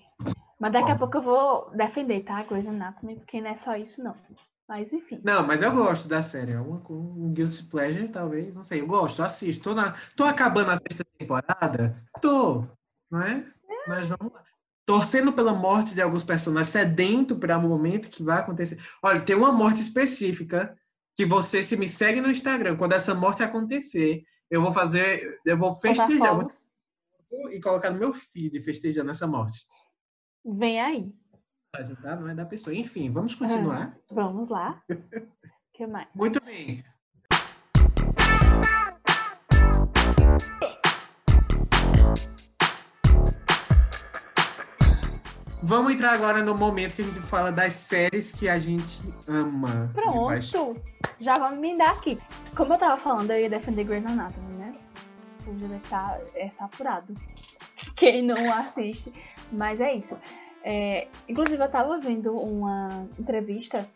Mas 0.62 0.74
daqui 0.74 0.92
a 0.92 0.96
pouco 0.96 1.18
eu 1.18 1.24
vou 1.24 1.72
defender, 1.72 2.24
tá? 2.24 2.44
Grey's 2.44 2.68
Anatomy, 2.68 3.16
porque 3.16 3.42
não 3.42 3.50
é 3.50 3.58
só 3.58 3.76
isso, 3.76 4.04
não. 4.04 4.16
Mas 4.70 4.94
enfim. 4.94 5.20
Não, 5.24 5.46
mas 5.46 5.64
eu 5.64 5.72
gosto 5.72 6.08
da 6.08 6.22
série. 6.22 6.52
É 6.52 6.60
uma, 6.60 6.80
um 6.88 7.34
guilty 7.34 7.64
pleasure, 7.64 8.08
talvez. 8.08 8.56
Não 8.56 8.64
sei. 8.64 8.80
Eu 8.80 8.86
gosto, 8.86 9.24
assisto. 9.24 9.64
Tô, 9.64 9.74
na, 9.74 9.96
tô 10.16 10.24
acabando 10.24 10.70
a 10.70 10.78
sexta 10.78 11.04
temporada? 11.18 12.00
Tô. 12.22 12.68
Não 13.10 13.24
é? 13.24 13.44
é. 13.70 13.90
Mas 13.90 14.08
vamos 14.08 14.32
lá. 14.32 14.44
Torcendo 14.86 15.34
pela 15.34 15.52
morte 15.52 15.96
de 15.96 16.02
alguns 16.02 16.24
personagens, 16.24 16.72
sedento 16.72 17.38
para 17.38 17.58
o 17.58 17.62
momento 17.62 18.10
que 18.10 18.22
vai 18.22 18.38
acontecer. 18.38 18.80
Olha, 19.02 19.20
tem 19.20 19.36
uma 19.36 19.52
morte 19.52 19.82
específica 19.82 20.78
que 21.18 21.26
você, 21.26 21.64
se 21.64 21.76
me 21.76 21.90
segue 21.90 22.22
no 22.22 22.30
Instagram, 22.30 22.78
quando 22.78 22.94
essa 22.94 23.16
morte 23.16 23.42
acontecer, 23.42 24.24
eu 24.50 24.62
vou 24.62 24.72
fazer. 24.72 25.40
Eu 25.44 25.58
vou 25.58 25.74
festejar. 25.74 26.36
Vou, 26.38 27.52
e 27.52 27.60
colocar 27.60 27.90
no 27.90 27.98
meu 27.98 28.14
feed 28.14 28.62
festejando 28.62 29.10
essa 29.10 29.26
morte. 29.26 29.66
Vem 30.44 30.82
aí. 30.82 31.14
Tá? 32.02 32.16
Não 32.16 32.30
é 32.30 32.36
da 32.36 32.46
pessoa. 32.46 32.76
Enfim, 32.76 33.12
vamos 33.12 33.36
continuar? 33.36 33.96
Ah, 33.96 34.14
vamos 34.14 34.50
lá. 34.50 34.82
que 35.74 35.86
mais? 35.86 36.08
Muito 36.16 36.44
bem. 36.44 36.84
Vamos 45.64 45.94
entrar 45.94 46.14
agora 46.14 46.44
no 46.44 46.56
momento 46.56 46.96
que 46.96 47.04
a 47.04 47.06
gente 47.06 47.22
fala 47.22 47.52
das 47.52 47.74
séries 47.74 48.32
que 48.32 48.50
a 48.50 48.58
gente 48.58 49.00
ama. 49.28 49.92
Pronto. 49.94 50.82
Já 51.20 51.36
vamos 51.36 51.60
me 51.60 51.78
dar 51.78 51.92
aqui. 51.92 52.20
Como 52.56 52.74
eu 52.74 52.80
tava 52.80 53.00
falando, 53.00 53.30
eu 53.30 53.42
ia 53.42 53.50
defender 53.50 53.84
Grey's 53.84 54.06
Anatomy, 54.06 54.56
né? 54.56 54.74
O 55.48 55.58
já 55.58 55.80
tá, 55.88 56.20
é 56.34 56.50
saturado. 56.58 57.14
Quem 58.02 58.24
não 58.24 58.52
assiste 58.52 59.14
mas 59.52 59.82
é 59.82 59.94
isso. 59.94 60.18
É, 60.64 61.08
inclusive, 61.28 61.62
eu 61.62 61.70
tava 61.70 62.00
vendo 62.00 62.36
uma 62.36 63.08
entrevista 63.20 63.88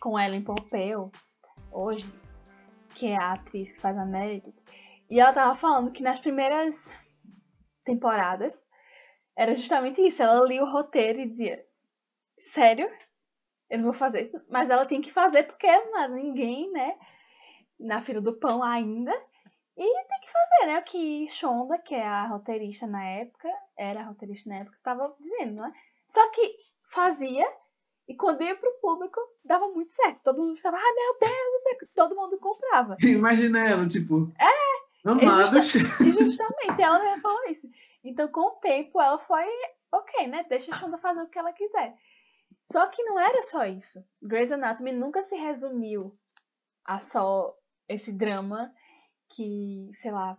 com 0.00 0.18
Ellen 0.18 0.42
Pompeo 0.42 1.10
hoje, 1.72 2.06
que 2.94 3.08
é 3.08 3.16
a 3.16 3.32
atriz 3.32 3.72
que 3.72 3.80
faz 3.80 3.98
a 3.98 4.04
Meredith, 4.04 4.54
e 5.08 5.18
ela 5.18 5.32
tava 5.32 5.58
falando 5.58 5.90
que 5.90 6.02
nas 6.02 6.20
primeiras 6.20 6.88
temporadas 7.84 8.64
era 9.36 9.54
justamente 9.54 10.00
isso. 10.00 10.22
Ela 10.22 10.46
lia 10.46 10.62
o 10.62 10.70
roteiro 10.70 11.18
e 11.20 11.28
dizia: 11.28 11.64
Sério? 12.38 12.88
Eu 13.68 13.78
não 13.78 13.86
vou 13.86 13.94
fazer 13.94 14.26
isso. 14.26 14.40
Mas 14.48 14.70
ela 14.70 14.86
tem 14.86 15.00
que 15.00 15.12
fazer 15.12 15.44
porque 15.44 15.66
há 15.66 16.08
ninguém, 16.08 16.70
né? 16.72 16.96
Na 17.78 18.02
fila 18.02 18.20
do 18.20 18.38
pão 18.38 18.62
ainda. 18.62 19.12
E 19.80 20.04
tem 20.06 20.20
que 20.20 20.30
fazer, 20.30 20.66
né? 20.66 20.78
O 20.78 20.82
que 20.82 21.30
Shonda, 21.30 21.78
que 21.78 21.94
é 21.94 22.06
a 22.06 22.26
roteirista 22.26 22.86
na 22.86 23.02
época, 23.02 23.48
era 23.78 24.00
a 24.00 24.04
roteirista 24.04 24.50
na 24.50 24.56
época, 24.56 24.76
estava 24.76 25.16
dizendo, 25.18 25.54
não 25.54 25.66
é? 25.66 25.72
Só 26.10 26.30
que 26.32 26.54
fazia, 26.92 27.50
e 28.06 28.14
quando 28.14 28.42
ia 28.42 28.54
pro 28.54 28.78
público, 28.82 29.18
dava 29.42 29.68
muito 29.68 29.94
certo. 29.94 30.22
Todo 30.22 30.42
mundo 30.42 30.56
ficava, 30.56 30.76
ah, 30.76 30.94
meu 30.94 31.18
Deus, 31.18 31.90
todo 31.94 32.14
mundo 32.14 32.38
comprava. 32.38 32.98
Imagina 33.00 33.66
ela, 33.66 33.88
tipo. 33.88 34.30
É! 34.38 35.10
Amados. 35.10 35.74
E 35.74 36.12
justamente, 36.12 36.82
ela 36.82 37.18
falou 37.20 37.48
isso. 37.48 37.66
Então, 38.04 38.28
com 38.28 38.48
o 38.48 38.60
tempo, 38.60 39.00
ela 39.00 39.18
foi, 39.20 39.46
ok, 39.90 40.26
né? 40.26 40.44
Deixa 40.46 40.74
a 40.74 40.78
Shonda 40.78 40.98
fazer 40.98 41.22
o 41.22 41.28
que 41.28 41.38
ela 41.38 41.54
quiser. 41.54 41.96
Só 42.70 42.86
que 42.88 43.02
não 43.02 43.18
era 43.18 43.42
só 43.44 43.64
isso. 43.64 44.04
Grey's 44.20 44.52
Anatomy 44.52 44.92
nunca 44.92 45.24
se 45.24 45.34
resumiu 45.36 46.14
a 46.84 47.00
só 47.00 47.56
esse 47.88 48.12
drama 48.12 48.70
que, 49.30 49.90
sei 49.94 50.10
lá, 50.10 50.38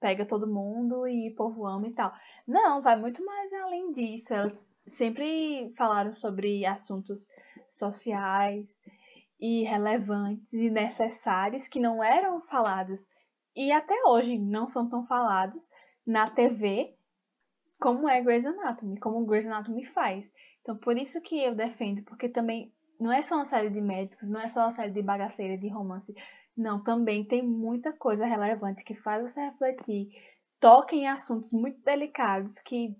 pega 0.00 0.26
todo 0.26 0.46
mundo 0.46 1.06
e 1.06 1.30
o 1.30 1.34
povo 1.34 1.66
ama 1.66 1.88
e 1.88 1.92
tal. 1.92 2.12
Não, 2.46 2.82
vai 2.82 2.96
muito 2.96 3.24
mais 3.24 3.52
além 3.52 3.92
disso. 3.92 4.34
Elas 4.34 4.56
sempre 4.86 5.72
falaram 5.76 6.12
sobre 6.12 6.66
assuntos 6.66 7.28
sociais 7.70 8.78
e 9.40 9.62
relevantes 9.64 10.52
e 10.52 10.70
necessários 10.70 11.68
que 11.68 11.80
não 11.80 12.02
eram 12.02 12.40
falados 12.42 13.08
e 13.56 13.70
até 13.70 13.94
hoje 14.06 14.38
não 14.38 14.66
são 14.66 14.88
tão 14.88 15.06
falados 15.06 15.68
na 16.06 16.28
TV 16.30 16.94
como 17.80 18.08
é 18.08 18.20
Grey's 18.20 18.46
Anatomy, 18.46 18.98
como 18.98 19.24
Grey's 19.26 19.46
Anatomy 19.46 19.84
faz. 19.86 20.30
Então, 20.60 20.76
por 20.76 20.96
isso 20.96 21.20
que 21.20 21.38
eu 21.42 21.54
defendo, 21.54 22.02
porque 22.04 22.28
também 22.28 22.72
não 22.98 23.12
é 23.12 23.22
só 23.22 23.36
uma 23.36 23.46
série 23.46 23.70
de 23.70 23.80
médicos, 23.80 24.28
não 24.28 24.40
é 24.40 24.48
só 24.48 24.62
uma 24.62 24.74
série 24.74 24.92
de 24.92 25.02
bagaceira, 25.02 25.58
de 25.58 25.68
romance. 25.68 26.14
Não, 26.56 26.82
também 26.82 27.24
tem 27.24 27.42
muita 27.42 27.92
coisa 27.92 28.26
relevante 28.26 28.84
que 28.84 28.94
faz 28.94 29.22
você 29.22 29.40
refletir, 29.40 30.08
toca 30.60 30.94
em 30.94 31.08
assuntos 31.08 31.52
muito 31.52 31.80
delicados 31.82 32.58
que 32.60 32.96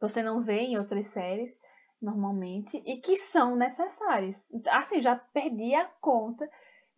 você 0.00 0.22
não 0.22 0.42
vê 0.42 0.58
em 0.58 0.78
outras 0.78 1.06
séries 1.08 1.58
normalmente 2.02 2.76
e 2.84 3.00
que 3.00 3.16
são 3.16 3.56
necessários. 3.56 4.46
Assim, 4.70 5.00
já 5.00 5.16
perdi 5.16 5.74
a 5.74 5.86
conta 6.00 6.48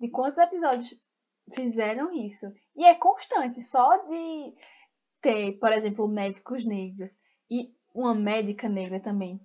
de 0.01 0.09
quantos 0.09 0.39
episódios 0.39 1.01
fizeram 1.55 2.13
isso. 2.13 2.47
E 2.75 2.85
é 2.85 2.95
constante, 2.95 3.63
só 3.63 3.97
de 3.99 4.55
ter, 5.21 5.59
por 5.59 5.73
exemplo, 5.73 6.09
médicos 6.09 6.65
negros 6.65 7.19
e 7.51 7.73
uma 7.95 8.15
médica 8.15 8.69
negra 8.69 9.01
também. 9.01 9.41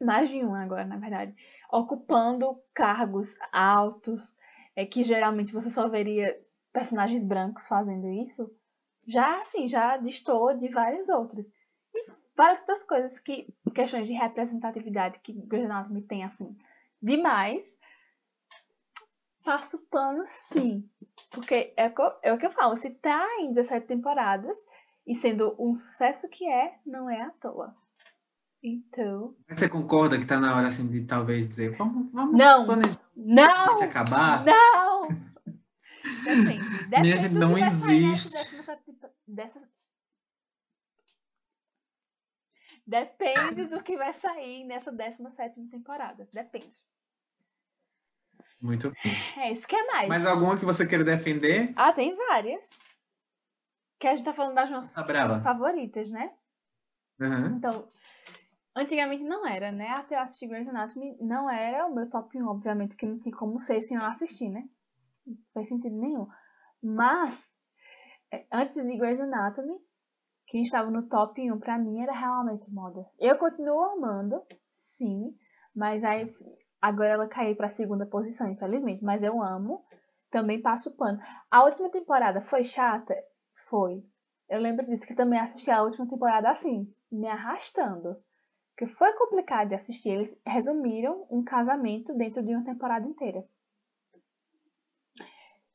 Mais 0.00 0.28
de 0.28 0.44
uma 0.44 0.62
agora, 0.62 0.84
na 0.84 0.96
verdade. 0.96 1.34
Ocupando 1.72 2.60
cargos 2.74 3.34
altos, 3.52 4.36
é, 4.78 4.86
que 4.86 5.02
geralmente 5.02 5.52
você 5.52 5.72
só 5.72 5.88
veria 5.88 6.40
personagens 6.72 7.24
brancos 7.24 7.66
fazendo 7.66 8.08
isso. 8.12 8.48
Já, 9.04 9.42
assim, 9.42 9.68
já 9.68 9.96
distou 9.96 10.56
de 10.56 10.68
várias 10.68 11.08
outras. 11.08 11.52
E 11.92 12.08
várias 12.36 12.60
outras 12.60 12.84
coisas 12.84 13.18
que, 13.18 13.52
questões 13.74 14.06
de 14.06 14.12
representatividade 14.12 15.18
que 15.18 15.32
Grey's 15.32 15.64
Anatomy 15.64 16.02
tem, 16.02 16.22
assim, 16.22 16.56
demais. 17.02 17.76
Faço 19.42 19.84
pano, 19.90 20.22
sim. 20.52 20.88
Porque 21.32 21.74
é, 21.76 21.92
é 22.22 22.32
o 22.32 22.38
que 22.38 22.46
eu 22.46 22.52
falo, 22.52 22.76
se 22.76 22.90
tá 22.90 23.26
em 23.40 23.52
17 23.52 23.84
temporadas 23.84 24.64
e 25.04 25.16
sendo 25.16 25.56
um 25.58 25.74
sucesso 25.74 26.28
que 26.28 26.48
é, 26.48 26.78
não 26.86 27.10
é 27.10 27.20
à 27.20 27.30
toa. 27.30 27.74
Então. 28.62 29.36
Você 29.48 29.68
concorda 29.68 30.18
que 30.18 30.26
tá 30.26 30.40
na 30.40 30.56
hora 30.56 30.68
assim 30.68 30.88
de 30.88 31.04
talvez 31.04 31.48
dizer, 31.48 31.76
vamos, 31.76 32.12
vamos 32.12 32.36
não, 32.36 32.66
não, 33.14 33.82
acabar? 33.82 34.44
Não! 34.44 35.08
Depende. 36.24 36.64
Depende 36.88 37.28
não 37.28 37.56
existe. 37.56 38.36
Dessa... 39.26 39.60
Depende 42.86 43.66
do 43.66 43.82
que 43.82 43.96
vai 43.96 44.14
sair 44.14 44.64
nessa 44.64 44.90
17 44.90 45.68
temporada. 45.68 46.26
Depende. 46.32 46.82
Muito 48.60 48.90
bem. 48.90 49.14
É 49.36 49.52
isso 49.52 49.66
que 49.66 49.76
é 49.76 49.86
mais. 49.86 50.08
Mas 50.08 50.26
alguma 50.26 50.58
que 50.58 50.64
você 50.64 50.86
queira 50.86 51.04
defender? 51.04 51.72
Ah, 51.76 51.92
tem 51.92 52.16
várias. 52.16 52.68
Que 54.00 54.08
a 54.08 54.16
gente 54.16 54.24
tá 54.24 54.32
falando 54.32 54.54
das 54.54 54.70
nossas 54.70 54.94
favoritas, 55.42 56.10
né? 56.10 56.32
Uhum. 57.20 57.56
Então, 57.56 57.88
antigamente 58.78 59.22
não 59.22 59.46
era, 59.46 59.72
né? 59.72 59.88
Até 59.88 60.14
eu 60.14 60.20
assistir 60.20 60.46
Grey's 60.46 60.68
Anatomy 60.68 61.16
não 61.20 61.50
era 61.50 61.86
o 61.86 61.94
meu 61.94 62.08
top 62.08 62.40
1, 62.40 62.46
obviamente, 62.46 62.96
que 62.96 63.06
não 63.06 63.18
tem 63.18 63.32
como 63.32 63.60
ser 63.60 63.80
sem 63.82 63.96
eu 63.96 64.04
assistir, 64.04 64.48
né? 64.48 64.68
Não 65.26 65.36
faz 65.52 65.68
sentido 65.68 65.96
nenhum. 65.96 66.26
Mas, 66.82 67.52
é, 68.32 68.46
antes 68.52 68.82
de 68.82 68.96
Grey's 68.96 69.20
Anatomy, 69.20 69.76
quem 70.46 70.62
estava 70.62 70.90
no 70.90 71.08
top 71.08 71.40
1 71.40 71.58
pra 71.58 71.78
mim 71.78 72.00
era 72.00 72.12
realmente 72.12 72.72
Mother. 72.72 73.04
Eu 73.18 73.36
continuo 73.36 73.82
amando, 73.82 74.42
sim, 74.88 75.36
mas 75.74 76.02
aí 76.04 76.34
agora 76.80 77.10
ela 77.10 77.28
caiu 77.28 77.56
pra 77.56 77.70
segunda 77.70 78.06
posição, 78.06 78.48
infelizmente, 78.48 79.04
mas 79.04 79.22
eu 79.22 79.42
amo. 79.42 79.84
Também 80.30 80.60
passo 80.60 80.94
pano. 80.94 81.18
A 81.50 81.64
última 81.64 81.90
temporada 81.90 82.40
foi 82.40 82.62
chata? 82.62 83.14
Foi. 83.68 84.04
Eu 84.48 84.60
lembro 84.60 84.86
disso 84.86 85.06
que 85.06 85.14
também 85.14 85.38
assisti 85.38 85.70
a 85.70 85.82
última 85.82 86.06
temporada 86.06 86.50
assim, 86.50 86.92
me 87.10 87.26
arrastando. 87.26 88.16
Que 88.78 88.86
foi 88.86 89.12
complicado 89.14 89.70
de 89.70 89.74
assistir. 89.74 90.10
Eles 90.10 90.40
resumiram 90.46 91.26
um 91.28 91.42
casamento 91.42 92.16
dentro 92.16 92.40
de 92.44 92.54
uma 92.54 92.64
temporada 92.64 93.04
inteira. 93.04 93.44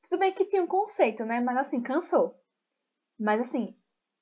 Tudo 0.02 0.20
bem 0.20 0.32
que 0.32 0.46
tinha 0.46 0.64
um 0.64 0.68
conceito, 0.68 1.26
né? 1.26 1.42
Mas 1.42 1.58
assim, 1.58 1.82
cansou. 1.82 2.34
Mas 3.20 3.42
assim, 3.42 3.76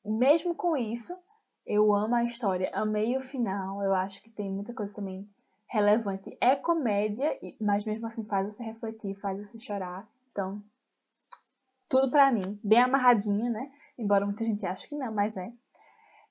mesmo 0.04 0.56
com 0.56 0.76
isso, 0.76 1.16
eu 1.64 1.94
amo 1.94 2.16
a 2.16 2.24
história. 2.24 2.72
Amei 2.74 3.16
o 3.16 3.22
final. 3.22 3.84
Eu 3.84 3.94
acho 3.94 4.20
que 4.24 4.32
tem 4.32 4.50
muita 4.50 4.74
coisa 4.74 4.96
também 4.96 5.30
relevante. 5.68 6.36
É 6.42 6.56
comédia, 6.56 7.38
mas 7.62 7.86
mesmo 7.86 8.08
assim 8.08 8.26
faz 8.26 8.52
você 8.52 8.64
refletir, 8.64 9.14
faz 9.20 9.38
você 9.38 9.60
chorar. 9.60 10.10
Então, 10.32 10.60
tudo 11.88 12.10
para 12.10 12.32
mim, 12.32 12.60
bem 12.64 12.80
amarradinha, 12.80 13.48
né? 13.52 13.72
Embora 13.96 14.26
muita 14.26 14.44
gente 14.44 14.66
ache 14.66 14.88
que 14.88 14.96
não, 14.96 15.14
mas 15.14 15.38
é. 15.38 15.54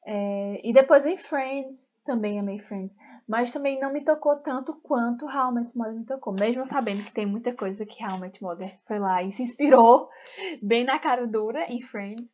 É. 0.06 0.60
E 0.68 0.72
depois 0.72 1.06
em 1.06 1.16
Friends, 1.16 1.90
também 2.04 2.38
amei 2.38 2.58
Friends. 2.60 2.94
Mas 3.28 3.52
também 3.52 3.78
não 3.78 3.92
me 3.92 4.02
tocou 4.02 4.36
tanto 4.36 4.74
quanto 4.82 5.24
Met 5.52 5.76
Mother 5.76 5.94
me 5.94 6.04
tocou. 6.04 6.32
Mesmo 6.32 6.66
sabendo 6.66 7.04
que 7.04 7.12
tem 7.12 7.26
muita 7.26 7.54
coisa 7.54 7.86
que 7.86 8.04
Met 8.18 8.42
Mother 8.42 8.78
foi 8.86 8.98
lá 8.98 9.22
e 9.22 9.32
se 9.32 9.42
inspirou 9.42 10.08
bem 10.60 10.84
na 10.84 10.98
cara 10.98 11.26
dura 11.26 11.64
em 11.70 11.80
Friends. 11.82 12.28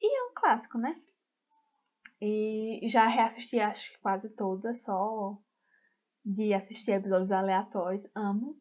E 0.00 0.06
é 0.06 0.30
um 0.30 0.34
clássico, 0.34 0.78
né? 0.78 0.94
E 2.20 2.88
já 2.88 3.06
reassisti 3.06 3.58
acho 3.58 3.92
que 3.92 3.98
quase 3.98 4.30
toda, 4.30 4.74
só 4.76 5.36
de 6.24 6.54
assistir 6.54 6.92
episódios 6.92 7.32
aleatórios. 7.32 8.06
Amo, 8.14 8.56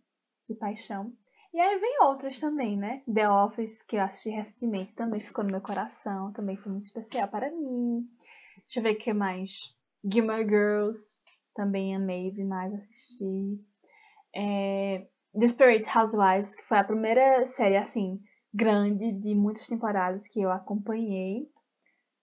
de 0.48 0.56
paixão. 0.56 1.14
E 1.54 1.60
aí 1.60 1.78
vem 1.78 2.02
outras 2.02 2.40
também, 2.40 2.76
né? 2.76 3.04
The 3.14 3.30
Office, 3.30 3.84
que 3.84 3.96
eu 3.96 4.02
assisti 4.02 4.32
recentemente, 4.32 4.94
também 4.94 5.22
ficou 5.22 5.44
no 5.44 5.52
meu 5.52 5.62
coração, 5.62 6.34
também 6.34 6.58
foi 6.58 6.72
muito 6.72 6.86
especial 6.86 7.28
para 7.28 7.52
mim. 7.52 8.10
Deixa 8.64 8.80
eu 8.80 8.84
ver 8.84 8.94
o 8.94 8.98
que 8.98 9.14
mais. 9.14 9.52
Gilmore 10.04 10.48
Girls, 10.48 11.16
também 11.54 11.96
amei 11.96 12.32
demais 12.32 12.74
assistir. 12.74 13.64
É... 14.36 15.06
Desperate 15.32 15.86
Housewives, 15.96 16.56
que 16.56 16.64
foi 16.64 16.80
a 16.80 16.84
primeira 16.84 17.46
série, 17.46 17.78
assim, 17.78 18.20
grande 18.52 19.12
de 19.12 19.36
muitas 19.36 19.68
temporadas 19.68 20.28
que 20.28 20.42
eu 20.42 20.52
acompanhei. 20.52 21.48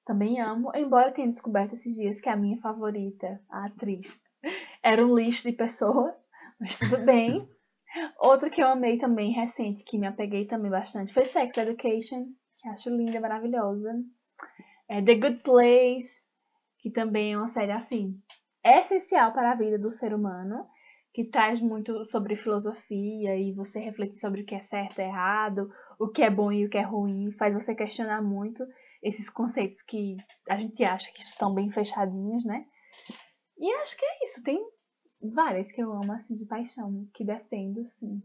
Também 0.05 0.41
amo, 0.41 0.73
embora 0.75 1.13
tenha 1.13 1.29
descoberto 1.29 1.75
esses 1.75 1.95
dias 1.95 2.21
que 2.21 2.29
a 2.29 2.37
minha 2.37 2.61
favorita, 2.61 3.41
a 3.49 3.67
atriz, 3.67 4.07
era 4.83 5.07
um 5.07 5.15
lixo 5.15 5.49
de 5.49 5.57
pessoa, 5.57 6.17
mas 6.59 6.77
tudo 6.77 7.05
bem. 7.05 7.49
Outra 8.19 8.51
que 8.51 8.63
eu 8.63 8.69
amei 8.69 8.99
também, 8.99 9.33
recente, 9.33 9.83
que 9.85 9.99
me 9.99 10.07
apeguei 10.07 10.47
também 10.47 10.71
bastante, 10.71 11.13
foi 11.13 11.25
Sex 11.25 11.57
Education, 11.57 12.27
que 12.59 12.69
acho 12.69 12.91
linda, 12.91 13.21
maravilhosa. 13.21 13.93
É 14.89 15.03
The 15.03 15.15
Good 15.15 15.43
Place, 15.43 16.21
que 16.79 16.91
também 16.91 17.33
é 17.33 17.39
uma 17.39 17.49
série 17.49 17.73
assim, 17.73 18.21
essencial 18.65 19.33
para 19.33 19.53
a 19.53 19.55
vida 19.55 19.79
do 19.79 19.91
ser 19.91 20.15
humano, 20.15 20.67
que 21.13 21.25
traz 21.25 21.61
muito 21.61 22.05
sobre 22.05 22.37
filosofia 22.37 23.37
e 23.37 23.53
você 23.53 23.81
refletir 23.81 24.21
sobre 24.21 24.43
o 24.43 24.47
que 24.47 24.55
é 24.55 24.63
certo 24.63 25.01
e 25.01 25.03
errado, 25.03 25.71
o 25.99 26.09
que 26.09 26.23
é 26.23 26.31
bom 26.31 26.53
e 26.53 26.67
o 26.67 26.71
que 26.71 26.79
é 26.79 26.83
ruim, 26.83 27.33
faz 27.33 27.53
você 27.53 27.75
questionar 27.75 28.23
muito 28.23 28.65
esses 29.03 29.29
conceitos 29.29 29.83
que 29.83 30.17
a 30.49 30.57
gente 30.57 30.85
acha 30.85 31.13
que 31.13 31.23
estão 31.23 31.55
bem 31.55 31.71
fechadinhos, 31.71 32.45
né? 32.45 32.65
E 33.59 33.73
acho 33.75 33.97
que 33.97 34.05
é 34.05 34.25
isso, 34.25 34.43
tem 34.43 34.61
várias 35.23 35.71
que 35.71 35.81
eu 35.83 35.93
amo, 35.93 36.13
assim, 36.13 36.35
de 36.35 36.45
paixão, 36.47 37.07
que 37.13 37.25
defendo, 37.25 37.85
sim. 37.87 38.23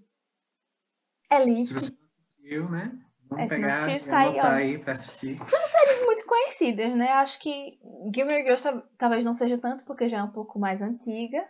Elite. 1.32 1.68
Se 1.68 1.74
você 1.74 1.92
não 1.92 2.08
assistiu, 2.08 2.70
né? 2.70 3.00
Vamos 3.28 3.46
É, 3.46 3.48
pegar 3.48 3.90
e 3.90 4.06
tá 4.06 4.20
aí, 4.20 4.40
aí 4.40 4.78
pra 4.78 4.94
assistir. 4.94 5.38
séries 5.38 6.06
muito 6.06 6.26
conhecidas, 6.26 6.96
né? 6.96 7.12
Acho 7.14 7.40
que 7.40 7.80
Gilmore 8.14 8.44
Girls 8.44 8.64
tal- 8.64 8.84
talvez 8.98 9.26
não 9.26 9.34
seja 9.34 9.58
tanto, 9.58 9.84
porque 9.84 10.08
já 10.10 10.20
é 10.20 10.24
um 10.24 10.32
pouco 10.32 10.60
mais 10.60 10.82
antiga, 10.82 11.48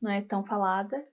não 0.00 0.10
é 0.10 0.22
tão 0.22 0.44
falada, 0.44 1.06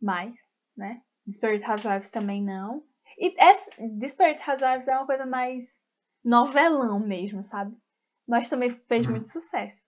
mas, 0.00 0.34
né? 0.76 1.02
Desperate 1.26 1.64
Housewives 1.70 2.10
também 2.10 2.42
não. 2.42 2.82
E 3.16 3.34
essa, 3.38 3.70
Desperate 3.98 4.40
Housewives 4.48 4.88
é 4.88 4.96
uma 4.96 5.06
coisa 5.06 5.24
mais 5.24 5.64
novelão 6.24 6.98
mesmo, 6.98 7.44
sabe? 7.44 7.76
Mas 8.26 8.50
também 8.50 8.70
fez 8.88 9.06
Uhum. 9.06 9.12
muito 9.12 9.30
sucesso. 9.30 9.86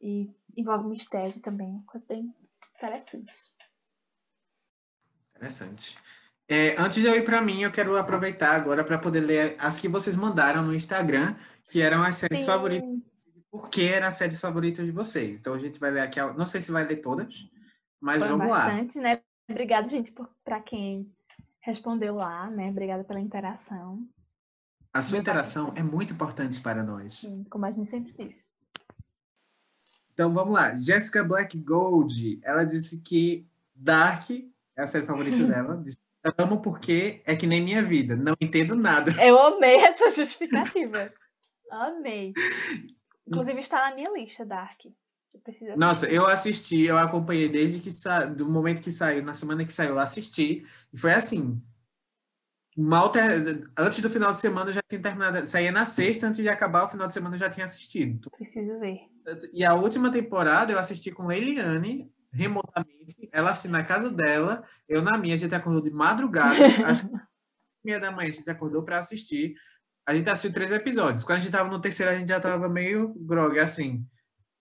E 0.00 0.30
envolve 0.56 0.88
mistério 0.88 1.40
também, 1.40 1.82
coisa 1.86 2.06
bem 2.06 2.34
interessante. 2.76 3.52
Interessante. 5.36 5.98
É, 6.48 6.74
antes 6.80 7.00
de 7.00 7.06
eu 7.06 7.14
ir 7.14 7.24
para 7.24 7.40
mim, 7.40 7.62
eu 7.62 7.70
quero 7.70 7.96
aproveitar 7.96 8.56
agora 8.56 8.82
para 8.82 8.98
poder 8.98 9.20
ler 9.20 9.54
as 9.58 9.78
que 9.78 9.86
vocês 9.86 10.16
mandaram 10.16 10.62
no 10.64 10.74
Instagram, 10.74 11.36
que 11.64 11.80
eram 11.80 12.02
as 12.02 12.16
séries 12.16 12.40
Sim. 12.40 12.46
favoritas. 12.46 12.90
Por 13.50 13.68
que 13.68 13.88
eram 13.88 14.08
as 14.08 14.14
séries 14.14 14.40
favoritas 14.40 14.84
de 14.84 14.92
vocês? 14.92 15.38
Então 15.38 15.54
a 15.54 15.58
gente 15.58 15.78
vai 15.78 15.90
ler 15.90 16.00
aqui, 16.00 16.20
não 16.20 16.46
sei 16.46 16.60
se 16.60 16.72
vai 16.72 16.84
ler 16.84 16.96
todas, 16.96 17.48
mas 18.00 18.18
Foram 18.18 18.38
vamos 18.38 18.52
lá. 18.52 18.66
bastante, 18.66 18.98
né? 18.98 19.22
Obrigada, 19.48 19.86
gente, 19.86 20.12
por, 20.12 20.28
pra 20.44 20.60
quem 20.60 21.12
respondeu 21.60 22.16
lá, 22.16 22.50
né? 22.50 22.70
Obrigada 22.70 23.04
pela 23.04 23.20
interação. 23.20 24.08
A 24.92 25.00
sua 25.02 25.12
Meu 25.12 25.20
interação 25.20 25.72
é 25.76 25.82
muito 25.82 26.14
importante 26.14 26.60
para 26.60 26.82
nós. 26.82 27.20
Sim, 27.20 27.44
Como 27.44 27.64
a 27.64 27.70
gente 27.70 27.88
sempre 27.88 28.12
diz. 28.12 28.49
Então 30.20 30.34
vamos 30.34 30.52
lá. 30.52 30.76
Jessica 30.76 31.24
Black 31.24 31.56
Gold, 31.56 32.40
ela 32.42 32.62
disse 32.62 33.00
que 33.00 33.46
Dark 33.74 34.28
é 34.30 34.82
a 34.82 34.86
série 34.86 35.06
favorita 35.06 35.42
dela. 35.48 35.78
Disse, 35.78 35.96
Amo 36.36 36.60
porque 36.60 37.22
é 37.24 37.34
que 37.34 37.46
nem 37.46 37.62
minha 37.62 37.82
vida, 37.82 38.14
não 38.14 38.34
entendo 38.38 38.76
nada. 38.76 39.12
Eu 39.24 39.38
amei 39.38 39.76
essa 39.80 40.10
justificativa. 40.10 41.10
amei. 41.70 42.34
Inclusive 43.26 43.60
está 43.60 43.88
na 43.88 43.96
minha 43.96 44.12
lista, 44.12 44.44
Dark. 44.44 44.84
Eu 44.84 45.78
Nossa, 45.78 46.06
eu 46.06 46.26
assisti, 46.26 46.82
eu 46.82 46.98
acompanhei 46.98 47.48
desde 47.48 47.80
que 47.80 47.90
sa... 47.90 48.26
do 48.26 48.46
momento 48.46 48.82
que 48.82 48.92
saiu, 48.92 49.22
na 49.22 49.32
semana 49.32 49.64
que 49.64 49.72
saiu, 49.72 49.92
eu 49.92 49.98
assisti. 49.98 50.66
E 50.92 50.98
foi 50.98 51.14
assim. 51.14 51.58
Mal 52.76 53.10
ter... 53.10 53.64
Antes 53.78 54.02
do 54.02 54.10
final 54.10 54.32
de 54.32 54.38
semana 54.38 54.68
eu 54.68 54.74
já 54.74 54.82
tinha 54.86 55.00
terminado. 55.00 55.46
Saía 55.46 55.72
na 55.72 55.86
sexta, 55.86 56.26
antes 56.26 56.42
de 56.42 56.48
acabar 56.50 56.84
o 56.84 56.88
final 56.88 57.08
de 57.08 57.14
semana 57.14 57.36
eu 57.36 57.40
já 57.40 57.48
tinha 57.48 57.64
assistido. 57.64 58.30
Preciso 58.30 58.78
ver. 58.78 59.09
E 59.52 59.64
a 59.64 59.74
última 59.74 60.10
temporada 60.10 60.72
eu 60.72 60.78
assisti 60.78 61.10
com 61.10 61.30
Eliane, 61.30 62.10
remotamente. 62.32 63.28
Ela 63.32 63.50
assim 63.50 63.68
na 63.68 63.84
casa 63.84 64.10
dela, 64.10 64.64
eu 64.88 65.02
na 65.02 65.18
minha. 65.18 65.34
A 65.34 65.38
gente 65.38 65.54
acordou 65.54 65.82
de 65.82 65.90
madrugada, 65.90 66.56
às 66.86 67.04
meia 67.84 67.98
da 67.98 68.10
manhã 68.10 68.28
a 68.28 68.32
gente 68.32 68.50
acordou 68.50 68.82
para 68.82 68.98
assistir. 68.98 69.54
A 70.06 70.14
gente 70.14 70.28
assistiu 70.28 70.52
três 70.52 70.72
episódios. 70.72 71.24
Quando 71.24 71.38
a 71.38 71.40
gente 71.40 71.52
tava 71.52 71.70
no 71.70 71.80
terceiro, 71.80 72.12
a 72.12 72.18
gente 72.18 72.28
já 72.28 72.40
tava 72.40 72.68
meio 72.68 73.14
grog, 73.14 73.58
assim. 73.58 74.04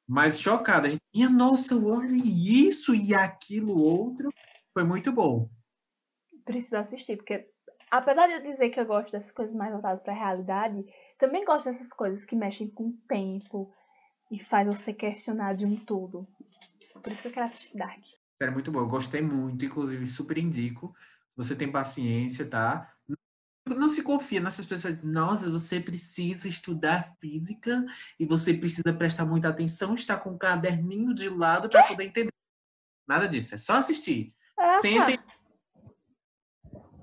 Mas 0.07 0.39
chocada. 0.39 0.87
A 0.87 0.89
gente, 0.89 1.01
minha 1.13 1.29
nossa, 1.29 1.75
olha 1.75 2.11
isso 2.11 2.93
e 2.95 3.13
aquilo 3.13 3.77
outro. 3.77 4.29
Foi 4.73 4.83
muito 4.83 5.11
bom. 5.11 5.49
Precisa 6.45 6.79
assistir, 6.79 7.17
porque 7.17 7.47
apesar 7.91 8.27
de 8.27 8.33
eu 8.33 8.41
dizer 8.41 8.69
que 8.69 8.79
eu 8.79 8.85
gosto 8.85 9.11
dessas 9.11 9.31
coisas 9.31 9.55
mais 9.55 9.71
voltadas 9.71 9.99
para 9.99 10.13
a 10.13 10.15
realidade, 10.15 10.83
também 11.17 11.45
gosto 11.45 11.65
dessas 11.65 11.91
coisas 11.91 12.25
que 12.25 12.35
mexem 12.35 12.69
com 12.69 12.87
o 12.87 12.97
tempo 13.07 13.71
e 14.31 14.39
faz 14.45 14.67
você 14.67 14.93
questionar 14.93 15.53
de 15.53 15.65
um 15.65 15.75
todo. 15.75 16.27
Por 17.01 17.11
isso 17.11 17.21
que 17.21 17.27
eu 17.29 17.31
quero 17.31 17.47
assistir 17.47 17.77
Dark. 17.77 18.03
É 18.41 18.49
muito 18.49 18.71
bom, 18.71 18.79
eu 18.79 18.87
gostei 18.87 19.21
muito, 19.21 19.65
inclusive 19.65 20.05
super 20.07 20.37
indico. 20.37 20.95
Você 21.35 21.55
tem 21.55 21.71
paciência, 21.71 22.45
tá? 22.45 22.93
Não 23.67 23.89
se 23.89 24.01
confia 24.01 24.39
nessas 24.39 24.65
pessoas. 24.65 25.03
Nossa, 25.03 25.49
você 25.49 25.79
precisa 25.79 26.47
estudar 26.47 27.15
física 27.19 27.85
e 28.19 28.25
você 28.25 28.53
precisa 28.53 28.93
prestar 28.93 29.25
muita 29.25 29.49
atenção, 29.49 29.93
estar 29.93 30.17
com 30.17 30.31
o 30.31 30.37
caderninho 30.37 31.13
de 31.13 31.29
lado 31.29 31.69
para 31.69 31.83
poder 31.83 32.05
entender. 32.05 32.33
Nada 33.07 33.27
disso, 33.27 33.55
é 33.55 33.57
só 33.57 33.73
assistir. 33.73 34.33
Ah, 34.57 34.71
Sentem. 34.81 35.17
tá. 35.17 35.23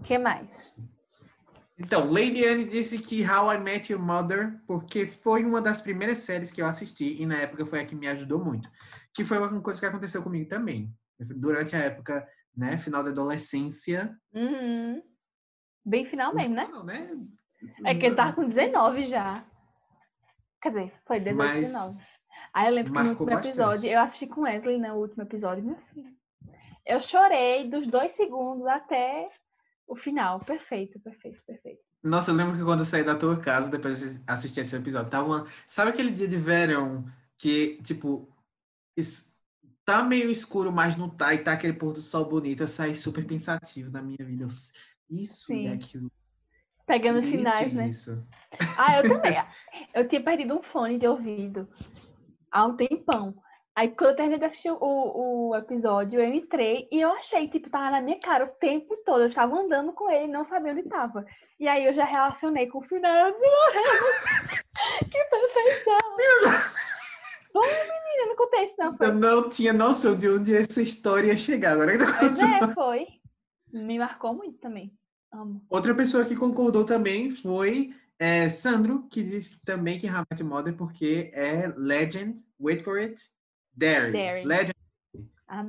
que 0.04 0.18
mais? 0.18 0.74
Então, 1.78 2.10
Lady 2.10 2.44
Anne 2.44 2.64
disse 2.64 2.98
que 2.98 3.22
How 3.28 3.52
I 3.52 3.58
Met 3.58 3.92
Your 3.92 4.02
Mother, 4.02 4.58
porque 4.66 5.06
foi 5.06 5.44
uma 5.44 5.60
das 5.60 5.80
primeiras 5.80 6.18
séries 6.18 6.50
que 6.50 6.62
eu 6.62 6.66
assisti 6.66 7.20
e 7.20 7.26
na 7.26 7.36
época 7.36 7.66
foi 7.66 7.80
a 7.80 7.84
que 7.84 7.94
me 7.94 8.08
ajudou 8.08 8.42
muito. 8.42 8.70
Que 9.12 9.24
foi 9.24 9.38
uma 9.38 9.60
coisa 9.60 9.78
que 9.78 9.86
aconteceu 9.86 10.22
comigo 10.22 10.48
também. 10.48 10.90
Durante 11.18 11.76
a 11.76 11.80
época, 11.80 12.26
né, 12.56 12.78
final 12.78 13.04
da 13.04 13.10
adolescência. 13.10 14.16
Uhum. 14.32 15.02
Bem 15.84 16.06
final 16.06 16.34
mesmo, 16.34 16.54
né? 16.54 16.66
Não, 16.70 16.82
né? 16.84 17.10
É 17.84 17.94
que 17.94 18.06
ele 18.06 18.16
tava 18.16 18.32
com 18.32 18.46
19 18.46 19.06
já. 19.06 19.44
Quer 20.62 20.70
dizer, 20.70 20.92
foi 21.06 21.20
18, 21.20 21.36
Mas 21.36 21.72
19. 21.72 21.98
Aí 22.54 22.68
eu 22.68 22.74
lembro 22.74 22.92
que 22.92 22.98
no 22.98 23.08
último 23.10 23.26
bastante. 23.26 23.48
episódio, 23.48 23.90
eu 23.90 24.00
assisti 24.00 24.26
com 24.26 24.40
Wesley 24.42 24.78
no 24.78 24.94
último 24.94 25.22
episódio, 25.22 25.62
meu 25.62 25.76
filho. 25.92 26.10
Eu 26.86 27.00
chorei 27.00 27.68
dos 27.68 27.86
dois 27.86 28.12
segundos 28.12 28.66
até 28.66 29.28
o 29.86 29.96
final. 29.96 30.40
Perfeito, 30.40 30.98
perfeito, 31.00 31.42
perfeito. 31.46 31.80
Nossa, 32.02 32.30
eu 32.30 32.34
lembro 32.34 32.56
que 32.56 32.62
quando 32.64 32.80
eu 32.80 32.84
saí 32.86 33.02
da 33.02 33.14
tua 33.16 33.38
casa, 33.38 33.70
depois 33.70 33.98
de 34.00 34.22
assistir 34.26 34.60
esse 34.60 34.76
episódio, 34.76 35.10
tava 35.10 35.26
uma... 35.26 35.46
Sabe 35.66 35.90
aquele 35.90 36.10
dia 36.12 36.28
de 36.28 36.36
verão 36.36 37.04
que, 37.38 37.78
tipo, 37.82 38.28
es- 38.96 39.34
tá 39.84 40.04
meio 40.04 40.30
escuro, 40.30 40.70
mas 40.72 40.96
não 40.96 41.08
tá, 41.08 41.34
e 41.34 41.38
tá 41.38 41.52
aquele 41.52 41.72
pôr 41.72 41.92
do 41.92 42.00
sol 42.02 42.24
bonito. 42.28 42.62
Eu 42.62 42.68
saí 42.68 42.94
super 42.94 43.24
pensativo 43.26 43.90
na 43.90 44.02
minha 44.02 44.18
vida. 44.24 44.44
Eu, 44.44 44.48
Isso 45.10 45.46
Sim. 45.46 45.64
e 45.64 45.68
aquilo. 45.68 46.10
Pegando 46.86 47.18
os 47.18 47.26
Isso 47.26 47.36
sinais, 47.36 47.72
né? 47.72 47.88
isso. 47.88 48.24
Ah, 48.78 48.98
eu 48.98 49.02
também. 49.08 49.34
Eu 49.92 50.08
tinha 50.08 50.22
perdido 50.22 50.54
um 50.56 50.62
fone 50.62 50.98
de 50.98 51.06
ouvido 51.08 51.68
há 52.50 52.64
um 52.66 52.76
tempão. 52.76 53.36
Aí 53.76 53.90
quando 53.90 54.10
eu 54.10 54.16
terminei 54.16 54.38
de 54.38 54.46
assistir 54.46 54.70
o, 54.70 54.78
o 54.80 55.54
episódio, 55.54 56.18
eu 56.18 56.32
entrei 56.32 56.88
e 56.90 56.98
eu 56.98 57.10
achei, 57.10 57.46
tipo, 57.46 57.68
tava 57.68 57.90
na 57.90 58.00
minha 58.00 58.18
cara 58.18 58.46
o 58.46 58.48
tempo 58.48 58.96
todo. 59.04 59.20
Eu 59.20 59.26
estava 59.26 59.54
andando 59.54 59.92
com 59.92 60.10
ele 60.10 60.24
e 60.24 60.32
não 60.32 60.42
sabia 60.44 60.72
onde 60.72 60.82
tava. 60.84 61.26
E 61.60 61.68
aí 61.68 61.84
eu 61.84 61.92
já 61.94 62.06
relacionei 62.06 62.68
com 62.68 62.78
o 62.78 62.82
final. 62.82 63.14
Eu 63.14 63.26
assim, 63.26 63.42
"Meu 63.42 63.82
Deus, 63.82 64.64
que 65.12 65.24
perfeição! 65.24 65.98
Bom, 67.52 67.60
menina, 67.60 68.28
não 68.28 68.36
contei 68.36 68.64
isso 68.64 68.76
não. 68.78 68.96
Foi. 68.96 69.06
Eu 69.06 69.14
não 69.14 69.48
tinha 69.50 69.72
noção 69.74 70.16
de 70.16 70.28
onde 70.28 70.56
essa 70.56 70.80
história 70.80 71.28
ia 71.28 71.36
chegar. 71.36 71.72
Agora 71.72 71.98
que 71.98 72.04
Pois 72.18 72.42
é, 72.42 72.74
foi. 72.74 73.06
Me 73.72 73.98
marcou 73.98 74.34
muito 74.34 74.58
também. 74.58 74.90
Amo. 75.30 75.62
Outra 75.68 75.94
pessoa 75.94 76.24
que 76.24 76.34
concordou 76.34 76.84
também 76.84 77.30
foi 77.30 77.94
é, 78.18 78.48
Sandro, 78.48 79.06
que 79.10 79.22
disse 79.22 79.60
também 79.62 79.98
que 79.98 80.06
Your 80.06 80.24
Mother 80.44 80.74
porque 80.74 81.30
é 81.34 81.70
Legend, 81.76 82.42
wait 82.58 82.82
for 82.82 82.98
it, 82.98 83.22
Dairy. 83.76 84.44
Legend, 84.44 84.74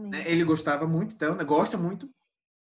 né? 0.10 0.24
Ele 0.32 0.44
gostava 0.44 0.88
muito, 0.88 1.14
então, 1.14 1.36
né? 1.36 1.44
gosta 1.44 1.78
muito 1.78 2.10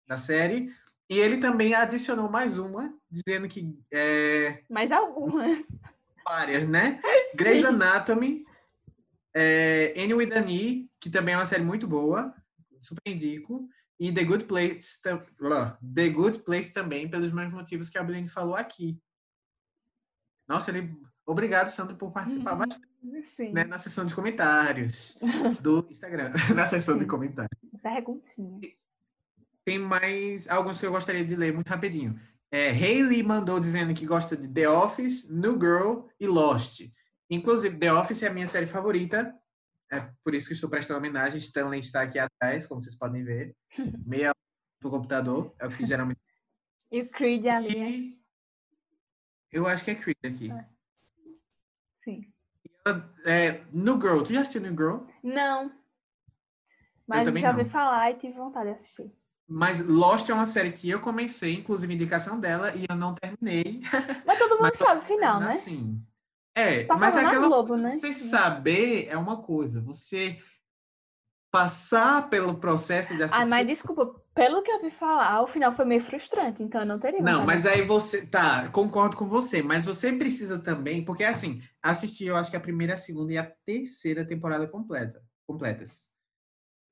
da 0.08 0.18
série. 0.18 0.74
E 1.10 1.20
ele 1.20 1.38
também 1.38 1.74
adicionou 1.74 2.30
mais 2.30 2.58
uma, 2.58 2.94
dizendo 3.10 3.48
que 3.48 3.78
é, 3.92 4.64
Mais 4.70 4.92
algumas. 4.92 5.60
várias, 6.26 6.68
né? 6.68 7.00
Grey's. 7.36 7.66
Anatomy, 7.66 8.46
é, 9.36 9.94
Annie 9.98 10.14
with 10.14 10.34
an 10.34 10.50
E, 10.50 10.90
que 11.00 11.10
também 11.10 11.36
é 11.36 11.38
uma 11.38 11.46
série 11.46 11.64
muito 11.64 11.88
boa, 11.88 12.34
super 12.82 13.02
indico. 13.06 13.68
E 14.00 14.12
The 14.12 14.24
Good 14.24 14.46
Place, 14.46 15.02
The 15.02 16.10
Good 16.10 16.40
Place 16.40 16.74
também, 16.74 17.10
pelos 17.10 17.32
mesmos 17.32 17.54
motivos 17.54 17.90
que 17.90 17.98
a 17.98 18.04
Beline 18.04 18.28
falou 18.28 18.56
aqui. 18.56 19.00
Nossa, 20.48 20.72
ele... 20.72 20.96
obrigado, 21.26 21.68
Sandro, 21.70 21.96
por 21.96 22.12
participar 22.12 22.56
bastante 22.56 22.88
né, 23.52 23.64
na 23.64 23.78
sessão 23.78 24.06
de 24.06 24.14
comentários 24.14 25.18
do 25.62 25.86
Instagram, 25.92 26.32
na 26.56 26.66
sessão 26.66 26.98
de 26.98 27.06
comentários. 27.06 27.58
Perguntinha. 27.82 28.60
Tem 29.66 29.80
mais 29.80 30.48
alguns 30.50 30.80
que 30.80 30.86
eu 30.86 30.92
gostaria 30.92 31.26
de 31.26 31.36
ler 31.36 31.54
muito 31.54 31.70
rapidinho. 31.70 32.20
É, 32.52 32.70
Hayley 32.70 33.24
mandou 33.24 33.60
dizendo 33.60 33.94
que 33.94 34.06
gosta 34.06 34.38
de 34.38 34.48
The 34.48 34.70
Office, 34.70 35.30
New 35.30 35.54
Girl 35.54 36.08
e 36.20 36.28
Lost. 36.28 36.82
Inclusive, 37.30 37.78
The 37.78 37.92
Office 37.94 38.24
é 38.24 38.28
a 38.28 38.34
minha 38.34 38.46
série 38.46 38.68
favorita. 38.68 39.34
É 39.92 40.10
por 40.24 40.36
isso 40.36 40.48
que 40.48 40.54
estou 40.54 40.70
prestando 40.70 41.00
homenagem. 41.00 41.38
Stanley 41.38 41.80
está 41.80 42.02
aqui 42.02 42.20
atrás, 42.20 42.68
como 42.68 42.82
vocês 42.82 42.98
podem 42.98 43.24
ver. 43.24 43.56
Meia 44.06 44.32
do 44.82 44.90
computador, 44.90 45.54
é 45.60 45.66
o 45.66 45.72
que 45.72 45.86
geralmente. 45.86 46.20
E 46.92 47.02
o 47.02 47.10
Creed 47.10 47.48
ali, 47.48 47.76
né? 47.76 47.90
E 47.90 48.20
eu 49.52 49.66
acho 49.66 49.84
que 49.84 49.92
é 49.92 49.96
Creed 49.96 50.18
aqui. 50.24 50.50
Sim. 52.04 52.22
É, 53.26 53.62
New 53.72 54.00
Girl, 54.00 54.22
tu 54.22 54.34
já 54.34 54.42
assistiu 54.42 54.62
New 54.62 54.76
Girl? 54.76 54.98
Não. 55.24 55.72
Mas 57.08 57.24
também 57.24 57.42
já 57.42 57.52
ouvi 57.52 57.66
falar 57.66 58.12
e 58.12 58.16
tive 58.16 58.34
vontade 58.34 58.70
de 58.70 58.76
assistir. 58.76 59.12
Mas 59.48 59.86
Lost 59.86 60.30
é 60.30 60.34
uma 60.34 60.46
série 60.46 60.72
que 60.72 60.90
eu 60.90 61.00
comecei, 61.02 61.54
inclusive 61.54 61.94
indicação 61.94 62.40
dela, 62.40 62.74
e 62.76 62.86
eu 62.90 62.96
não 62.96 63.14
terminei. 63.14 63.82
Mas 64.26 64.40
todo 64.40 64.52
mundo 64.52 64.62
Mas 64.62 64.78
sabe 64.78 65.02
o 65.02 65.04
final, 65.04 65.40
né? 65.40 65.50
Assim. 65.50 66.02
É, 66.56 66.84
Tá 66.84 66.96
mas 66.96 67.18
aquela 67.18 67.48
Globo, 67.48 67.70
coisa, 67.70 67.84
né? 67.84 67.92
você 67.92 68.14
saber 68.14 69.08
é 69.08 69.18
uma 69.18 69.42
coisa, 69.42 69.82
você 69.82 70.40
passar 71.52 72.30
pelo 72.30 72.60
processo 72.60 73.16
de 73.16 73.24
assistir. 73.24 73.44
Ah, 73.44 73.48
mas 73.48 73.66
desculpa, 73.66 74.23
pelo 74.34 74.62
que 74.64 74.72
eu 74.72 74.76
ouvi 74.78 74.90
falar, 74.90 75.42
o 75.42 75.48
final 75.48 75.72
foi 75.72 75.86
meio 75.86 76.02
frustrante, 76.02 76.64
então 76.64 76.82
eu 76.82 76.88
não 76.88 77.00
teria 77.00 77.22
Não, 77.22 77.46
mas 77.46 77.66
aí 77.66 77.82
você. 77.84 78.26
Tá, 78.26 78.68
concordo 78.70 79.16
com 79.16 79.28
você, 79.28 79.62
mas 79.62 79.86
você 79.86 80.12
precisa 80.14 80.60
também, 80.60 81.04
porque 81.06 81.24
assim, 81.24 81.62
assistir, 81.82 82.26
eu 82.28 82.36
acho 82.36 82.50
que 82.50 82.58
a 82.58 82.60
primeira, 82.62 82.96
a 82.96 82.98
segunda 82.98 83.34
e 83.34 83.38
a 83.38 83.52
terceira 83.66 84.26
temporada 84.26 84.68
completa, 84.68 85.22
completas. 85.48 86.12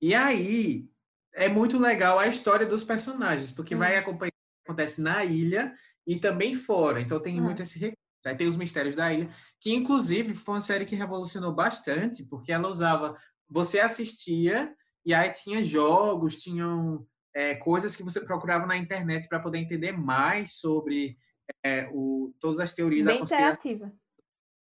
E 0.02 0.14
aí 0.14 0.90
é 1.34 1.48
muito 1.48 1.78
legal 1.80 2.20
a 2.20 2.28
história 2.28 2.66
dos 2.66 2.84
personagens, 2.84 3.52
porque 3.52 3.76
Hum. 3.76 3.80
vai 3.80 3.98
acompanhar 3.98 4.30
o 4.32 4.66
que 4.66 4.72
acontece 4.72 5.02
na 5.02 5.24
ilha 5.24 5.74
e 6.06 6.20
também 6.20 6.54
fora. 6.56 7.00
Então 7.02 7.20
tem 7.20 7.40
Ah. 7.40 7.42
muito 7.42 7.62
esse 7.62 7.80
recurso. 7.80 7.98
Aí 8.24 8.36
tem 8.36 8.48
os 8.48 8.56
mistérios 8.58 8.96
da 8.96 9.12
ilha, 9.12 9.30
que 9.60 9.74
inclusive 9.74 10.36
foi 10.36 10.56
uma 10.56 10.62
série 10.62 10.86
que 10.86 10.96
revolucionou 10.96 11.54
bastante, 11.56 12.24
porque 12.24 12.52
ela 12.52 12.68
usava. 12.70 13.16
Você 13.50 13.80
assistia 13.80 14.76
e 15.04 15.12
aí 15.14 15.32
tinha 15.32 15.64
jogos, 15.64 16.40
tinham 16.40 17.06
é, 17.34 17.56
coisas 17.56 17.96
que 17.96 18.04
você 18.04 18.20
procurava 18.22 18.66
na 18.66 18.78
internet 18.78 19.28
para 19.28 19.40
poder 19.40 19.60
entender 19.60 19.92
mais 19.92 20.54
sobre 20.56 21.18
é, 21.64 21.90
o, 21.94 22.34
todas 22.40 22.60
as 22.60 22.74
teorias 22.74 23.06
da 23.06 23.12
Bem 23.12 23.20
conspiração. 23.20 23.50
interativa. 23.52 23.94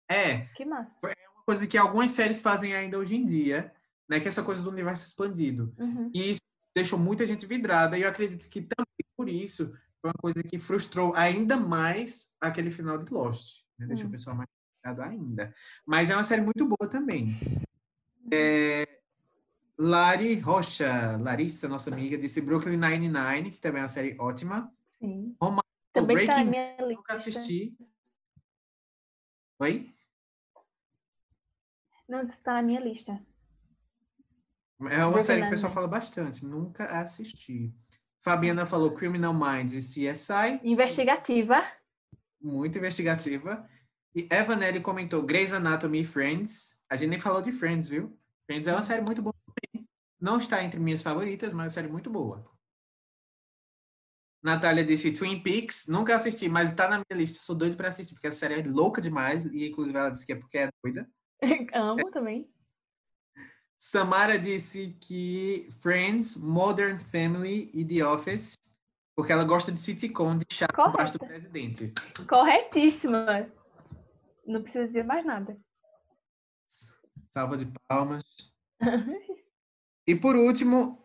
É, 0.09 0.45
Que 0.55 0.65
massa. 0.65 0.91
uma 1.03 1.43
coisa 1.45 1.67
que 1.67 1.77
algumas 1.77 2.11
séries 2.11 2.41
fazem 2.41 2.73
ainda 2.75 2.97
hoje 2.97 3.15
em 3.15 3.25
dia, 3.25 3.73
né? 4.09 4.19
Que 4.19 4.25
é 4.25 4.29
essa 4.29 4.43
coisa 4.43 4.63
do 4.63 4.69
universo 4.69 5.05
expandido. 5.05 5.73
Uhum. 5.79 6.11
E 6.13 6.31
isso 6.31 6.41
deixou 6.75 6.99
muita 6.99 7.25
gente 7.25 7.45
vidrada, 7.45 7.97
e 7.97 8.01
eu 8.03 8.09
acredito 8.09 8.49
que 8.49 8.61
também 8.61 8.85
por 9.17 9.29
isso 9.29 9.69
foi 10.01 10.09
uma 10.11 10.21
coisa 10.21 10.43
que 10.43 10.59
frustrou 10.59 11.13
ainda 11.15 11.57
mais 11.57 12.35
aquele 12.39 12.69
final 12.69 12.97
de 12.97 13.11
Lost. 13.11 13.63
Né? 13.79 13.87
Deixou 13.87 14.05
Hum. 14.05 14.09
o 14.09 14.11
pessoal 14.11 14.35
mais 14.35 14.49
frustrado 14.83 15.09
ainda. 15.09 15.53
Mas 15.87 16.09
é 16.09 16.15
uma 16.15 16.23
série 16.23 16.41
muito 16.41 16.65
boa 16.67 16.87
também. 16.89 17.35
É, 18.31 18.84
Lari 19.77 20.39
Rocha, 20.39 21.17
Larissa, 21.17 21.67
nossa 21.67 21.91
amiga, 21.93 22.17
disse 22.17 22.39
Brooklyn 22.41 22.77
Nine-Nine, 22.77 23.51
que 23.51 23.59
também 23.59 23.79
é 23.79 23.83
uma 23.83 23.89
série 23.89 24.15
ótima. 24.19 24.73
Sim. 24.99 25.35
Roma- 25.41 25.61
Também 25.93 26.25
tá 26.25 26.37
na 26.37 26.43
Breaking 26.43 26.49
minha 26.49 26.71
lista. 26.77 26.93
Nunca 26.95 27.13
assisti. 27.13 27.77
Oi? 29.59 29.93
Não, 32.07 32.23
isso 32.23 32.37
tá 32.39 32.53
na 32.53 32.61
minha 32.61 32.79
lista. 32.79 33.13
É 34.79 34.97
uma 34.97 35.03
Brooklyn 35.11 35.21
série 35.23 35.41
que 35.41 35.47
o 35.47 35.49
pessoal 35.51 35.73
fala 35.73 35.87
bastante. 35.87 36.45
Nunca 36.45 36.85
assisti. 37.01 37.73
Fabiana 38.23 38.65
falou 38.65 38.91
Criminal 38.93 39.33
Minds 39.33 39.73
e 39.73 39.79
CSI. 40.11 40.59
Investigativa. 40.63 41.61
muito 42.41 42.77
investigativa. 42.77 43.67
E 44.15 44.27
Evanelli 44.31 44.79
comentou 44.79 45.21
Grey's 45.23 45.51
Anatomy 45.51 46.01
e 46.01 46.05
Friends. 46.05 46.81
A 46.89 46.95
gente 46.95 47.09
nem 47.09 47.19
falou 47.19 47.41
de 47.41 47.51
Friends, 47.51 47.89
viu? 47.89 48.17
Friends 48.45 48.67
é 48.67 48.71
uma 48.73 48.81
série 48.81 49.01
muito 49.01 49.21
boa. 49.21 49.34
Não 50.19 50.37
está 50.37 50.63
entre 50.63 50.79
minhas 50.79 51.01
favoritas, 51.01 51.53
mas 51.53 51.61
é 51.61 51.65
uma 51.65 51.69
série 51.69 51.87
muito 51.87 52.09
boa. 52.09 52.49
Natália 54.45 54.85
disse 54.85 55.11
Twin 55.11 55.41
Peaks. 55.41 55.87
Nunca 55.87 56.15
assisti, 56.15 56.47
mas 56.47 56.69
está 56.69 56.87
na 56.87 56.97
minha 56.97 57.19
lista. 57.19 57.41
Sou 57.41 57.55
doido 57.55 57.75
para 57.75 57.87
assistir, 57.87 58.13
porque 58.13 58.27
a 58.27 58.31
série 58.31 58.59
é 58.59 58.63
louca 58.63 59.01
demais. 59.01 59.45
E 59.45 59.67
inclusive 59.67 59.97
ela 59.97 60.09
disse 60.09 60.25
que 60.25 60.33
é 60.33 60.35
porque 60.35 60.57
é 60.59 60.69
doida. 60.83 61.09
Amo 61.73 62.11
também. 62.11 62.47
Samara 63.75 64.37
disse 64.37 64.95
que 65.01 65.67
Friends, 65.81 66.37
Modern 66.37 66.99
Family 67.11 67.69
e 67.73 67.83
The 67.83 68.05
Office, 68.05 68.55
porque 69.15 69.31
ela 69.31 69.43
gosta 69.43 69.71
de 69.71 69.79
sitcom 69.79 70.37
de 70.37 70.45
chá 70.51 70.67
embaixo 70.71 71.13
do 71.13 71.19
presidente. 71.19 71.93
Corretíssima. 72.27 73.51
Não 74.45 74.61
precisa 74.61 74.85
dizer 74.85 75.03
mais 75.03 75.25
nada. 75.25 75.57
Salva 77.31 77.57
de 77.57 77.65
palmas. 77.87 78.23
e 80.07 80.15
por 80.15 80.35
último, 80.35 80.97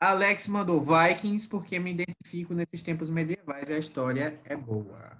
Alex 0.00 0.48
mandou 0.48 0.80
Vikings, 0.80 1.48
porque 1.48 1.78
me 1.78 1.90
identifico 1.90 2.54
nesses 2.54 2.82
tempos 2.82 3.10
medievais 3.10 3.68
e 3.68 3.74
a 3.74 3.78
história 3.78 4.40
é 4.44 4.56
boa. 4.56 5.18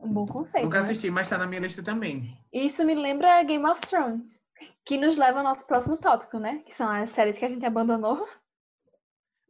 Um 0.00 0.12
bom 0.12 0.26
conceito. 0.26 0.64
Nunca 0.64 0.78
né? 0.78 0.84
assisti, 0.84 1.10
mas 1.10 1.28
tá 1.28 1.36
na 1.36 1.46
minha 1.46 1.60
lista 1.60 1.82
também. 1.82 2.36
Isso 2.52 2.84
me 2.84 2.94
lembra 2.94 3.42
Game 3.42 3.64
of 3.66 3.80
Thrones, 3.80 4.40
que 4.84 4.98
nos 4.98 5.16
leva 5.16 5.38
ao 5.38 5.44
nosso 5.44 5.66
próximo 5.66 5.96
tópico, 5.96 6.38
né? 6.38 6.62
Que 6.66 6.74
são 6.74 6.88
as 6.88 7.10
séries 7.10 7.38
que 7.38 7.44
a 7.44 7.48
gente 7.48 7.64
abandonou. 7.64 8.28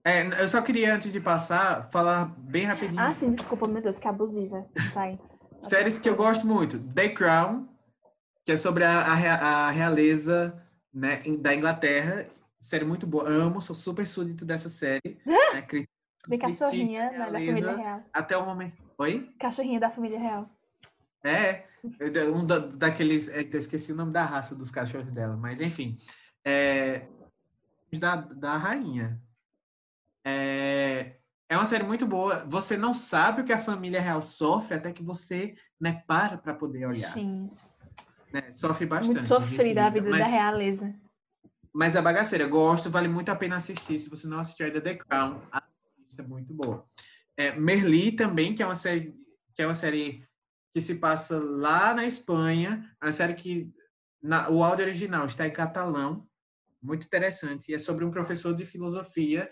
É, 0.05 0.23
eu 0.41 0.47
só 0.47 0.63
queria, 0.63 0.95
antes 0.95 1.11
de 1.11 1.21
passar, 1.21 1.91
falar 1.91 2.27
bem 2.39 2.65
rapidinho. 2.65 3.01
Ah, 3.01 3.13
sim, 3.13 3.33
desculpa, 3.33 3.67
meu 3.67 3.83
Deus, 3.83 3.99
que 3.99 4.07
abusiva. 4.07 4.67
Vai. 4.93 5.19
Séries 5.61 5.99
que 5.99 6.09
eu 6.09 6.15
gosto 6.15 6.47
muito. 6.47 6.79
The 6.79 7.09
Crown, 7.09 7.67
que 8.45 8.53
é 8.53 8.57
sobre 8.57 8.85
a, 8.85 9.01
a, 9.01 9.69
a 9.69 9.71
realeza 9.71 10.63
né, 10.93 11.23
da 11.39 11.55
Inglaterra. 11.55 12.27
Série 12.65 12.87
muito 12.87 13.07
boa. 13.07 13.29
Amo, 13.29 13.61
sou 13.61 13.77
super 13.77 14.07
súdito 14.07 14.43
dessa 14.43 14.71
série. 14.71 15.19
né, 15.53 15.61
cri- 15.61 15.87
Bem 16.27 16.39
cachorrinha 16.39 17.11
né, 17.11 17.19
da 17.19 17.39
família 17.39 17.77
real. 17.77 18.03
Até 18.11 18.39
o 18.39 18.47
momento. 18.47 18.83
Oi? 18.97 19.35
Cachorrinha 19.39 19.79
da 19.79 19.91
família 19.91 20.19
real. 20.19 20.49
É, 21.23 21.65
um 22.35 22.47
da- 22.47 22.61
daqueles. 22.61 23.29
é, 23.29 23.43
esqueci 23.43 23.93
o 23.93 23.95
nome 23.95 24.15
da 24.15 24.25
raça 24.25 24.55
dos 24.55 24.71
cachorros 24.71 25.13
dela, 25.13 25.37
mas 25.37 25.61
enfim. 25.61 25.95
É, 26.43 27.07
da, 27.93 28.17
da 28.17 28.57
rainha. 28.57 29.21
É, 30.25 31.17
é 31.51 31.57
uma 31.59 31.67
série 31.67 31.85
muito 31.85 32.07
boa. 32.07 32.47
Você 32.49 32.79
não 32.79 32.95
sabe 32.95 33.43
o 33.43 33.45
que 33.45 33.53
a 33.53 33.59
família 33.59 34.01
real 34.01 34.23
sofre 34.23 34.75
até 34.77 34.91
que 34.91 35.03
você 35.03 35.55
né, 35.79 36.03
para 36.07 36.39
para 36.39 36.55
poder 36.55 36.87
olhar. 36.87 37.13
Sim. 37.13 37.47
né? 38.33 38.51
Sofre 38.51 38.87
bastante. 38.87 39.17
Muito 39.17 39.29
sofrida 39.29 39.85
a 39.85 39.91
vida 39.91 40.09
mas, 40.09 40.21
da 40.21 40.27
realeza. 40.27 41.04
Mas 41.75 41.97
é 41.97 42.01
bagaceira, 42.03 42.47
gosto, 42.47 42.89
vale 42.89 43.09
muito 43.09 43.31
a 43.31 43.35
pena 43.37 43.57
assistir. 43.57 43.99
Se 43.99 44.09
você 44.09 44.29
não 44.29 44.39
assistiu 44.39 44.67
ainda 44.67 44.81
The 44.81 44.95
Crown, 44.95 45.41
assista, 45.51 46.23
é 46.23 46.27
muito 46.27 46.55
boa. 46.55 46.85
É, 47.37 47.51
Merli 47.59 48.13
também, 48.13 48.55
que 48.55 48.63
é 48.63 48.67
uma 48.67 48.77
série 48.77 49.13
que 49.55 49.63
é 49.63 49.67
uma 49.67 49.75
série 49.75 50.25
que 50.73 50.81
se 50.81 50.97
passa 50.97 51.39
lá 51.39 51.95
na 51.95 52.05
Espanha, 52.05 52.89
é 53.01 53.07
uma 53.07 53.13
série 53.13 53.35
que 53.35 53.73
na- 54.21 54.51
o 54.51 54.65
áudio 54.65 54.85
original 54.85 55.27
está 55.27 55.47
em 55.47 55.53
catalão, 55.53 56.29
muito 56.83 57.07
interessante, 57.07 57.71
e 57.71 57.75
é 57.75 57.79
sobre 57.79 58.05
um 58.05 58.11
professor 58.11 58.53
de 58.55 58.65
filosofia 58.65 59.49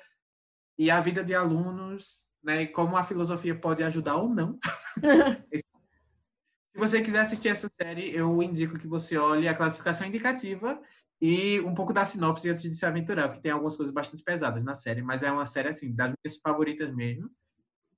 e 0.77 0.91
a 0.91 1.01
vida 1.01 1.23
de 1.23 1.35
alunos, 1.35 2.29
né, 2.43 2.63
e 2.63 2.67
como 2.67 2.97
a 2.97 3.05
filosofia 3.05 3.55
pode 3.55 3.85
ajudar 3.85 4.17
ou 4.17 4.29
não. 4.29 4.59
Se 5.55 6.79
você 6.79 7.03
quiser 7.03 7.21
assistir 7.21 7.49
essa 7.49 7.69
série, 7.69 8.11
eu 8.15 8.43
indico 8.43 8.79
que 8.79 8.89
você 8.89 9.17
olhe 9.19 9.47
a 9.47 9.55
classificação 9.55 10.07
indicativa 10.07 10.81
e 11.23 11.61
um 11.61 11.73
pouco 11.73 11.93
da 11.93 12.05
sinopse 12.05 12.51
antes 12.51 12.69
de 12.69 12.75
se 12.75 12.85
aventurar, 12.85 13.29
porque 13.29 13.43
tem 13.43 13.53
algumas 13.53 13.77
coisas 13.77 13.95
bastante 13.95 14.25
pesadas 14.25 14.65
na 14.65 14.75
série, 14.75 15.03
mas 15.03 15.23
é 15.23 15.31
uma 15.31 15.45
série, 15.45 15.69
assim, 15.69 15.95
das 15.95 16.09
minhas 16.09 16.41
favoritas 16.41 16.93
mesmo. 16.93 17.31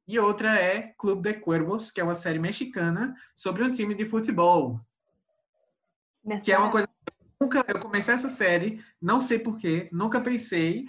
E 0.07 0.19
outra 0.19 0.61
é 0.61 0.93
Clube 0.99 1.23
de 1.23 1.41
Cuervos, 1.41 1.91
que 1.91 2.03
é 2.03 2.05
uma 2.05 2.15
série 2.15 2.39
mexicana 2.39 3.15
sobre 3.35 3.65
um 3.65 3.71
time 3.71 3.95
de 3.95 4.05
futebol, 4.05 4.79
que 6.45 6.53
é 6.53 6.59
uma 6.59 6.71
coisa 6.71 6.87
que 6.87 6.93
eu 7.11 7.47
nunca 7.47 7.65
eu 7.67 7.81
comecei 7.81 8.13
essa 8.13 8.29
série, 8.29 8.85
não 9.01 9.23
sei 9.23 9.39
porquê, 9.39 9.89
nunca 9.91 10.21
pensei. 10.21 10.87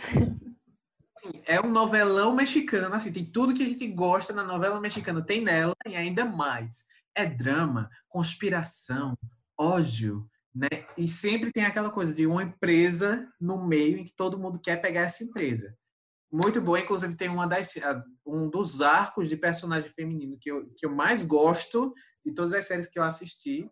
Assim, 1.18 1.42
é 1.46 1.62
um 1.62 1.72
novelão 1.72 2.36
mexicano, 2.36 2.94
assim, 2.94 3.14
tem 3.14 3.24
tudo 3.24 3.54
que 3.54 3.64
a 3.64 3.66
gente 3.66 3.88
gosta 3.88 4.34
na 4.34 4.44
novela 4.44 4.82
mexicana, 4.82 5.26
tem 5.26 5.40
nela 5.40 5.74
e 5.88 5.96
ainda 5.96 6.26
mais. 6.26 6.86
É 7.16 7.26
drama, 7.26 7.90
conspiração, 8.10 9.18
ódio, 9.58 10.30
né? 10.56 10.70
E 10.98 11.08
sempre 11.08 11.52
tem 11.52 11.66
aquela 11.66 11.90
coisa 11.90 12.14
de 12.14 12.26
uma 12.26 12.42
empresa 12.42 13.30
no 13.40 13.68
meio 13.68 13.98
em 13.98 14.06
que 14.06 14.16
todo 14.16 14.40
mundo 14.40 14.60
quer 14.60 14.78
pegar 14.78 15.02
essa 15.02 15.24
empresa. 15.24 15.76
Muito 16.32 16.62
boa, 16.62 16.80
inclusive 16.80 17.16
tem 17.16 17.30
uma 17.30 17.46
das, 17.46 17.74
um 18.26 18.50
dos 18.50 18.82
arcos 18.82 19.28
de 19.28 19.36
personagem 19.36 19.90
feminino 19.92 20.38
que 20.40 20.50
eu, 20.50 20.70
que 20.78 20.86
eu 20.86 20.96
mais 20.96 21.26
gosto 21.26 21.94
de 22.26 22.34
todas 22.34 22.54
as 22.54 22.66
séries 22.66 22.88
que 22.88 22.98
eu 22.98 23.04
assisti, 23.04 23.70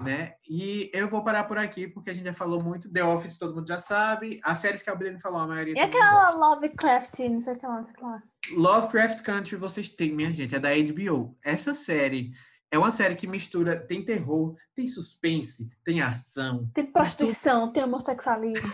né? 0.00 0.34
E 0.48 0.90
eu 0.92 1.08
vou 1.08 1.22
parar 1.22 1.44
por 1.44 1.56
aqui 1.56 1.86
porque 1.88 2.10
a 2.10 2.14
gente 2.14 2.24
já 2.24 2.34
falou 2.34 2.62
muito. 2.62 2.90
The 2.90 3.04
Office 3.04 3.38
todo 3.38 3.54
mundo 3.54 3.68
já 3.68 3.78
sabe. 3.78 4.40
As 4.44 4.58
séries 4.58 4.82
que 4.82 4.90
a 4.90 4.94
Brilhante 4.94 5.22
falou, 5.22 5.40
a 5.40 5.46
maioria 5.46 5.74
E 5.74 5.78
aquela. 5.78 6.30
Lovecraft, 6.30 7.18
não 7.20 7.40
sei 7.40 7.54
o 7.54 7.58
que 7.58 7.66
lá, 7.66 7.76
não 7.76 7.84
sei 7.84 7.92
o 7.92 7.96
que 7.96 8.02
lá. 8.02 8.22
Lovecraft 8.52 9.22
Country 9.22 9.56
vocês 9.56 9.88
têm, 9.90 10.12
minha 10.12 10.30
gente, 10.30 10.54
é 10.54 10.58
da 10.58 10.70
HBO. 10.70 11.38
Essa 11.42 11.72
série 11.72 12.32
é 12.70 12.78
uma 12.78 12.90
série 12.90 13.14
que 13.16 13.26
mistura, 13.26 13.78
tem 13.78 14.04
terror, 14.04 14.56
tem 14.74 14.86
suspense, 14.86 15.70
tem 15.84 16.00
ação, 16.02 16.68
Tem 16.74 16.84
prostituição, 16.86 17.70
tem 17.72 17.84
homossexualismo. 17.84 18.68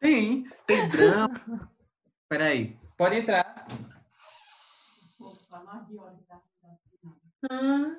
tem, 0.00 0.44
tem 0.66 0.88
drama. 0.88 1.28
Peraí, 2.28 2.78
pode 2.96 3.16
entrar. 3.16 3.66
Ah, 7.50 7.90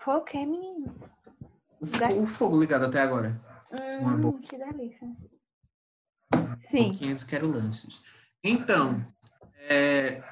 Foi 0.00 0.14
o 0.16 0.20
quê, 0.24 0.38
menino? 0.46 0.94
o 1.80 1.86
fo- 1.86 2.22
o 2.22 2.26
fogo 2.26 2.60
ligado 2.60 2.84
até 2.86 3.00
agora. 3.00 3.38
Hum, 3.72 4.38
que 4.40 4.56
delícia. 4.56 5.08
Sim. 6.56 6.92
500 6.92 7.24
quero 7.24 7.50
lanches. 7.50 8.02
Então, 8.42 9.04
é, 9.68 10.22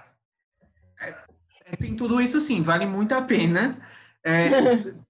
tem 1.77 1.97
tudo 1.97 2.21
isso 2.21 2.41
sim, 2.41 2.63
vale 2.63 2.87
muito 2.87 3.13
a 3.13 3.23
pena. 3.23 3.81
É, 4.23 4.49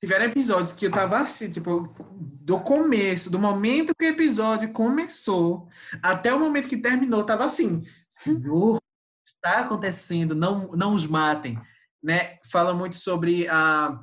tiveram 0.00 0.26
episódios 0.26 0.72
que 0.72 0.86
eu 0.86 0.90
tava 0.90 1.18
assim, 1.18 1.50
tipo, 1.50 1.94
do 2.12 2.60
começo, 2.60 3.30
do 3.30 3.38
momento 3.38 3.94
que 3.98 4.04
o 4.04 4.08
episódio 4.08 4.72
começou 4.72 5.68
até 6.02 6.32
o 6.32 6.38
momento 6.38 6.68
que 6.68 6.76
terminou, 6.76 7.24
tava 7.24 7.44
assim, 7.44 7.82
Senhor, 8.10 8.78
está 9.24 9.60
acontecendo, 9.60 10.34
não, 10.34 10.68
não 10.72 10.92
os 10.92 11.06
matem, 11.06 11.58
né? 12.02 12.38
Fala 12.50 12.74
muito 12.74 12.96
sobre 12.96 13.48
a, 13.48 13.98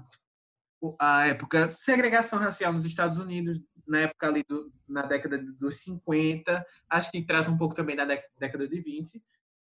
a 0.99 1.27
época 1.27 1.69
segregação 1.69 2.39
racial 2.39 2.73
nos 2.73 2.85
Estados 2.85 3.19
Unidos, 3.19 3.61
na 3.87 3.99
época 3.99 4.27
ali 4.27 4.43
do, 4.47 4.71
na 4.87 5.03
década 5.03 5.37
dos 5.37 5.81
50, 5.83 6.65
acho 6.89 7.11
que 7.11 7.21
trata 7.21 7.51
um 7.51 7.57
pouco 7.57 7.75
também 7.75 7.95
da 7.95 8.05
dé- 8.05 8.25
década 8.39 8.67
de 8.67 8.81
20, 8.81 9.21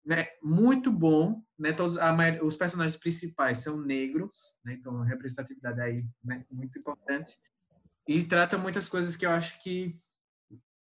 né? 0.05 0.27
Muito 0.43 0.91
bom, 0.91 1.41
né? 1.57 1.71
Todos, 1.71 1.97
a 1.97 2.15
os 2.43 2.57
personagens 2.57 2.97
principais 2.97 3.59
são 3.59 3.81
negros, 3.81 4.57
né? 4.63 4.73
Então, 4.73 5.01
representatividade 5.01 5.81
aí, 5.81 6.05
né? 6.23 6.45
Muito 6.51 6.77
importante. 6.77 7.37
E 8.07 8.23
trata 8.23 8.57
muitas 8.57 8.87
coisas 8.87 9.15
que 9.15 9.25
eu 9.25 9.31
acho 9.31 9.61
que 9.63 9.97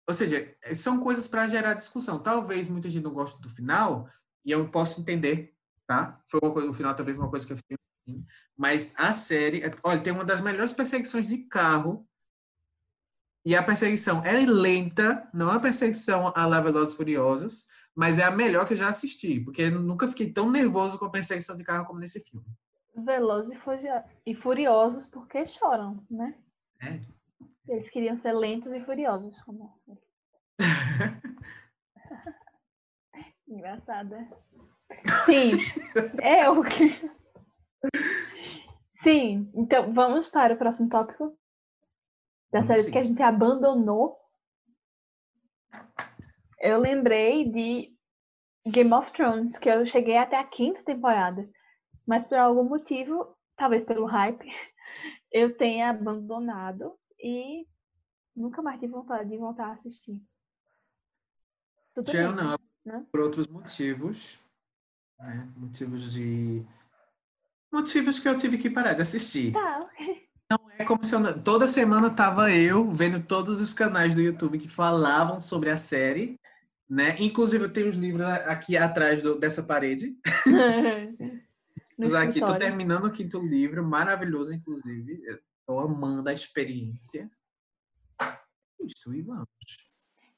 ou 0.08 0.14
seja, 0.14 0.54
são 0.74 1.00
coisas 1.00 1.28
para 1.28 1.48
gerar 1.48 1.74
discussão. 1.74 2.20
Talvez 2.22 2.68
muita 2.68 2.90
gente 2.90 3.04
não 3.04 3.14
goste 3.14 3.42
do 3.42 3.50
final, 3.50 4.10
e 4.46 4.52
eu 4.52 4.70
posso 4.70 5.02
entender, 5.02 5.54
tá? 5.88 6.22
Foi 6.30 6.40
uma 6.44 6.52
coisa, 6.52 6.70
o 6.70 6.74
final 6.74 6.96
foi 6.96 7.14
uma 7.14 7.30
coisa 7.30 7.48
que 7.48 7.54
eu 7.54 7.58
fiquei 7.58 7.78
assim, 8.08 8.26
mas 8.58 8.94
a 8.98 9.14
série, 9.14 9.62
olha, 9.82 10.04
tem 10.04 10.12
uma 10.12 10.26
das 10.26 10.42
melhores 10.42 10.74
perseguições 10.74 11.28
de 11.28 11.38
carro. 11.48 12.08
E 13.46 13.56
a 13.56 13.62
perseguição 13.64 14.24
é 14.24 14.46
lenta, 14.46 15.30
não 15.34 15.50
é 15.50 15.54
uma 15.54 15.60
perseguição 15.60 16.32
a 16.34 16.46
la 16.46 16.62
Velozes 16.62 16.94
e 16.94 16.98
Furiosos, 16.98 17.68
mas 17.94 18.18
é 18.18 18.24
a 18.24 18.32
melhor 18.32 18.66
que 18.66 18.72
eu 18.74 18.78
já 18.78 18.88
assisti, 18.88 19.40
porque 19.42 19.64
eu 19.64 19.72
nunca 19.82 20.08
fiquei 20.08 20.32
tão 20.32 20.50
nervoso 20.50 20.98
com 20.98 21.06
a 21.06 21.10
perseguição 21.12 21.56
de 21.56 21.64
carro 21.64 21.86
como 21.86 22.00
nesse 22.00 22.22
filme. 22.22 22.46
Velozes 22.96 23.52
e 23.52 23.60
furio- 23.60 24.04
e 24.26 24.34
furiosos 24.36 25.06
porque 25.06 25.46
choram, 25.46 26.02
né? 26.10 26.36
É. 26.82 27.02
Eles 27.68 27.90
queriam 27.90 28.16
ser 28.16 28.32
lentos 28.34 28.72
e 28.72 28.80
furiosos. 28.80 29.42
Como... 29.42 29.78
Engraçada. 33.48 34.28
Sim, 35.26 35.52
é 36.22 36.50
o 36.50 36.64
que. 36.64 37.10
Sim, 38.96 39.52
então 39.54 39.94
vamos 39.94 40.30
para 40.30 40.54
o 40.54 40.58
próximo 40.58 40.88
tópico. 40.88 41.38
Séries 42.62 42.86
sim. 42.86 42.92
que 42.92 42.98
a 42.98 43.04
gente 43.04 43.24
abandonou. 43.24 44.20
Eu 46.60 46.80
lembrei 46.80 47.50
de 47.50 47.98
Game 48.68 48.94
of 48.94 49.12
Thrones, 49.12 49.58
que 49.58 49.70
eu 49.70 49.86
cheguei 49.86 50.18
até 50.18 50.38
a 50.38 50.44
quinta 50.44 50.84
temporada. 50.84 51.50
Mas 52.06 52.24
por 52.26 52.38
algum 52.38 52.64
motivo, 52.64 53.36
talvez 53.56 53.84
pelo 53.84 54.06
hype, 54.06 54.46
eu 55.32 55.56
tenha 55.58 55.90
abandonado 55.90 56.94
e 57.20 57.66
nunca 58.36 58.62
mais 58.62 58.80
tive 58.80 58.94
vontade 58.94 59.30
de 59.30 59.38
voltar 59.38 59.68
a 59.68 59.74
assistir. 59.74 60.22
Tudo 61.94 62.12
Já 62.12 62.24
eu 62.24 62.36
bem, 62.36 62.46
não, 62.46 62.58
né? 62.86 63.06
por 63.12 63.22
outros 63.22 63.48
motivos, 63.48 64.40
né? 65.20 65.48
Motivos 65.56 66.12
de 66.12 66.66
motivos 67.72 68.20
que 68.20 68.28
eu 68.28 68.38
tive 68.38 68.58
que 68.58 68.70
parar 68.70 68.94
de 68.94 69.02
assistir. 69.02 69.52
Tá, 69.52 69.73
é 70.78 70.86
como 70.86 71.04
se 71.04 71.14
eu, 71.14 71.44
toda 71.44 71.68
semana 71.68 72.10
tava 72.10 72.52
eu 72.52 72.90
vendo 72.92 73.26
todos 73.26 73.62
os 73.62 73.74
canais 73.74 74.16
do 74.16 74.22
YouTube 74.22 74.60
que 74.60 74.68
falavam 74.68 75.40
sobre 75.40 75.70
a 75.70 75.78
série, 75.78 76.40
né? 76.90 77.16
Inclusive 77.20 77.66
eu 77.66 77.74
tenho 77.74 77.90
os 77.90 77.96
livros 77.96 78.26
aqui 78.26 78.76
atrás 78.78 79.22
do, 79.22 79.40
dessa 79.40 79.64
parede. 79.64 80.16
aqui, 82.20 82.40
tô 82.40 82.58
terminando 82.58 83.06
o 83.06 83.12
quinto 83.12 83.40
livro, 83.40 83.84
maravilhoso, 83.84 84.54
inclusive. 84.54 85.22
Estou 85.60 85.80
amando 85.80 86.30
a 86.30 86.34
experiência. 86.34 87.30
Isso, 88.80 89.14
e 89.14 89.22
vamos. 89.22 89.48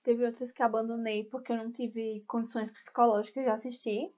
Teve 0.03 0.25
outros 0.25 0.51
que 0.51 0.61
abandonei 0.61 1.23
porque 1.23 1.51
eu 1.51 1.57
não 1.57 1.71
tive 1.71 2.23
condições 2.27 2.69
psicológicas 2.69 3.43
de 3.43 3.49
assistir, 3.49 4.13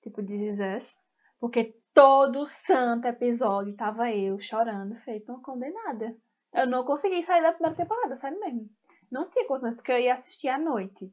tipo 0.00 0.22
This 0.22 0.40
Is 0.40 0.58
Us, 0.76 0.96
porque 1.42 1.76
todo 1.92 2.46
santo 2.46 3.08
episódio 3.08 3.74
tava 3.74 4.12
eu 4.12 4.38
chorando, 4.38 4.94
feito 5.00 5.32
uma 5.32 5.42
condenada. 5.42 6.16
Eu 6.52 6.68
não 6.68 6.84
consegui 6.84 7.20
sair 7.20 7.42
da 7.42 7.52
primeira 7.52 7.76
temporada, 7.76 8.16
sério 8.16 8.38
mesmo. 8.38 8.70
Não 9.10 9.28
tinha 9.28 9.44
condições, 9.48 9.74
porque 9.74 9.90
eu 9.90 9.98
ia 9.98 10.14
assistir 10.14 10.46
à 10.46 10.56
noite. 10.56 11.12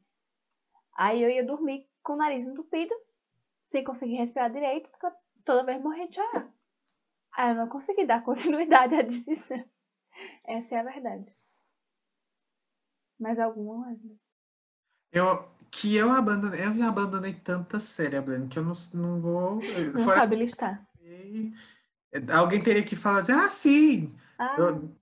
Aí 0.94 1.20
eu 1.20 1.28
ia 1.28 1.44
dormir 1.44 1.84
com 2.04 2.12
o 2.12 2.16
nariz 2.16 2.46
entupido, 2.46 2.94
sem 3.72 3.82
conseguir 3.82 4.18
respirar 4.18 4.52
direito, 4.52 4.88
porque 4.90 5.16
toda 5.44 5.64
vez 5.64 5.82
morrendo 5.82 6.10
de 6.10 6.14
chorar. 6.14 6.48
Aí 7.32 7.50
eu 7.50 7.56
não 7.56 7.68
consegui 7.68 8.06
dar 8.06 8.22
continuidade 8.22 8.94
à 8.94 9.02
decisão. 9.02 9.64
Essa 10.44 10.76
é 10.76 10.78
a 10.78 10.84
verdade. 10.84 11.36
Mais 13.18 13.36
alguma? 13.40 13.98
Eu, 15.10 15.50
que 15.70 15.94
eu 15.94 16.10
abandonei, 16.10 16.64
eu 16.64 16.74
já 16.74 16.88
abandonei 16.88 17.32
tanta 17.32 17.78
série, 17.78 18.20
Breno, 18.20 18.48
que 18.48 18.58
eu 18.58 18.64
não, 18.64 18.74
não 18.94 19.20
vou. 19.20 19.60
Não 19.94 20.04
fora... 20.04 20.20
sabe 20.20 20.36
listar. 20.36 20.84
Alguém 22.32 22.60
teria 22.60 22.82
que 22.82 22.96
falar 22.96 23.20
assim, 23.20 23.32
ah, 23.32 23.48
sim. 23.48 24.14
Ah. 24.38 24.56
Eu, 24.58 24.96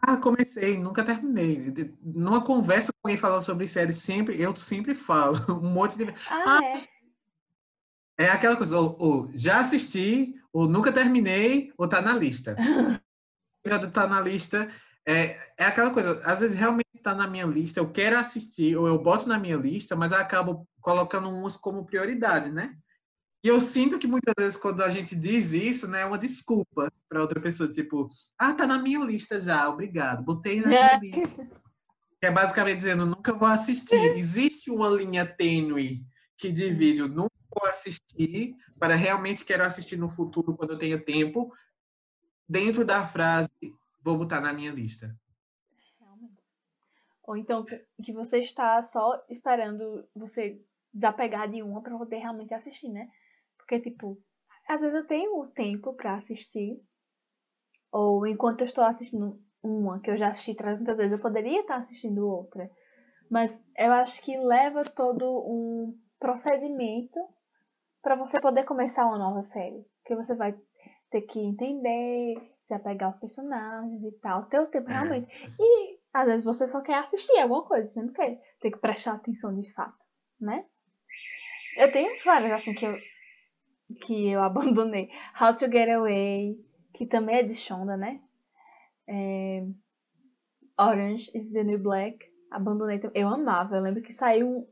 ah, 0.00 0.16
comecei, 0.16 0.78
nunca 0.78 1.04
terminei. 1.04 1.72
Numa 2.02 2.42
conversa 2.42 2.92
com 2.92 3.08
alguém 3.08 3.16
falando 3.16 3.42
sobre 3.42 3.66
série, 3.66 3.92
sempre, 3.92 4.40
eu 4.40 4.54
sempre 4.54 4.94
falo 4.94 5.38
um 5.62 5.72
monte 5.72 5.96
de. 5.96 6.04
Ah, 6.30 6.58
ah 6.58 6.60
é. 8.18 8.24
é 8.24 8.28
aquela 8.30 8.56
coisa, 8.56 8.78
ou, 8.78 8.96
ou, 8.98 9.30
já 9.34 9.60
assisti, 9.60 10.34
ou 10.52 10.68
nunca 10.68 10.92
terminei, 10.92 11.72
ou 11.76 11.88
tá 11.88 12.00
na 12.00 12.14
lista. 12.14 12.56
Tá 13.92 14.08
na 14.08 14.20
lista. 14.20 14.68
É, 15.06 15.36
é 15.58 15.64
aquela 15.64 15.90
coisa, 15.90 16.20
às 16.24 16.40
vezes 16.40 16.56
realmente 16.56 16.88
está 16.94 17.14
na 17.14 17.26
minha 17.26 17.44
lista, 17.44 17.80
eu 17.80 17.90
quero 17.90 18.16
assistir, 18.16 18.76
ou 18.76 18.86
eu 18.86 19.02
boto 19.02 19.28
na 19.28 19.38
minha 19.38 19.56
lista, 19.56 19.96
mas 19.96 20.12
acabo 20.12 20.66
colocando 20.80 21.28
uns 21.28 21.56
como 21.56 21.84
prioridade, 21.84 22.50
né? 22.50 22.76
E 23.44 23.48
eu 23.48 23.60
sinto 23.60 23.98
que 23.98 24.06
muitas 24.06 24.34
vezes 24.38 24.56
quando 24.56 24.82
a 24.82 24.88
gente 24.88 25.16
diz 25.16 25.52
isso, 25.52 25.88
né, 25.88 26.02
é 26.02 26.06
uma 26.06 26.18
desculpa 26.18 26.92
para 27.08 27.20
outra 27.20 27.40
pessoa, 27.40 27.68
tipo, 27.68 28.08
ah, 28.38 28.54
tá 28.54 28.68
na 28.68 28.78
minha 28.78 29.00
lista 29.00 29.40
já, 29.40 29.68
obrigado, 29.68 30.22
botei 30.22 30.60
na 30.60 30.68
minha 30.68 30.98
lista. 30.98 31.48
Que 32.20 32.26
é 32.26 32.30
basicamente 32.30 32.76
dizendo, 32.76 33.04
nunca 33.04 33.34
vou 33.34 33.48
assistir. 33.48 33.96
Existe 34.16 34.70
uma 34.70 34.88
linha 34.88 35.26
tênue 35.26 36.06
que 36.38 36.52
divide 36.52 37.02
o 37.02 37.08
nunca 37.08 37.34
vou 37.52 37.68
assistir 37.68 38.54
para 38.78 38.94
realmente 38.94 39.44
quero 39.44 39.64
assistir 39.64 39.96
no 39.96 40.08
futuro 40.08 40.56
quando 40.56 40.74
eu 40.74 40.78
tenha 40.78 40.98
tempo, 40.98 41.52
dentro 42.48 42.84
da 42.84 43.04
frase 43.04 43.50
vou 44.02 44.16
botar 44.16 44.40
na 44.40 44.52
minha 44.52 44.72
lista. 44.72 45.14
Realmente. 45.98 46.42
Ou 47.24 47.36
então 47.36 47.64
que 47.64 48.12
você 48.12 48.38
está 48.38 48.82
só 48.84 49.24
esperando 49.28 50.08
você 50.14 50.60
desapegar 50.92 51.50
de 51.50 51.62
uma 51.62 51.82
para 51.82 51.96
poder 51.96 52.18
realmente 52.18 52.52
assistir, 52.52 52.88
né? 52.88 53.08
Porque, 53.56 53.80
tipo, 53.80 54.20
às 54.68 54.80
vezes 54.80 54.94
eu 54.94 55.06
tenho 55.06 55.46
tempo 55.48 55.94
para 55.94 56.16
assistir, 56.16 56.80
ou 57.90 58.26
enquanto 58.26 58.62
eu 58.62 58.66
estou 58.66 58.84
assistindo 58.84 59.40
uma 59.62 60.00
que 60.00 60.10
eu 60.10 60.16
já 60.16 60.30
assisti 60.30 60.54
300 60.54 60.96
vezes, 60.96 61.12
eu 61.12 61.18
poderia 61.18 61.60
estar 61.60 61.76
assistindo 61.76 62.28
outra. 62.28 62.70
Mas 63.30 63.50
eu 63.78 63.92
acho 63.92 64.20
que 64.22 64.36
leva 64.36 64.84
todo 64.84 65.24
um 65.24 65.98
procedimento 66.18 67.18
para 68.02 68.16
você 68.16 68.40
poder 68.40 68.64
começar 68.64 69.06
uma 69.06 69.18
nova 69.18 69.42
série. 69.42 69.86
Que 70.04 70.14
você 70.16 70.34
vai 70.34 70.54
ter 71.10 71.22
que 71.22 71.38
entender, 71.38 72.51
se 72.72 72.74
apegar 72.74 73.10
aos 73.10 73.20
personagens 73.20 74.02
e 74.02 74.12
tal, 74.12 74.46
ter 74.46 74.58
o 74.60 74.66
tempo 74.66 74.90
é. 74.90 74.94
realmente. 74.94 75.28
E 75.60 75.98
às 76.12 76.26
vezes 76.26 76.44
você 76.44 76.66
só 76.66 76.80
quer 76.80 76.98
assistir 76.98 77.38
alguma 77.38 77.64
coisa, 77.64 77.88
você 77.88 78.02
não 78.02 78.12
quer 78.12 78.40
ter 78.60 78.70
que 78.70 78.78
prestar 78.78 79.12
atenção 79.12 79.54
de 79.58 79.70
fato, 79.72 79.98
né? 80.40 80.64
Eu 81.76 81.92
tenho 81.92 82.10
várias 82.24 82.52
assim 82.52 82.74
que 82.74 82.86
eu, 82.86 82.96
que 84.06 84.30
eu 84.30 84.40
abandonei. 84.42 85.10
How 85.38 85.54
to 85.54 85.70
Get 85.70 85.88
Away, 85.88 86.58
que 86.94 87.06
também 87.06 87.36
é 87.36 87.42
de 87.42 87.54
Shonda, 87.54 87.96
né? 87.96 88.20
É... 89.06 89.66
Orange 90.78 91.30
is 91.34 91.52
the 91.52 91.62
New 91.62 91.78
Black, 91.78 92.18
abandonei 92.50 92.98
também. 92.98 93.22
Eu 93.22 93.28
amava, 93.28 93.76
eu 93.76 93.82
lembro 93.82 94.02
que 94.02 94.12
saiu 94.12 94.66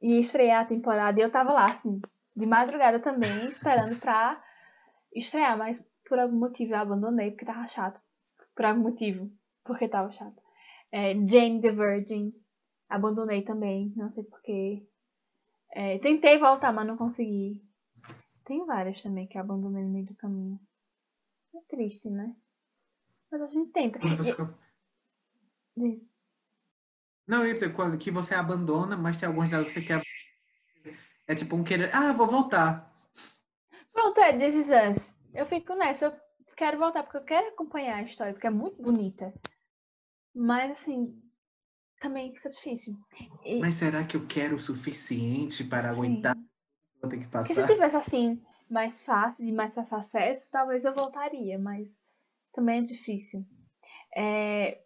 e 0.00 0.20
estrear 0.20 0.62
a 0.62 0.66
temporada 0.66 1.18
e 1.18 1.22
eu 1.22 1.30
tava 1.30 1.52
lá, 1.52 1.72
assim, 1.72 2.00
de 2.36 2.46
madrugada 2.46 3.00
também, 3.00 3.46
esperando 3.46 3.98
pra 3.98 4.42
estrear, 5.14 5.56
mas 5.56 5.82
por 6.06 6.18
algum 6.18 6.36
motivo 6.36 6.72
eu 6.72 6.78
abandonei 6.78 7.30
porque 7.30 7.44
tava 7.44 7.66
chato. 7.66 8.00
Por 8.54 8.64
algum 8.64 8.82
motivo, 8.82 9.30
porque 9.64 9.88
tava 9.88 10.12
chato. 10.12 10.42
É, 10.92 11.14
Jane 11.14 11.60
the 11.60 11.72
Virgin, 11.72 12.32
abandonei 12.88 13.42
também, 13.42 13.92
não 13.96 14.08
sei 14.10 14.24
porquê. 14.24 14.86
É, 15.72 15.98
tentei 15.98 16.38
voltar, 16.38 16.72
mas 16.72 16.86
não 16.86 16.96
consegui. 16.96 17.62
Tem 18.44 18.64
várias 18.64 19.02
também 19.02 19.26
que 19.26 19.38
abandonei 19.38 19.82
no 19.82 19.90
meio 19.90 20.06
do 20.06 20.14
caminho. 20.14 20.60
É 21.54 21.60
triste, 21.68 22.10
né? 22.10 22.34
Mas 23.30 23.42
a 23.42 23.46
gente 23.46 23.70
tenta. 23.70 23.98
Você... 23.98 24.34
Diz. 25.76 26.08
Não, 27.26 27.40
eu 27.40 27.48
ia 27.48 27.54
dizer 27.54 27.72
que 27.98 28.10
você 28.10 28.34
abandona, 28.34 28.96
mas 28.96 29.18
tem 29.18 29.26
alguns 29.26 29.50
delas 29.50 29.72
que 29.72 29.80
você 29.80 29.82
quer. 29.82 30.02
É 31.26 31.34
tipo 31.34 31.56
um 31.56 31.64
querer. 31.64 31.90
Ah, 31.94 32.12
vou 32.12 32.26
voltar. 32.26 32.92
Pronto, 33.92 34.20
é 34.20 34.38
This 34.38 34.54
Is 34.54 34.68
Us. 34.68 35.13
Eu 35.34 35.46
fico 35.46 35.74
nessa. 35.74 36.06
Eu 36.06 36.54
quero 36.56 36.78
voltar 36.78 37.02
porque 37.02 37.16
eu 37.16 37.24
quero 37.24 37.48
acompanhar 37.48 37.96
a 37.96 38.02
história, 38.02 38.32
porque 38.32 38.46
é 38.46 38.50
muito 38.50 38.80
bonita. 38.80 39.34
Mas, 40.34 40.70
assim, 40.72 41.20
também 42.00 42.32
fica 42.34 42.48
difícil. 42.48 42.94
E... 43.44 43.58
Mas 43.58 43.74
será 43.74 44.04
que 44.04 44.16
eu 44.16 44.26
quero 44.26 44.54
o 44.54 44.58
suficiente 44.58 45.64
para 45.64 45.90
Sim. 45.90 45.96
aguentar? 45.96 46.36
Vou 47.00 47.10
ter 47.10 47.18
que 47.18 47.26
passar. 47.26 47.54
Porque 47.54 47.66
se 47.66 47.74
tivesse, 47.74 47.96
assim, 47.96 48.42
mais 48.70 49.00
fácil, 49.02 49.44
de 49.44 49.52
mais 49.52 49.74
fácil 49.74 49.96
acesso, 49.96 50.50
talvez 50.50 50.84
eu 50.84 50.94
voltaria, 50.94 51.58
mas 51.58 51.88
também 52.52 52.80
é 52.80 52.82
difícil. 52.82 53.44
É... 54.16 54.80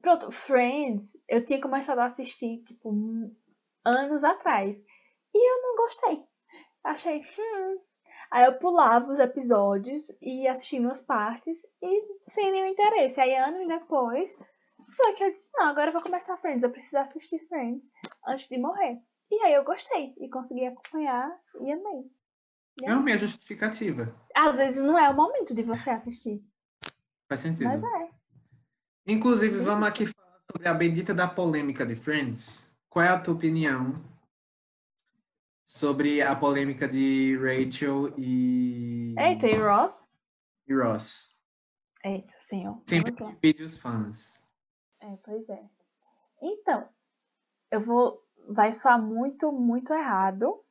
Pronto, 0.00 0.30
Friends, 0.30 1.16
eu 1.28 1.44
tinha 1.44 1.60
começado 1.60 1.98
a 1.98 2.06
assistir, 2.06 2.62
tipo, 2.64 2.90
anos 3.84 4.24
atrás. 4.24 4.78
E 5.34 5.50
eu 5.50 5.62
não 5.62 5.76
gostei. 5.76 6.24
Achei, 6.84 7.20
hum, 7.20 7.78
Aí 8.34 8.46
eu 8.46 8.54
pulava 8.54 9.12
os 9.12 9.20
episódios 9.20 10.10
e 10.20 10.48
assistia 10.48 10.80
umas 10.80 11.00
partes 11.00 11.64
e 11.80 12.02
sem 12.20 12.50
nenhum 12.50 12.66
interesse. 12.66 13.20
Aí 13.20 13.32
anos 13.36 13.68
depois 13.68 14.36
foi 14.96 15.12
que 15.12 15.22
eu 15.22 15.30
disse, 15.30 15.48
não, 15.54 15.68
agora 15.68 15.90
eu 15.90 15.92
vou 15.92 16.02
começar 16.02 16.36
Friends, 16.38 16.64
eu 16.64 16.70
preciso 16.70 16.98
assistir 16.98 17.38
Friends 17.46 17.80
antes 18.26 18.48
de 18.48 18.58
morrer. 18.58 18.98
E 19.30 19.40
aí 19.44 19.54
eu 19.54 19.62
gostei 19.62 20.14
e 20.18 20.28
consegui 20.28 20.66
acompanhar 20.66 21.30
e 21.60 21.70
amei. 21.70 22.10
E 22.82 22.86
é 22.86 22.94
minha 22.96 23.16
justificativa. 23.16 24.12
Às 24.34 24.56
vezes 24.56 24.82
não 24.82 24.98
é 24.98 25.08
o 25.08 25.14
momento 25.14 25.54
de 25.54 25.62
você 25.62 25.90
assistir. 25.90 26.42
Faz 27.28 27.38
sentido. 27.38 27.66
Mas 27.68 27.84
é. 27.84 28.08
Inclusive, 29.06 29.60
vamos 29.60 29.86
aqui 29.86 30.06
falar 30.06 30.40
sobre 30.50 30.66
a 30.66 30.74
bendita 30.74 31.14
da 31.14 31.28
polêmica 31.28 31.86
de 31.86 31.94
Friends. 31.94 32.74
Qual 32.90 33.04
é 33.04 33.10
a 33.10 33.20
tua 33.20 33.34
opinião 33.34 33.94
sobre 35.74 36.22
a 36.22 36.36
polêmica 36.36 36.86
de 36.86 37.36
Rachel 37.36 38.14
e. 38.16 39.12
Eita, 39.18 39.48
e 39.48 39.54
Ross? 39.56 40.06
E 40.68 40.72
Ross. 40.72 41.36
Eita, 42.04 42.32
senhor. 42.42 42.80
Sempre 42.86 43.12
vídeos 43.42 43.76
fãs. 43.76 44.40
É, 45.00 45.16
pois 45.24 45.48
é. 45.48 45.64
Então, 46.40 46.88
eu 47.72 47.84
vou. 47.84 48.22
Vai 48.48 48.72
soar 48.72 49.02
muito, 49.02 49.50
muito 49.50 49.92
errado. 49.92 50.62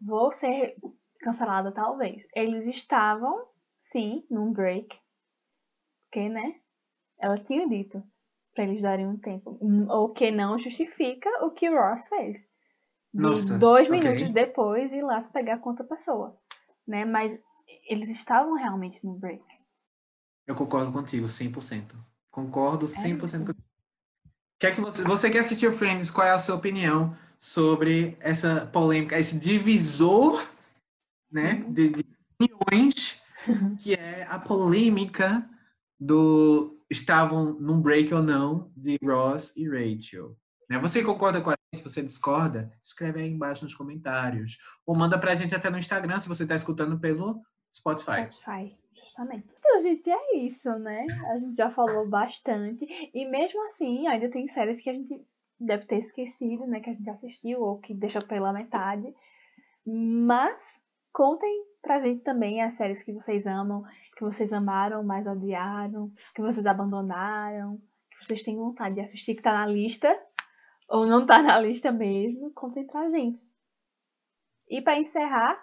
Vou 0.00 0.32
ser 0.32 0.76
cancelada, 1.20 1.70
talvez. 1.70 2.26
Eles 2.34 2.64
estavam, 2.66 3.48
sim, 3.76 4.24
num 4.30 4.50
break. 4.50 4.98
Porque, 6.04 6.26
né? 6.30 6.58
Ela 7.18 7.38
tinha 7.38 7.68
dito 7.68 8.02
para 8.54 8.64
eles 8.64 8.80
darem 8.80 9.06
um 9.06 9.18
tempo. 9.18 9.58
O 9.60 10.08
que 10.10 10.30
não 10.30 10.58
justifica 10.58 11.28
o 11.44 11.50
que 11.50 11.68
Ross 11.68 12.08
fez 12.08 12.48
nossa, 13.18 13.58
dois 13.58 13.88
okay. 13.88 14.00
minutos 14.00 14.32
depois 14.32 14.92
ir 14.92 15.02
lá 15.02 15.22
se 15.22 15.30
pegar 15.30 15.58
com 15.58 15.70
outra 15.70 15.84
pessoa. 15.84 16.36
Né? 16.86 17.04
Mas 17.04 17.38
eles 17.88 18.08
estavam 18.08 18.54
realmente 18.54 19.04
no 19.04 19.14
break. 19.14 19.42
Eu 20.46 20.54
concordo 20.54 20.90
contigo, 20.90 21.26
100%. 21.26 21.94
Concordo 22.30 22.86
100% 22.86 23.34
é 23.34 23.38
contigo. 23.38 23.68
Quer 24.58 24.74
que 24.74 24.80
você, 24.80 25.04
você 25.04 25.30
que 25.30 25.38
assistiu 25.38 25.72
Friends, 25.72 26.10
qual 26.10 26.26
é 26.26 26.30
a 26.30 26.38
sua 26.38 26.56
opinião 26.56 27.16
sobre 27.38 28.16
essa 28.18 28.66
polêmica, 28.66 29.18
esse 29.18 29.38
divisor 29.38 30.44
né, 31.30 31.62
uhum. 31.64 31.72
de, 31.72 31.88
de 31.90 32.04
opiniões, 32.34 33.22
que 33.78 33.94
é 33.94 34.26
a 34.28 34.38
polêmica 34.38 35.48
do 35.98 36.76
estavam 36.90 37.52
num 37.54 37.80
break 37.80 38.12
ou 38.14 38.22
não 38.22 38.72
de 38.76 38.98
Ross 39.04 39.54
e 39.56 39.68
Rachel. 39.68 40.36
Né? 40.68 40.78
Você 40.78 41.02
concorda 41.02 41.40
com 41.40 41.50
a 41.50 41.54
gente? 41.74 41.82
Você 41.82 42.02
discorda? 42.02 42.70
Escreve 42.82 43.20
aí 43.20 43.30
embaixo 43.30 43.64
nos 43.64 43.74
comentários. 43.74 44.58
Ou 44.86 44.96
manda 44.96 45.18
pra 45.18 45.34
gente 45.34 45.54
até 45.54 45.70
no 45.70 45.78
Instagram 45.78 46.18
se 46.18 46.28
você 46.28 46.42
está 46.42 46.54
escutando 46.54 46.98
pelo 46.98 47.42
Spotify. 47.72 48.28
Spotify, 48.28 48.76
justamente. 48.94 49.46
Então, 49.58 49.82
gente, 49.82 50.10
é 50.10 50.36
isso, 50.36 50.70
né? 50.78 51.06
A 51.32 51.38
gente 51.38 51.56
já 51.56 51.70
falou 51.70 52.08
bastante. 52.08 52.86
E 53.14 53.24
mesmo 53.26 53.64
assim, 53.64 54.06
ainda 54.06 54.30
tem 54.30 54.48
séries 54.48 54.80
que 54.82 54.90
a 54.90 54.94
gente 54.94 55.24
deve 55.60 55.86
ter 55.86 55.98
esquecido, 55.98 56.66
né? 56.66 56.80
Que 56.80 56.90
a 56.90 56.94
gente 56.94 57.10
assistiu 57.10 57.60
ou 57.60 57.78
que 57.78 57.94
deixou 57.94 58.22
pela 58.22 58.52
metade. 58.52 59.14
Mas 59.86 60.56
contem 61.12 61.64
pra 61.82 61.98
gente 61.98 62.22
também 62.22 62.62
as 62.62 62.76
séries 62.76 63.02
que 63.02 63.12
vocês 63.12 63.46
amam, 63.46 63.82
que 64.16 64.24
vocês 64.24 64.52
amaram, 64.52 65.02
mas 65.02 65.26
odiaram, 65.26 66.12
que 66.34 66.42
vocês 66.42 66.66
abandonaram, 66.66 67.80
que 68.10 68.24
vocês 68.24 68.42
têm 68.42 68.56
vontade 68.56 68.96
de 68.96 69.00
assistir, 69.00 69.34
que 69.34 69.42
tá 69.42 69.52
na 69.52 69.66
lista, 69.66 70.08
ou 70.88 71.06
não 71.06 71.26
tá 71.26 71.42
na 71.42 71.60
lista 71.60 71.92
mesmo, 71.92 72.50
contem 72.52 72.86
pra 72.86 73.08
gente. 73.10 73.40
E 74.68 74.80
para 74.82 74.98
encerrar, 74.98 75.58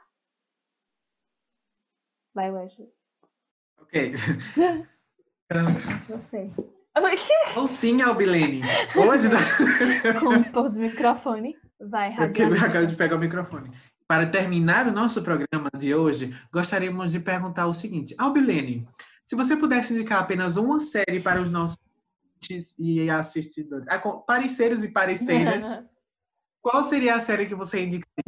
vai, 2.33 2.51
Wesley. 2.51 2.89
Ok. 3.77 4.13
Você. 6.07 6.51
Ou 7.55 7.67
sim, 7.67 8.01
Albilene. 8.01 8.61
Hoje. 8.95 9.27
Com 10.19 10.29
o 10.29 10.51
porto 10.51 10.73
do 10.73 10.79
microfone. 10.79 11.55
Vai, 11.79 12.15
Eu 12.17 12.31
quebrei 12.31 12.61
a 12.61 12.71
cara 12.71 12.87
de 12.87 12.95
pegar 12.95 13.17
o 13.17 13.19
microfone. 13.19 13.69
Para 14.07 14.25
terminar 14.25 14.87
o 14.87 14.91
nosso 14.91 15.21
programa 15.21 15.69
de 15.77 15.93
hoje, 15.93 16.33
gostaríamos 16.51 17.11
de 17.11 17.19
perguntar 17.19 17.67
o 17.67 17.73
seguinte: 17.73 18.15
Albilene, 18.17 18.87
se 19.25 19.35
você 19.35 19.57
pudesse 19.57 19.93
indicar 19.93 20.19
apenas 20.19 20.55
uma 20.57 20.79
série 20.79 21.19
para 21.19 21.41
os 21.41 21.49
nossos 21.49 21.77
e 22.77 23.09
assistidores, 23.09 23.85
parceiros 24.25 24.83
e 24.83 24.91
pareceiras, 24.91 25.81
qual 26.61 26.83
seria 26.83 27.15
a 27.15 27.21
série 27.21 27.45
que 27.45 27.55
você 27.55 27.83
indicaria? 27.83 28.23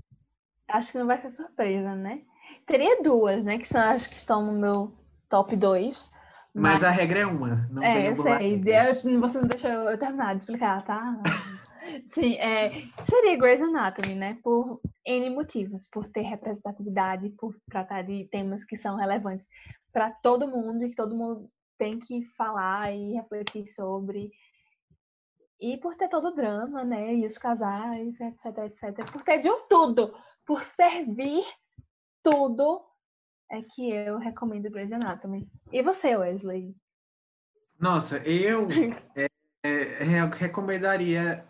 Acho 0.70 0.92
que 0.92 0.98
não 0.98 1.08
vai 1.08 1.18
ser 1.18 1.30
surpresa, 1.30 1.96
né? 1.96 2.22
Teria 2.66 3.02
duas, 3.02 3.44
né? 3.44 3.58
Que 3.58 3.68
são 3.68 3.82
as 3.82 4.06
que 4.06 4.16
estão 4.16 4.46
no 4.46 4.60
meu 4.60 4.94
top 5.30 5.56
2. 5.56 6.10
Mas, 6.54 6.74
mas 6.74 6.84
a 6.84 6.90
regra 6.90 7.20
é 7.20 7.26
uma. 7.26 7.68
Não 7.72 7.82
é, 7.82 8.10
eu 8.10 8.16
sei. 8.16 8.62
Você 9.20 9.40
não 9.40 9.48
deixou 9.48 9.70
eu 9.70 9.98
terminar 9.98 10.34
de 10.34 10.40
explicar, 10.40 10.84
tá? 10.84 11.22
Sim, 12.08 12.36
é, 12.36 12.70
seria 13.10 13.38
Grey's 13.38 13.62
Anatomy, 13.62 14.16
né? 14.16 14.38
Por 14.44 14.82
N 15.06 15.30
motivos, 15.30 15.88
por 15.88 16.06
ter 16.10 16.24
representatividade, 16.24 17.30
por 17.30 17.56
tratar 17.70 18.02
de 18.02 18.28
temas 18.30 18.64
que 18.64 18.76
são 18.76 18.98
relevantes 18.98 19.48
para 19.94 20.12
todo 20.12 20.48
mundo 20.48 20.84
e 20.84 20.90
que 20.90 20.96
todo 20.96 21.16
mundo 21.16 21.50
tem 21.78 22.00
que 22.00 22.26
falar 22.38 22.92
e 22.92 23.14
refletir 23.14 23.68
sobre. 23.68 24.32
E 25.60 25.78
por 25.78 25.96
ter 25.96 26.08
todo 26.08 26.28
o 26.28 26.36
drama, 26.36 26.84
né? 26.84 27.16
E 27.16 27.26
os 27.26 27.38
casais, 27.38 28.20
etc, 28.20 28.58
etc. 28.66 29.12
Por 29.12 29.22
ter 29.22 29.40
de 29.40 29.50
um 29.50 29.68
tudo, 29.68 30.14
por 30.46 30.64
servir 30.64 31.44
tudo, 32.24 32.86
é 33.50 33.62
que 33.62 33.90
eu 33.90 34.18
recomendo 34.18 34.70
Grey's 34.70 34.92
Anatomy. 34.92 35.50
E 35.72 35.82
você, 35.82 36.16
Wesley? 36.16 36.76
Nossa, 37.80 38.18
eu 38.28 38.68
é, 39.16 39.28
é, 39.64 40.26
recomendaria 40.36 41.48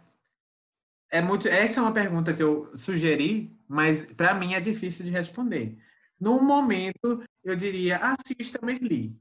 é 1.10 1.22
muito. 1.22 1.48
Essa 1.48 1.80
é 1.80 1.84
uma 1.84 1.94
pergunta 1.94 2.34
que 2.34 2.44
eu 2.44 2.76
sugeri, 2.76 3.58
mas 3.68 4.12
para 4.14 4.34
mim 4.34 4.54
é 4.54 4.60
difícil 4.60 5.06
de 5.06 5.12
responder. 5.12 5.78
No 6.20 6.42
momento, 6.42 7.24
eu 7.44 7.56
diria 7.56 7.98
assista 7.98 8.60
Merli. 8.64 9.20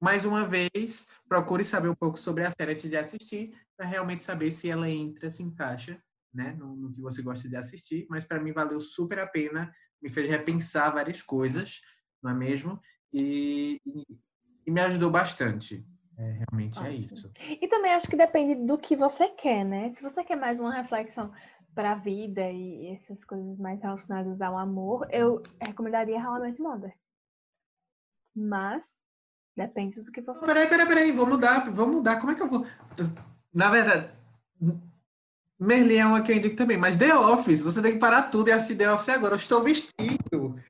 Mais 0.00 0.24
uma 0.24 0.44
vez, 0.44 1.08
procure 1.28 1.64
saber 1.64 1.88
um 1.88 1.94
pouco 1.94 2.18
sobre 2.18 2.44
a 2.44 2.50
série 2.50 2.72
antes 2.72 2.88
de 2.88 2.96
assistir, 2.96 3.54
para 3.76 3.86
realmente 3.86 4.22
saber 4.22 4.50
se 4.50 4.70
ela 4.70 4.88
entra, 4.88 5.30
se 5.30 5.42
encaixa 5.42 6.00
né, 6.32 6.52
no, 6.58 6.76
no 6.76 6.92
que 6.92 7.00
você 7.00 7.22
gosta 7.22 7.48
de 7.48 7.56
assistir. 7.56 8.06
Mas 8.10 8.24
para 8.24 8.40
mim 8.40 8.52
valeu 8.52 8.80
super 8.80 9.18
a 9.18 9.26
pena, 9.26 9.72
me 10.00 10.10
fez 10.10 10.28
repensar 10.28 10.92
várias 10.92 11.22
coisas, 11.22 11.80
não 12.22 12.30
é 12.30 12.34
mesmo? 12.34 12.80
E, 13.12 13.80
e, 13.86 14.04
e 14.66 14.70
me 14.70 14.80
ajudou 14.80 15.10
bastante. 15.10 15.86
É, 16.18 16.44
realmente 16.44 16.78
é 16.78 16.82
Ótimo. 16.82 16.92
é 16.92 16.94
isso. 16.94 17.32
E 17.60 17.68
também 17.68 17.92
acho 17.92 18.08
que 18.08 18.16
depende 18.16 18.66
do 18.66 18.78
que 18.78 18.96
você 18.96 19.28
quer, 19.28 19.64
né? 19.64 19.92
Se 19.92 20.02
você 20.02 20.24
quer 20.24 20.36
mais 20.36 20.58
uma 20.58 20.74
reflexão 20.74 21.32
para 21.74 21.92
a 21.92 21.94
vida 21.96 22.50
e 22.50 22.88
essas 22.88 23.22
coisas 23.24 23.58
mais 23.58 23.80
relacionadas 23.82 24.40
ao 24.40 24.56
amor, 24.56 25.06
eu 25.10 25.42
recomendaria 25.60 26.18
realmente 26.18 26.60
Mother. 26.60 26.94
Mas 28.34 28.84
depende 29.56 30.02
do 30.02 30.12
que 30.12 30.20
você. 30.20 30.44
Peraí, 30.44 30.66
peraí, 30.66 30.86
peraí, 30.86 31.12
vou 31.12 31.26
mudar, 31.26 31.70
vou 31.70 31.86
mudar. 31.86 32.20
Como 32.20 32.32
é 32.32 32.34
que 32.34 32.42
eu 32.42 32.48
vou? 32.48 32.66
Na 33.52 33.70
verdade, 33.70 34.10
Merlin 35.58 35.96
é 35.96 36.06
uma 36.06 36.22
que 36.22 36.30
eu 36.30 36.36
indico 36.36 36.56
também, 36.56 36.76
mas 36.76 36.96
The 36.96 37.16
Office, 37.16 37.62
você 37.62 37.80
tem 37.80 37.92
que 37.92 37.98
parar 37.98 38.22
tudo 38.24 38.48
e 38.48 38.52
assistir 38.52 38.76
The 38.76 38.92
Office 38.92 39.08
agora. 39.08 39.34
Eu 39.34 39.38
estou 39.38 39.62
vestido. 39.62 40.60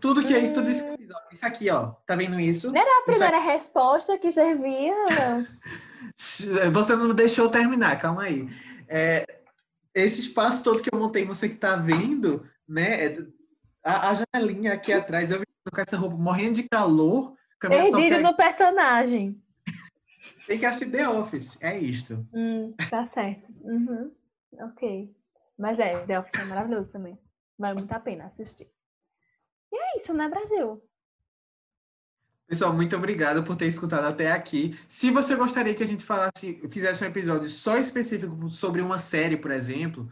Tudo 0.00 0.24
que 0.24 0.34
é 0.34 0.50
tudo 0.52 0.70
isso, 0.70 0.86
isso 1.30 1.44
aqui, 1.44 1.68
ó. 1.68 1.92
Tá 2.06 2.16
vendo 2.16 2.40
isso? 2.40 2.72
Não 2.72 2.80
era 2.80 3.00
a 3.00 3.04
primeira 3.04 3.38
resposta 3.38 4.18
que 4.18 4.32
servia? 4.32 4.94
você 6.72 6.96
não 6.96 7.14
deixou 7.14 7.48
terminar, 7.50 8.00
calma 8.00 8.22
aí. 8.22 8.48
É, 8.88 9.26
esse 9.94 10.20
espaço 10.20 10.62
todo 10.62 10.82
que 10.82 10.88
eu 10.92 10.98
montei, 10.98 11.26
você 11.26 11.48
que 11.48 11.56
tá 11.56 11.76
vendo, 11.76 12.48
né? 12.66 13.06
É, 13.06 13.26
a, 13.84 14.10
a 14.10 14.14
janelinha 14.14 14.72
aqui 14.72 14.92
atrás, 14.92 15.30
eu 15.30 15.42
com 15.70 15.80
essa 15.80 15.96
roupa 15.96 16.16
morrendo 16.16 16.54
de 16.54 16.68
calor. 16.68 17.35
Perdido 17.60 18.20
no 18.20 18.36
personagem. 18.36 19.40
Tem 20.46 20.58
que 20.58 20.66
assistir 20.66 20.90
The 20.90 21.08
Office, 21.08 21.60
é 21.60 21.78
isto. 21.78 22.26
Hum, 22.32 22.74
tá 22.88 23.08
certo. 23.08 23.52
Uhum. 23.62 24.12
Ok. 24.60 25.14
Mas 25.58 25.78
é, 25.78 25.98
The 26.06 26.20
Office 26.20 26.40
é 26.40 26.44
maravilhoso 26.44 26.90
também. 26.90 27.18
Vale 27.58 27.78
muito 27.78 27.92
a 27.92 28.00
pena 28.00 28.26
assistir. 28.26 28.68
E 29.72 29.76
é 29.76 29.98
isso, 29.98 30.14
né, 30.14 30.28
Brasil? 30.28 30.82
Pessoal, 32.46 32.72
muito 32.72 32.94
obrigado 32.94 33.42
por 33.42 33.56
ter 33.56 33.66
escutado 33.66 34.04
até 34.04 34.30
aqui. 34.30 34.78
Se 34.86 35.10
você 35.10 35.34
gostaria 35.34 35.74
que 35.74 35.82
a 35.82 35.86
gente 35.86 36.04
falasse, 36.04 36.62
fizesse 36.70 37.02
um 37.02 37.08
episódio 37.08 37.50
só 37.50 37.76
específico 37.76 38.48
sobre 38.48 38.80
uma 38.80 38.98
série, 38.98 39.36
por 39.36 39.50
exemplo, 39.50 40.08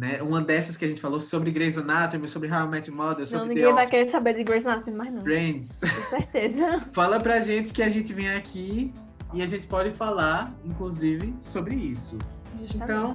né? 0.00 0.22
Uma 0.22 0.40
dessas 0.40 0.78
que 0.78 0.84
a 0.86 0.88
gente 0.88 0.98
falou 0.98 1.20
sobre 1.20 1.50
Grey's 1.50 1.76
Anatomy, 1.76 2.26
sobre 2.26 2.50
How 2.50 2.64
I 2.64 2.68
Met 2.68 2.90
Mother, 2.90 3.26
sobre 3.26 3.48
Não, 3.48 3.54
ninguém 3.54 3.74
vai 3.74 3.86
querer 3.86 4.10
saber 4.10 4.32
de 4.32 4.42
Grey's 4.42 4.66
Anatomy 4.66 4.96
mais 4.96 5.12
não. 5.12 5.22
Friends. 5.22 5.80
Com 5.82 6.16
certeza. 6.16 6.86
Fala 6.90 7.20
pra 7.20 7.40
gente 7.40 7.70
que 7.70 7.82
a 7.82 7.90
gente 7.90 8.14
vem 8.14 8.30
aqui 8.30 8.94
e 9.34 9.42
a 9.42 9.46
gente 9.46 9.66
pode 9.66 9.90
falar, 9.90 10.50
inclusive, 10.64 11.34
sobre 11.36 11.74
isso. 11.74 12.16
Justamente. 12.58 12.76
Então, 12.82 13.14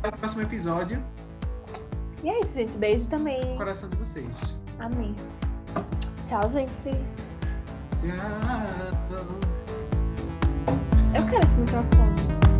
até 0.00 0.08
o 0.08 0.12
próximo 0.20 0.42
episódio. 0.42 1.04
E 2.22 2.28
é 2.28 2.38
isso, 2.38 2.54
gente. 2.54 2.72
Beijo 2.78 3.04
também. 3.08 3.44
No 3.44 3.56
coração 3.56 3.90
de 3.90 3.96
vocês. 3.96 4.30
Amém. 4.78 5.16
Tchau, 6.28 6.52
gente. 6.52 6.88
Eu 11.18 11.28
quero 11.28 11.48
esse 11.48 11.58
microfone. 11.58 12.51